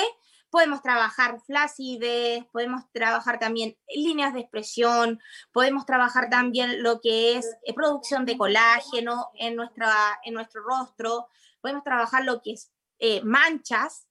podemos 0.52 0.84
trabajar 0.84 1.42
flacidez, 1.42 2.46
podemos 2.52 2.84
trabajar 2.92 3.40
también 3.40 3.76
líneas 3.90 4.36
de 4.36 4.42
expresión, 4.42 5.20
podemos 5.52 5.88
trabajar 5.88 6.30
también 6.30 6.84
lo 6.84 7.02
que 7.02 7.38
es 7.38 7.58
eh, 7.64 7.74
producción 7.74 8.24
de 8.28 8.38
colágeno 8.38 9.32
en, 9.34 9.56
nuestra, 9.56 9.90
en 10.24 10.36
nuestro 10.36 10.62
rostro, 10.62 11.28
podemos 11.60 11.84
trabajar 11.84 12.24
lo 12.24 12.44
que 12.44 12.52
es 12.52 12.72
eh, 13.00 13.24
manchas 13.24 14.08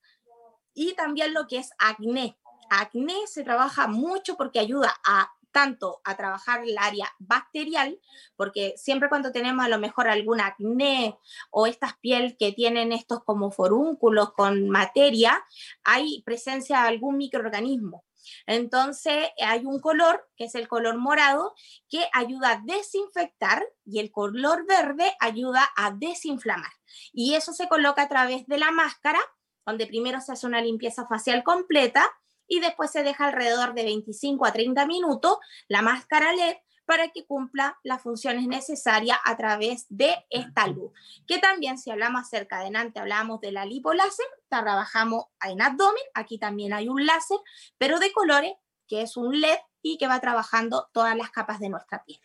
y 0.75 0.95
también 0.95 1.33
lo 1.33 1.47
que 1.47 1.59
es 1.59 1.71
acné. 1.79 2.37
Acné 2.71 3.15
se 3.29 3.45
trabaja 3.45 3.87
mucho 3.87 4.37
porque 4.37 4.59
ayuda 4.59 4.93
a 5.07 5.31
tanto 5.55 6.01
a 6.05 6.17
trabajar 6.17 6.65
el 6.65 6.77
área 6.77 7.11
bacterial, 7.21 7.99
porque 8.37 8.75
siempre 8.77 9.09
cuando 9.09 9.31
tenemos 9.31 9.65
a 9.65 9.69
lo 9.69 9.79
mejor 9.79 10.09
algún 10.09 10.41
acné 10.41 11.17
o 11.51 11.69
estas 11.69 11.97
piel 11.99 12.37
que 12.37 12.51
tienen 12.53 12.91
estos 12.91 13.23
como 13.25 13.53
forúnculos 13.53 14.33
con 14.33 14.69
materia, 14.69 15.43
hay 15.85 16.23
presencia 16.27 16.83
de 16.83 16.89
algún 16.89 17.17
microorganismo. 17.17 18.05
Entonces 18.47 19.29
hay 19.41 19.65
un 19.65 19.81
color, 19.81 20.29
que 20.37 20.47
es 20.47 20.57
el 20.57 20.67
color 20.67 20.99
morado, 20.99 21.55
que 21.89 22.05
ayuda 22.13 22.51
a 22.51 22.63
desinfectar 22.65 23.65
y 23.85 24.01
el 24.01 24.11
color 24.11 24.67
verde 24.67 25.15
ayuda 25.21 25.71
a 25.77 25.93
desinflamar. 25.93 26.73
Y 27.13 27.35
eso 27.35 27.53
se 27.53 27.69
coloca 27.69 28.03
a 28.03 28.09
través 28.09 28.47
de 28.47 28.59
la 28.59 28.73
máscara, 28.73 29.21
donde 29.65 29.87
primero 29.87 30.21
se 30.21 30.33
hace 30.33 30.47
una 30.49 30.61
limpieza 30.61 31.07
facial 31.07 31.45
completa 31.45 32.11
y 32.49 32.61
después 32.61 32.91
se 32.91 33.03
deja 33.03 33.27
alrededor 33.27 33.75
de 33.75 33.85
25 33.85 34.47
a 34.47 34.53
30 34.53 34.87
minutos 34.87 35.39
la 35.69 35.83
máscara 35.83 36.33
LED 36.33 36.57
para 36.85 37.09
que 37.09 37.27
cumpla 37.27 37.79
las 37.83 38.03
funciones 38.03 38.47
necesarias 38.47 39.19
a 39.25 39.37
través 39.37 39.87
de 39.89 40.15
esta 40.31 40.67
luz. 40.67 40.93
Que 41.27 41.39
también 41.39 41.79
si 41.79 41.91
hablamos 41.91 42.23
acerca 42.23 42.61
de 42.61 42.77
antes, 42.77 43.01
hablamos 43.01 43.41
de 43.41 43.53
la 43.53 43.65
lipoláser, 43.65 44.27
trabajamos 44.49 45.27
en 45.43 45.63
abdomen, 45.63 46.03
aquí 46.15 46.39
también 46.39 46.73
hay 46.73 46.89
un 46.89 47.07
láser, 47.07 47.39
pero 47.79 47.99
de 47.99 48.13
colores, 48.13 48.53
que 48.87 49.03
es 49.03 49.17
un 49.17 49.41
LED 49.41 49.59
y 49.83 49.99
que 49.99 50.07
va 50.07 50.21
trabajando 50.21 50.89
todas 50.93 51.17
las 51.17 51.31
capas 51.31 51.59
de 51.59 51.71
nuestra 51.71 52.05
piel. 52.05 52.21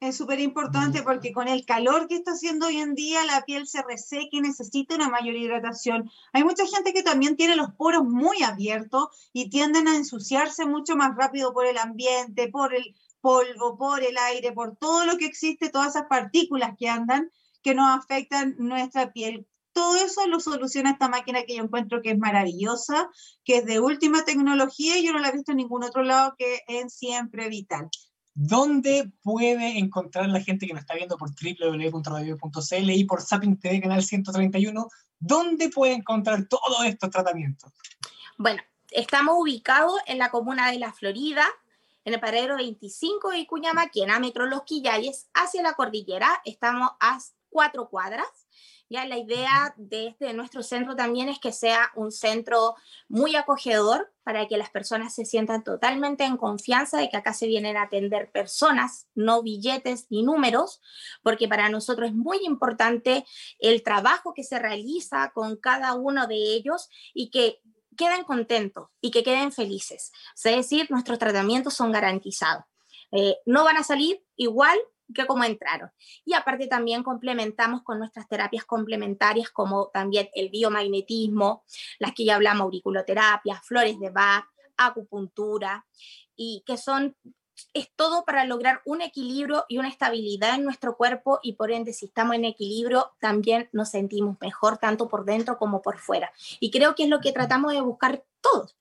Es 0.00 0.16
súper 0.16 0.40
importante 0.40 1.02
porque 1.02 1.30
con 1.30 1.46
el 1.46 1.66
calor 1.66 2.08
que 2.08 2.14
está 2.16 2.30
haciendo 2.32 2.68
hoy 2.68 2.78
en 2.78 2.94
día, 2.94 3.22
la 3.26 3.42
piel 3.42 3.66
se 3.66 3.82
reseca 3.82 4.30
y 4.32 4.40
necesita 4.40 4.94
una 4.94 5.10
mayor 5.10 5.36
hidratación. 5.36 6.10
Hay 6.32 6.42
mucha 6.42 6.66
gente 6.66 6.94
que 6.94 7.02
también 7.02 7.36
tiene 7.36 7.54
los 7.54 7.74
poros 7.74 8.04
muy 8.04 8.42
abiertos 8.42 9.08
y 9.34 9.50
tienden 9.50 9.88
a 9.88 9.96
ensuciarse 9.96 10.64
mucho 10.64 10.96
más 10.96 11.14
rápido 11.16 11.52
por 11.52 11.66
el 11.66 11.76
ambiente, 11.76 12.48
por 12.48 12.74
el 12.74 12.96
polvo, 13.20 13.76
por 13.76 14.02
el 14.02 14.16
aire, 14.16 14.52
por 14.52 14.74
todo 14.76 15.04
lo 15.04 15.18
que 15.18 15.26
existe, 15.26 15.68
todas 15.68 15.88
esas 15.88 16.06
partículas 16.08 16.76
que 16.78 16.88
andan 16.88 17.30
que 17.62 17.74
nos 17.74 17.90
afectan 17.90 18.56
nuestra 18.58 19.12
piel. 19.12 19.46
Todo 19.72 19.96
eso 19.96 20.26
lo 20.26 20.40
soluciona 20.40 20.92
esta 20.92 21.10
máquina 21.10 21.42
que 21.42 21.56
yo 21.56 21.62
encuentro 21.62 22.00
que 22.00 22.12
es 22.12 22.18
maravillosa, 22.18 23.10
que 23.44 23.58
es 23.58 23.66
de 23.66 23.80
última 23.80 24.24
tecnología 24.24 24.96
y 24.96 25.04
yo 25.04 25.12
no 25.12 25.18
la 25.18 25.28
he 25.28 25.32
visto 25.32 25.52
en 25.52 25.58
ningún 25.58 25.84
otro 25.84 26.02
lado 26.02 26.34
que 26.38 26.62
en 26.68 26.88
Siempre 26.88 27.50
Vital. 27.50 27.90
¿Dónde 28.42 29.12
puede 29.22 29.78
encontrar 29.78 30.26
la 30.30 30.40
gente 30.40 30.66
que 30.66 30.72
nos 30.72 30.80
está 30.80 30.94
viendo 30.94 31.18
por 31.18 31.28
www.radio.cl 31.28 32.90
y 32.90 33.04
por 33.04 33.20
Sapin 33.20 33.60
TV 33.60 33.82
Canal 33.82 34.02
131? 34.02 34.88
¿Dónde 35.18 35.68
puede 35.68 35.92
encontrar 35.92 36.48
todos 36.48 36.86
estos 36.86 37.10
tratamientos? 37.10 37.70
Bueno, 38.38 38.62
estamos 38.92 39.34
ubicados 39.38 39.92
en 40.06 40.16
la 40.16 40.30
comuna 40.30 40.70
de 40.70 40.78
La 40.78 40.90
Florida, 40.90 41.44
en 42.06 42.14
el 42.14 42.20
paradero 42.20 42.56
25 42.56 43.28
de 43.28 43.46
Cuñama, 43.46 43.90
en 43.94 44.20
Metro 44.22 44.46
Los 44.46 44.62
Quillayes, 44.62 45.28
hacia 45.34 45.60
la 45.60 45.74
cordillera. 45.74 46.40
Estamos 46.46 46.92
a 46.98 47.18
cuatro 47.50 47.90
cuadras. 47.90 48.26
Ya 48.90 49.06
la 49.06 49.18
idea 49.18 49.72
de, 49.76 50.08
este, 50.08 50.24
de 50.24 50.32
nuestro 50.34 50.64
centro 50.64 50.96
también 50.96 51.28
es 51.28 51.38
que 51.38 51.52
sea 51.52 51.92
un 51.94 52.10
centro 52.10 52.74
muy 53.08 53.36
acogedor 53.36 54.12
para 54.24 54.48
que 54.48 54.56
las 54.56 54.68
personas 54.70 55.14
se 55.14 55.24
sientan 55.24 55.62
totalmente 55.62 56.24
en 56.24 56.36
confianza 56.36 56.98
de 56.98 57.08
que 57.08 57.16
acá 57.16 57.32
se 57.32 57.46
vienen 57.46 57.76
a 57.76 57.84
atender 57.84 58.32
personas, 58.32 59.06
no 59.14 59.44
billetes 59.44 60.08
ni 60.10 60.24
números, 60.24 60.80
porque 61.22 61.46
para 61.46 61.68
nosotros 61.68 62.08
es 62.10 62.16
muy 62.16 62.38
importante 62.44 63.24
el 63.60 63.84
trabajo 63.84 64.34
que 64.34 64.42
se 64.42 64.58
realiza 64.58 65.30
con 65.32 65.56
cada 65.56 65.94
uno 65.94 66.26
de 66.26 66.34
ellos 66.34 66.88
y 67.14 67.30
que 67.30 67.60
queden 67.96 68.24
contentos 68.24 68.88
y 69.00 69.12
que 69.12 69.22
queden 69.22 69.52
felices. 69.52 70.10
Es 70.34 70.56
decir, 70.56 70.90
nuestros 70.90 71.20
tratamientos 71.20 71.74
son 71.74 71.92
garantizados. 71.92 72.64
Eh, 73.12 73.36
no 73.46 73.62
van 73.62 73.76
a 73.76 73.84
salir 73.84 74.20
igual 74.34 74.78
que 75.14 75.26
como 75.26 75.44
entraron. 75.44 75.90
Y 76.24 76.34
aparte 76.34 76.66
también 76.66 77.02
complementamos 77.02 77.82
con 77.82 77.98
nuestras 77.98 78.28
terapias 78.28 78.64
complementarias 78.64 79.50
como 79.50 79.88
también 79.88 80.28
el 80.34 80.50
biomagnetismo, 80.50 81.64
las 81.98 82.14
que 82.14 82.24
ya 82.24 82.36
hablamos, 82.36 82.62
auriculoterapia, 82.62 83.60
flores 83.62 83.98
de 83.98 84.10
Bach, 84.10 84.46
acupuntura, 84.76 85.86
y 86.36 86.62
que 86.66 86.76
son 86.76 87.16
es 87.74 87.90
todo 87.94 88.24
para 88.24 88.44
lograr 88.44 88.80
un 88.84 89.02
equilibrio 89.02 89.64
y 89.68 89.78
una 89.78 89.88
estabilidad 89.88 90.54
en 90.54 90.64
nuestro 90.64 90.96
cuerpo 90.96 91.40
y 91.42 91.54
por 91.54 91.70
ende 91.70 91.92
si 91.92 92.06
estamos 92.06 92.36
en 92.36 92.44
equilibrio 92.44 93.12
también 93.20 93.68
nos 93.72 93.90
sentimos 93.90 94.36
mejor 94.40 94.78
tanto 94.78 95.08
por 95.08 95.24
dentro 95.24 95.58
como 95.58 95.82
por 95.82 95.98
fuera. 95.98 96.32
Y 96.58 96.70
creo 96.70 96.94
que 96.94 97.04
es 97.04 97.08
lo 97.08 97.20
que 97.20 97.32
tratamos 97.32 97.72
de 97.72 97.80
buscar 97.80 98.24
todos. 98.40 98.76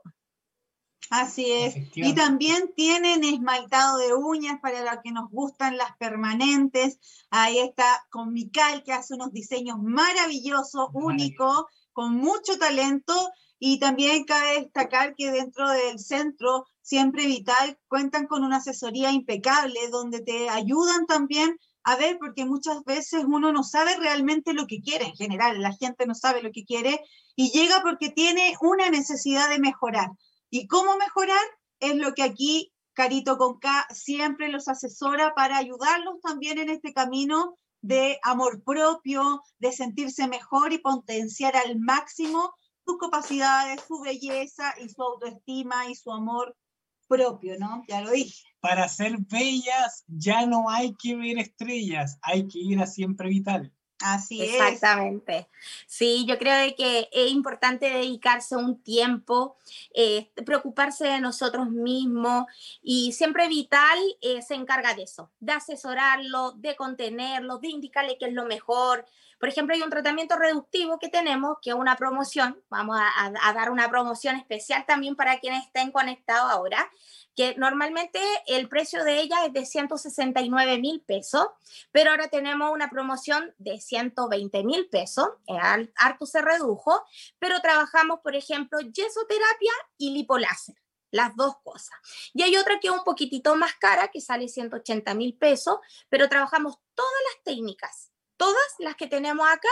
Así 1.09 1.51
es. 1.51 1.75
Y 1.95 2.13
también 2.13 2.71
tienen 2.75 3.23
esmaltado 3.23 3.97
de 3.97 4.13
uñas 4.13 4.59
para 4.61 4.83
los 4.83 5.01
que 5.03 5.11
nos 5.11 5.29
gustan 5.31 5.77
las 5.77 5.95
permanentes. 5.97 6.99
Ahí 7.31 7.59
está 7.59 8.05
con 8.09 8.31
Mical 8.31 8.83
que 8.83 8.93
hace 8.93 9.15
unos 9.15 9.31
diseños 9.31 9.77
maravillosos, 9.81 10.89
únicos, 10.93 11.65
con 11.93 12.15
mucho 12.15 12.57
talento. 12.59 13.31
Y 13.57 13.79
también 13.79 14.23
cabe 14.23 14.61
destacar 14.61 15.15
que 15.15 15.31
dentro 15.31 15.69
del 15.69 15.99
centro 15.99 16.65
Siempre 16.89 17.27
Vital 17.27 17.77
cuentan 17.87 18.25
con 18.25 18.43
una 18.43 18.57
asesoría 18.57 19.11
impecable 19.11 19.79
donde 19.91 20.21
te 20.21 20.49
ayudan 20.49 21.05
también 21.05 21.59
a 21.83 21.95
ver, 21.95 22.17
porque 22.17 22.45
muchas 22.45 22.83
veces 22.83 23.25
uno 23.27 23.51
no 23.51 23.63
sabe 23.63 23.95
realmente 23.97 24.53
lo 24.53 24.65
que 24.65 24.81
quiere 24.81 25.05
en 25.05 25.15
general, 25.15 25.61
la 25.61 25.73
gente 25.73 26.07
no 26.07 26.15
sabe 26.15 26.41
lo 26.41 26.51
que 26.51 26.65
quiere 26.65 26.99
y 27.35 27.51
llega 27.51 27.81
porque 27.83 28.09
tiene 28.09 28.55
una 28.61 28.89
necesidad 28.89 29.49
de 29.49 29.59
mejorar. 29.59 30.09
¿Y 30.49 30.67
cómo 30.67 30.97
mejorar? 30.97 31.45
Es 31.79 31.95
lo 31.95 32.13
que 32.13 32.23
aquí 32.23 32.73
Carito 32.93 33.37
con 33.37 33.59
K 33.59 33.87
siempre 33.93 34.49
los 34.49 34.67
asesora 34.67 35.33
para 35.33 35.57
ayudarlos 35.57 36.19
también 36.21 36.57
en 36.57 36.69
este 36.69 36.93
camino 36.93 37.57
de 37.81 38.19
amor 38.23 38.63
propio, 38.63 39.41
de 39.59 39.71
sentirse 39.71 40.27
mejor 40.27 40.73
y 40.73 40.79
potenciar 40.79 41.55
al 41.55 41.79
máximo 41.79 42.53
sus 42.85 42.97
capacidades, 42.97 43.81
su 43.87 44.01
belleza 44.01 44.73
y 44.83 44.89
su 44.89 45.01
autoestima 45.01 45.89
y 45.89 45.95
su 45.95 46.11
amor 46.11 46.57
propio, 47.07 47.57
¿no? 47.57 47.83
Ya 47.87 48.01
lo 48.01 48.11
dije. 48.11 48.43
Para 48.59 48.89
ser 48.89 49.17
bellas 49.19 50.03
ya 50.07 50.45
no 50.45 50.69
hay 50.69 50.93
que 50.95 51.15
ver 51.15 51.37
estrellas, 51.37 52.17
hay 52.21 52.47
que 52.47 52.59
ir 52.59 52.81
a 52.81 52.87
siempre 52.87 53.29
vital. 53.29 53.73
Así 54.01 54.41
es. 54.41 54.53
Exactamente. 54.53 55.49
Sí, 55.85 56.25
yo 56.27 56.37
creo 56.37 56.73
que 56.77 57.09
es 57.11 57.31
importante 57.31 57.89
dedicarse 57.89 58.55
un 58.55 58.81
tiempo, 58.81 59.57
eh, 59.93 60.31
preocuparse 60.45 61.05
de 61.05 61.19
nosotros 61.19 61.69
mismos 61.69 62.45
y 62.81 63.11
siempre 63.11 63.49
Vital 63.49 63.99
eh, 64.21 64.41
se 64.41 64.55
encarga 64.55 64.93
de 64.93 65.03
eso, 65.03 65.31
de 65.39 65.51
asesorarlo, 65.51 66.53
de 66.53 66.75
contenerlo, 66.75 67.57
de 67.57 67.69
indicarle 67.69 68.17
qué 68.17 68.27
es 68.27 68.33
lo 68.33 68.45
mejor. 68.45 69.05
Por 69.39 69.49
ejemplo, 69.49 69.73
hay 69.75 69.81
un 69.81 69.89
tratamiento 69.89 70.35
reductivo 70.35 70.99
que 70.99 71.09
tenemos, 71.09 71.57
que 71.61 71.69
es 71.69 71.75
una 71.75 71.95
promoción, 71.95 72.61
vamos 72.69 72.97
a 72.99 73.53
dar 73.53 73.71
una 73.71 73.89
promoción 73.89 74.35
especial 74.35 74.85
también 74.85 75.15
para 75.15 75.39
quienes 75.39 75.65
estén 75.65 75.91
conectados 75.91 76.51
ahora, 76.51 76.89
que 77.35 77.55
normalmente 77.55 78.19
el 78.47 78.67
precio 78.67 79.05
de 79.05 79.21
ella 79.21 79.45
es 79.45 79.53
de 79.53 79.65
169 79.65 80.77
mil 80.79 81.01
pesos, 81.01 81.47
pero 81.91 82.11
ahora 82.11 82.27
tenemos 82.27 82.69
una 82.73 82.89
promoción 82.89 83.53
de 83.57 83.79
120 83.79 84.63
mil 84.65 84.89
pesos, 84.89 85.29
harto 85.95 86.25
se 86.25 86.41
redujo, 86.41 87.01
pero 87.39 87.61
trabajamos, 87.61 88.19
por 88.19 88.35
ejemplo, 88.35 88.79
yesoterapia 88.81 89.71
y 89.97 90.11
lipoláser 90.11 90.75
las 91.11 91.35
dos 91.35 91.55
cosas. 91.63 91.97
Y 92.33 92.43
hay 92.43 92.55
otra 92.57 92.79
que 92.79 92.87
es 92.89 92.93
un 92.93 93.03
poquitito 93.03 93.55
más 93.55 93.73
cara, 93.75 94.09
que 94.09 94.21
sale 94.21 94.47
180 94.47 95.13
mil 95.15 95.35
pesos, 95.35 95.79
pero 96.09 96.27
trabajamos 96.27 96.77
todas 96.93 97.21
las 97.33 97.43
técnicas, 97.45 98.11
todas 98.39 98.73
las 98.79 98.95
que 98.95 99.07
tenemos 99.07 99.45
acá 99.47 99.69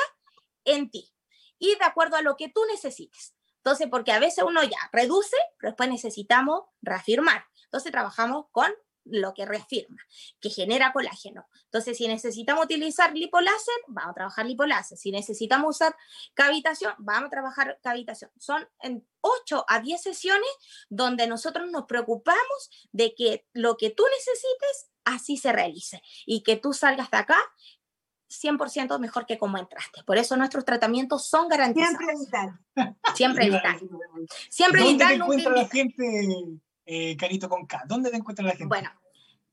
en 0.66 0.92
ti, 0.92 1.12
y 1.58 1.76
de 1.76 1.86
acuerdo 1.86 2.18
a 2.18 2.22
lo 2.22 2.36
que 2.36 2.50
tú 2.50 2.62
necesites. 2.66 3.34
Entonces, 3.58 3.88
porque 3.90 4.12
a 4.12 4.20
veces 4.20 4.44
uno 4.46 4.64
ya 4.64 4.78
reduce, 4.92 5.38
pero 5.58 5.72
después 5.72 5.90
necesitamos 5.90 6.66
reafirmar. 6.82 7.46
Entonces 7.64 7.92
trabajamos 7.92 8.46
con 8.52 8.72
lo 9.10 9.34
que 9.34 9.46
reafirma, 9.46 10.02
que 10.42 10.50
genera 10.50 10.92
colágeno. 10.92 11.48
Entonces, 11.66 11.98
si 11.98 12.08
necesitamos 12.08 12.66
utilizar 12.66 13.14
lipoláser, 13.16 13.76
vamos 13.88 14.12
a 14.12 14.14
trabajar 14.14 14.46
lipoláser. 14.46 14.98
Si 14.98 15.12
necesitamos 15.12 15.76
usar 15.76 15.96
cavitación, 16.34 16.94
vamos 16.98 17.28
a 17.28 17.32
trabajar 17.32 17.80
cavitación. 17.82 18.32
Son 18.38 18.68
en 18.82 19.08
8 19.22 19.66
a 19.68 19.80
10 19.80 20.02
sesiones 20.02 20.50
donde 20.90 21.28
nosotros 21.28 21.70
nos 21.72 21.86
preocupamos 21.86 22.90
de 22.92 23.16
que 23.16 23.48
lo 23.54 23.78
que 23.78 23.90
tú 23.90 24.04
necesites 24.12 24.92
así 25.06 25.38
se 25.38 25.54
realice 25.54 26.02
y 26.26 26.44
que 26.44 26.58
tú 26.58 26.74
salgas 26.74 27.10
de 27.10 27.18
acá 27.18 27.40
100% 28.30 29.00
mejor 29.00 29.26
que 29.26 29.38
como 29.38 29.58
entraste. 29.58 30.04
Por 30.04 30.18
eso 30.18 30.36
nuestros 30.38 30.66
tratamientos 30.66 31.26
son 31.26 31.48
garantizados. 31.48 31.98
Siempre 31.98 32.16
vital. 32.20 32.60
Siempre 33.16 33.46
vital. 33.50 33.80
Siempre 34.50 34.82
¿Dónde 34.82 34.94
vital. 34.94 35.08
Te 35.10 35.16
encuentra 35.16 35.52
la 35.52 35.68
gente, 35.68 36.60
eh, 36.86 37.18
Carito 37.18 37.50
con 37.50 37.66
K? 37.66 37.84
¿Dónde 37.88 38.10
te 38.10 38.18
encuentra 38.18 38.46
la 38.46 38.52
gente? 38.52 38.66
Bueno, 38.66 38.90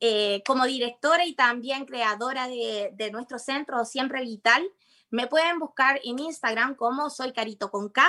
eh, 0.01 0.43
como 0.47 0.67
directora 0.67 1.25
y 1.25 1.35
también 1.35 1.87
creadora 1.87 2.49
de, 2.49 2.91
de, 2.95 3.11
nuestro 3.11 3.39
centro 3.39 3.85
Siempre 3.85 4.23
Vital, 4.23 4.63
me 5.15 5.29
pueden 5.29 5.61
buscar 5.61 6.01
en 6.03 6.19
Instagram 6.19 6.75
como 6.75 7.09
soy 7.09 7.33
Carito 7.33 7.71
con 7.71 7.89
K 7.89 8.05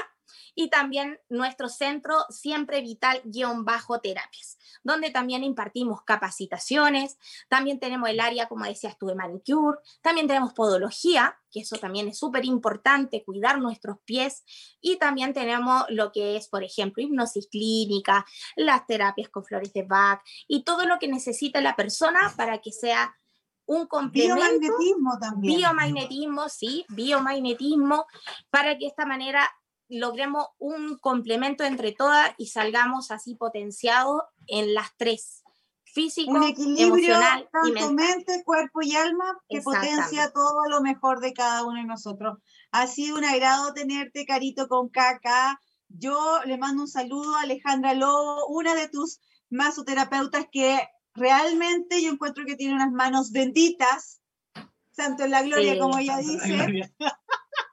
y 0.56 0.72
también 0.72 1.20
nuestro 1.30 1.70
centro 1.70 2.26
Siempre 2.30 2.82
Vital-Terapias, 2.82 4.58
donde 4.84 5.12
también 5.12 5.44
impartimos 5.44 6.02
capacitaciones, 6.02 7.20
también 7.48 7.80
tenemos 7.80 8.10
el 8.10 8.20
área, 8.20 8.48
como 8.48 8.66
decías 8.66 8.98
tú, 8.98 9.06
de 9.06 9.14
manicure, 9.14 9.78
también 10.02 10.28
tenemos 10.28 10.54
podología, 10.54 11.38
que 11.52 11.60
eso 11.60 11.78
también 11.78 12.08
es 12.08 12.18
súper 12.18 12.44
importante, 12.44 13.24
cuidar 13.24 13.60
nuestros 13.60 14.00
pies, 14.04 14.44
y 14.82 14.98
también 14.98 15.32
tenemos 15.34 15.86
lo 15.90 16.12
que 16.12 16.38
es, 16.38 16.48
por 16.48 16.64
ejemplo, 16.64 17.04
hipnosis 17.04 17.48
clínica, 17.52 18.26
las 18.56 18.88
terapias 18.88 19.30
con 19.30 19.46
flores 19.46 19.74
de 19.74 19.84
Bach 19.84 20.22
y 20.48 20.64
todo 20.64 20.88
lo 20.88 20.98
que 20.98 21.08
necesita 21.08 21.62
la 21.62 21.76
persona 21.76 22.34
para 22.36 22.62
que 22.62 22.72
sea 22.72 23.16
un 23.66 23.88
complemento. 23.88 24.36
Biomagnetismo 24.36 25.20
también. 25.20 25.58
Biomagnetismo, 25.58 26.50
sí, 26.50 26.86
biomagnetismo, 26.90 28.06
para 28.50 28.74
que 28.78 28.86
de 28.86 28.88
esta 28.88 29.06
manera 29.06 29.50
logremos 29.90 30.48
un 30.58 30.98
complemento 30.98 31.64
entre 31.64 31.92
todas 31.92 32.32
y 32.38 32.48
salgamos 32.48 33.12
así 33.12 33.36
potenciados 33.36 34.22
en 34.48 34.74
las 34.74 34.96
tres. 34.98 35.44
Físico, 35.84 36.32
un 36.32 36.44
equilibrio 36.44 36.88
emocional 36.88 37.50
tanto 37.54 37.94
mente, 37.94 38.44
cuerpo 38.44 38.82
y 38.82 38.96
alma 38.98 39.38
que 39.48 39.62
potencia 39.62 40.30
todo 40.34 40.68
lo 40.70 40.82
mejor 40.82 41.22
de 41.22 41.34
cada 41.34 41.64
uno 41.64 41.80
de 41.80 41.86
nosotros. 41.86 42.40
Ha 42.72 42.88
sido 42.88 43.18
un 43.18 43.24
agrado 43.24 43.74
tenerte, 43.74 44.26
Carito, 44.26 44.68
con 44.68 44.90
caca. 44.90 45.58
Yo 45.88 46.42
le 46.46 46.58
mando 46.58 46.82
un 46.82 46.90
saludo 46.90 47.36
a 47.36 47.44
Alejandra 47.44 47.94
Lobo, 47.94 48.48
una 48.48 48.76
de 48.76 48.90
tus 48.90 49.22
masoterapeutas 49.50 50.48
que 50.52 50.86
realmente 51.16 52.02
yo 52.02 52.12
encuentro 52.12 52.46
que 52.46 52.56
tiene 52.56 52.76
unas 52.76 52.92
manos 52.92 53.32
benditas, 53.32 54.22
santo 54.92 55.24
en 55.24 55.32
la 55.32 55.44
gloria, 55.44 55.80
como 55.80 55.98
ella 55.98 56.18
dice. 56.18 56.92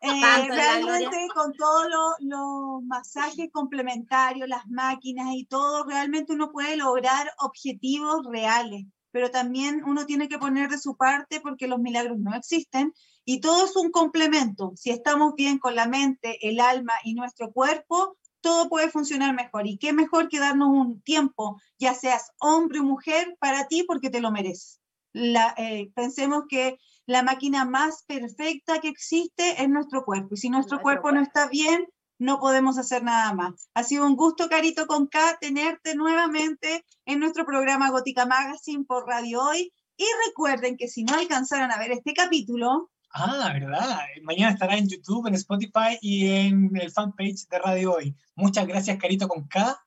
Eh, 0.04 0.48
realmente 0.48 1.28
con 1.32 1.52
todos 1.52 1.86
los 2.18 2.82
masajes 2.82 3.50
complementarios, 3.52 4.48
las 4.48 4.66
máquinas 4.66 5.28
y 5.32 5.44
todo, 5.44 5.84
realmente 5.84 6.32
uno 6.32 6.50
puede 6.50 6.76
lograr 6.76 7.30
objetivos 7.38 8.26
reales, 8.28 8.84
pero 9.12 9.30
también 9.30 9.84
uno 9.86 10.04
tiene 10.04 10.28
que 10.28 10.40
poner 10.40 10.68
de 10.68 10.78
su 10.78 10.96
parte 10.96 11.40
porque 11.40 11.68
los 11.68 11.78
milagros 11.78 12.18
no 12.18 12.34
existen 12.34 12.92
y 13.24 13.40
todo 13.40 13.64
es 13.64 13.76
un 13.76 13.92
complemento. 13.92 14.72
Si 14.74 14.90
estamos 14.90 15.34
bien 15.36 15.58
con 15.58 15.76
la 15.76 15.86
mente, 15.86 16.48
el 16.48 16.58
alma 16.58 16.94
y 17.04 17.14
nuestro 17.14 17.52
cuerpo, 17.52 18.16
todo 18.42 18.68
puede 18.68 18.90
funcionar 18.90 19.34
mejor. 19.34 19.66
Y 19.66 19.78
qué 19.78 19.94
mejor 19.94 20.28
que 20.28 20.38
darnos 20.38 20.68
un 20.68 21.00
tiempo, 21.00 21.60
ya 21.78 21.94
seas 21.94 22.30
hombre 22.38 22.80
o 22.80 22.84
mujer, 22.84 23.36
para 23.40 23.66
ti 23.68 23.84
porque 23.86 24.10
te 24.10 24.20
lo 24.20 24.30
mereces. 24.30 24.80
La, 25.14 25.54
eh, 25.56 25.90
pensemos 25.94 26.44
que 26.48 26.76
la 27.06 27.22
máquina 27.22 27.64
más 27.64 28.04
perfecta 28.04 28.80
que 28.80 28.88
existe 28.88 29.62
es 29.62 29.68
nuestro 29.68 30.04
cuerpo. 30.04 30.34
Y 30.34 30.38
si 30.38 30.50
nuestro, 30.50 30.80
cuerpo, 30.80 31.12
no 31.12 31.20
está 31.20 31.48
bien, 31.48 31.86
no 32.18 32.38
podemos 32.38 32.78
hacer 32.78 33.02
nada 33.02 33.32
más. 33.34 33.68
Ha 33.74 33.84
sido 33.84 34.06
un 34.06 34.16
gusto, 34.16 34.48
Carito 34.48 34.86
con 34.86 35.06
K, 35.06 35.38
tenerte 35.40 35.94
nuevamente 35.94 36.84
en 37.06 37.20
nuestro 37.20 37.44
programa 37.44 37.90
Gótica 37.90 38.26
Magazine 38.26 38.84
por 38.84 39.06
Radio 39.06 39.42
Hoy. 39.42 39.72
Y 39.96 40.04
recuerden 40.26 40.76
que 40.76 40.88
si 40.88 41.04
no 41.04 41.14
alcanzaron 41.14 41.70
a 41.70 41.78
ver 41.78 41.92
este 41.92 42.12
capítulo... 42.12 42.91
Ah, 43.12 43.50
verdad. 43.52 43.98
Mañana 44.22 44.52
estará 44.52 44.76
en 44.76 44.88
YouTube, 44.88 45.26
en 45.26 45.34
Spotify 45.34 45.98
y 46.00 46.30
en 46.30 46.70
el 46.74 46.90
fanpage 46.90 47.46
de 47.48 47.58
Radio 47.58 47.92
Hoy. 47.94 48.16
Muchas 48.34 48.66
gracias, 48.66 48.98
Carito 48.98 49.28
con 49.28 49.46
K. 49.48 49.78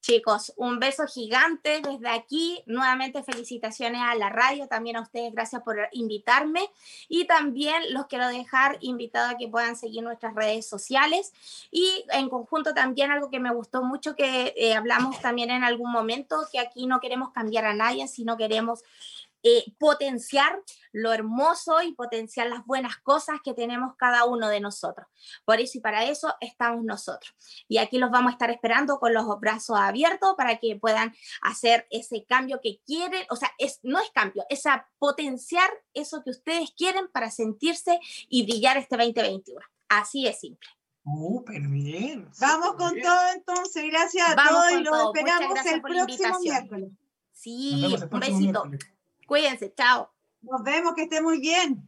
Chicos, 0.00 0.52
un 0.56 0.78
beso 0.78 1.06
gigante 1.06 1.82
desde 1.82 2.08
aquí. 2.08 2.62
Nuevamente 2.66 3.24
felicitaciones 3.24 4.00
a 4.00 4.14
la 4.14 4.28
radio, 4.28 4.68
también 4.68 4.96
a 4.96 5.00
ustedes, 5.00 5.32
gracias 5.32 5.60
por 5.62 5.76
invitarme. 5.90 6.70
Y 7.08 7.26
también 7.26 7.92
los 7.92 8.06
quiero 8.06 8.28
dejar 8.28 8.78
invitados 8.80 9.34
a 9.34 9.36
que 9.36 9.48
puedan 9.48 9.76
seguir 9.76 10.04
nuestras 10.04 10.34
redes 10.34 10.68
sociales. 10.68 11.32
Y 11.72 12.04
en 12.12 12.28
conjunto 12.28 12.74
también 12.74 13.10
algo 13.10 13.28
que 13.28 13.40
me 13.40 13.52
gustó 13.52 13.82
mucho, 13.82 14.14
que 14.14 14.54
eh, 14.56 14.74
hablamos 14.74 15.20
también 15.20 15.50
en 15.50 15.64
algún 15.64 15.90
momento, 15.90 16.36
que 16.52 16.60
aquí 16.60 16.86
no 16.86 17.00
queremos 17.00 17.32
cambiar 17.32 17.64
a 17.64 17.74
nadie, 17.74 18.06
sino 18.06 18.36
queremos 18.36 18.84
eh, 19.42 19.64
potenciar 19.78 20.60
lo 20.92 21.12
hermoso 21.12 21.80
y 21.82 21.94
potenciar 21.94 22.48
las 22.48 22.64
buenas 22.66 22.96
cosas 22.98 23.38
que 23.44 23.54
tenemos 23.54 23.94
cada 23.96 24.24
uno 24.24 24.48
de 24.48 24.60
nosotros. 24.60 25.06
Por 25.44 25.60
eso 25.60 25.78
y 25.78 25.80
para 25.80 26.04
eso 26.04 26.34
estamos 26.40 26.84
nosotros. 26.84 27.34
Y 27.68 27.78
aquí 27.78 27.98
los 27.98 28.10
vamos 28.10 28.30
a 28.30 28.32
estar 28.32 28.50
esperando 28.50 28.98
con 28.98 29.14
los 29.14 29.26
brazos 29.38 29.78
abiertos 29.78 30.34
para 30.36 30.58
que 30.58 30.76
puedan 30.76 31.14
hacer 31.42 31.86
ese 31.90 32.24
cambio 32.24 32.60
que 32.62 32.80
quieren, 32.84 33.24
o 33.30 33.36
sea, 33.36 33.50
es, 33.58 33.80
no 33.82 34.00
es 34.00 34.10
cambio, 34.10 34.44
es 34.48 34.66
a 34.66 34.88
potenciar 34.98 35.70
eso 35.94 36.22
que 36.24 36.30
ustedes 36.30 36.72
quieren 36.76 37.08
para 37.08 37.30
sentirse 37.30 38.00
y 38.28 38.44
brillar 38.44 38.76
este 38.76 38.96
2021. 38.96 39.60
Así 39.88 40.26
es 40.26 40.40
simple. 40.40 40.68
Súper 41.04 41.62
bien. 41.68 42.28
Vamos 42.40 42.74
con 42.74 43.00
todo 43.00 43.20
entonces. 43.34 43.84
Gracias 43.90 44.28
a 44.30 44.36
todos 44.36 44.72
y 44.72 44.82
los 44.82 45.14
esperamos 45.14 45.66
el 45.66 45.80
próximo 45.80 46.40
miércoles. 46.40 46.90
Sí, 47.32 47.96
un 48.10 48.20
besito. 48.20 48.64
Cuídense, 49.28 49.74
chao. 49.76 50.10
Nos 50.40 50.62
vemos, 50.62 50.94
que 50.94 51.02
esté 51.02 51.20
muy 51.20 51.38
bien. 51.38 51.87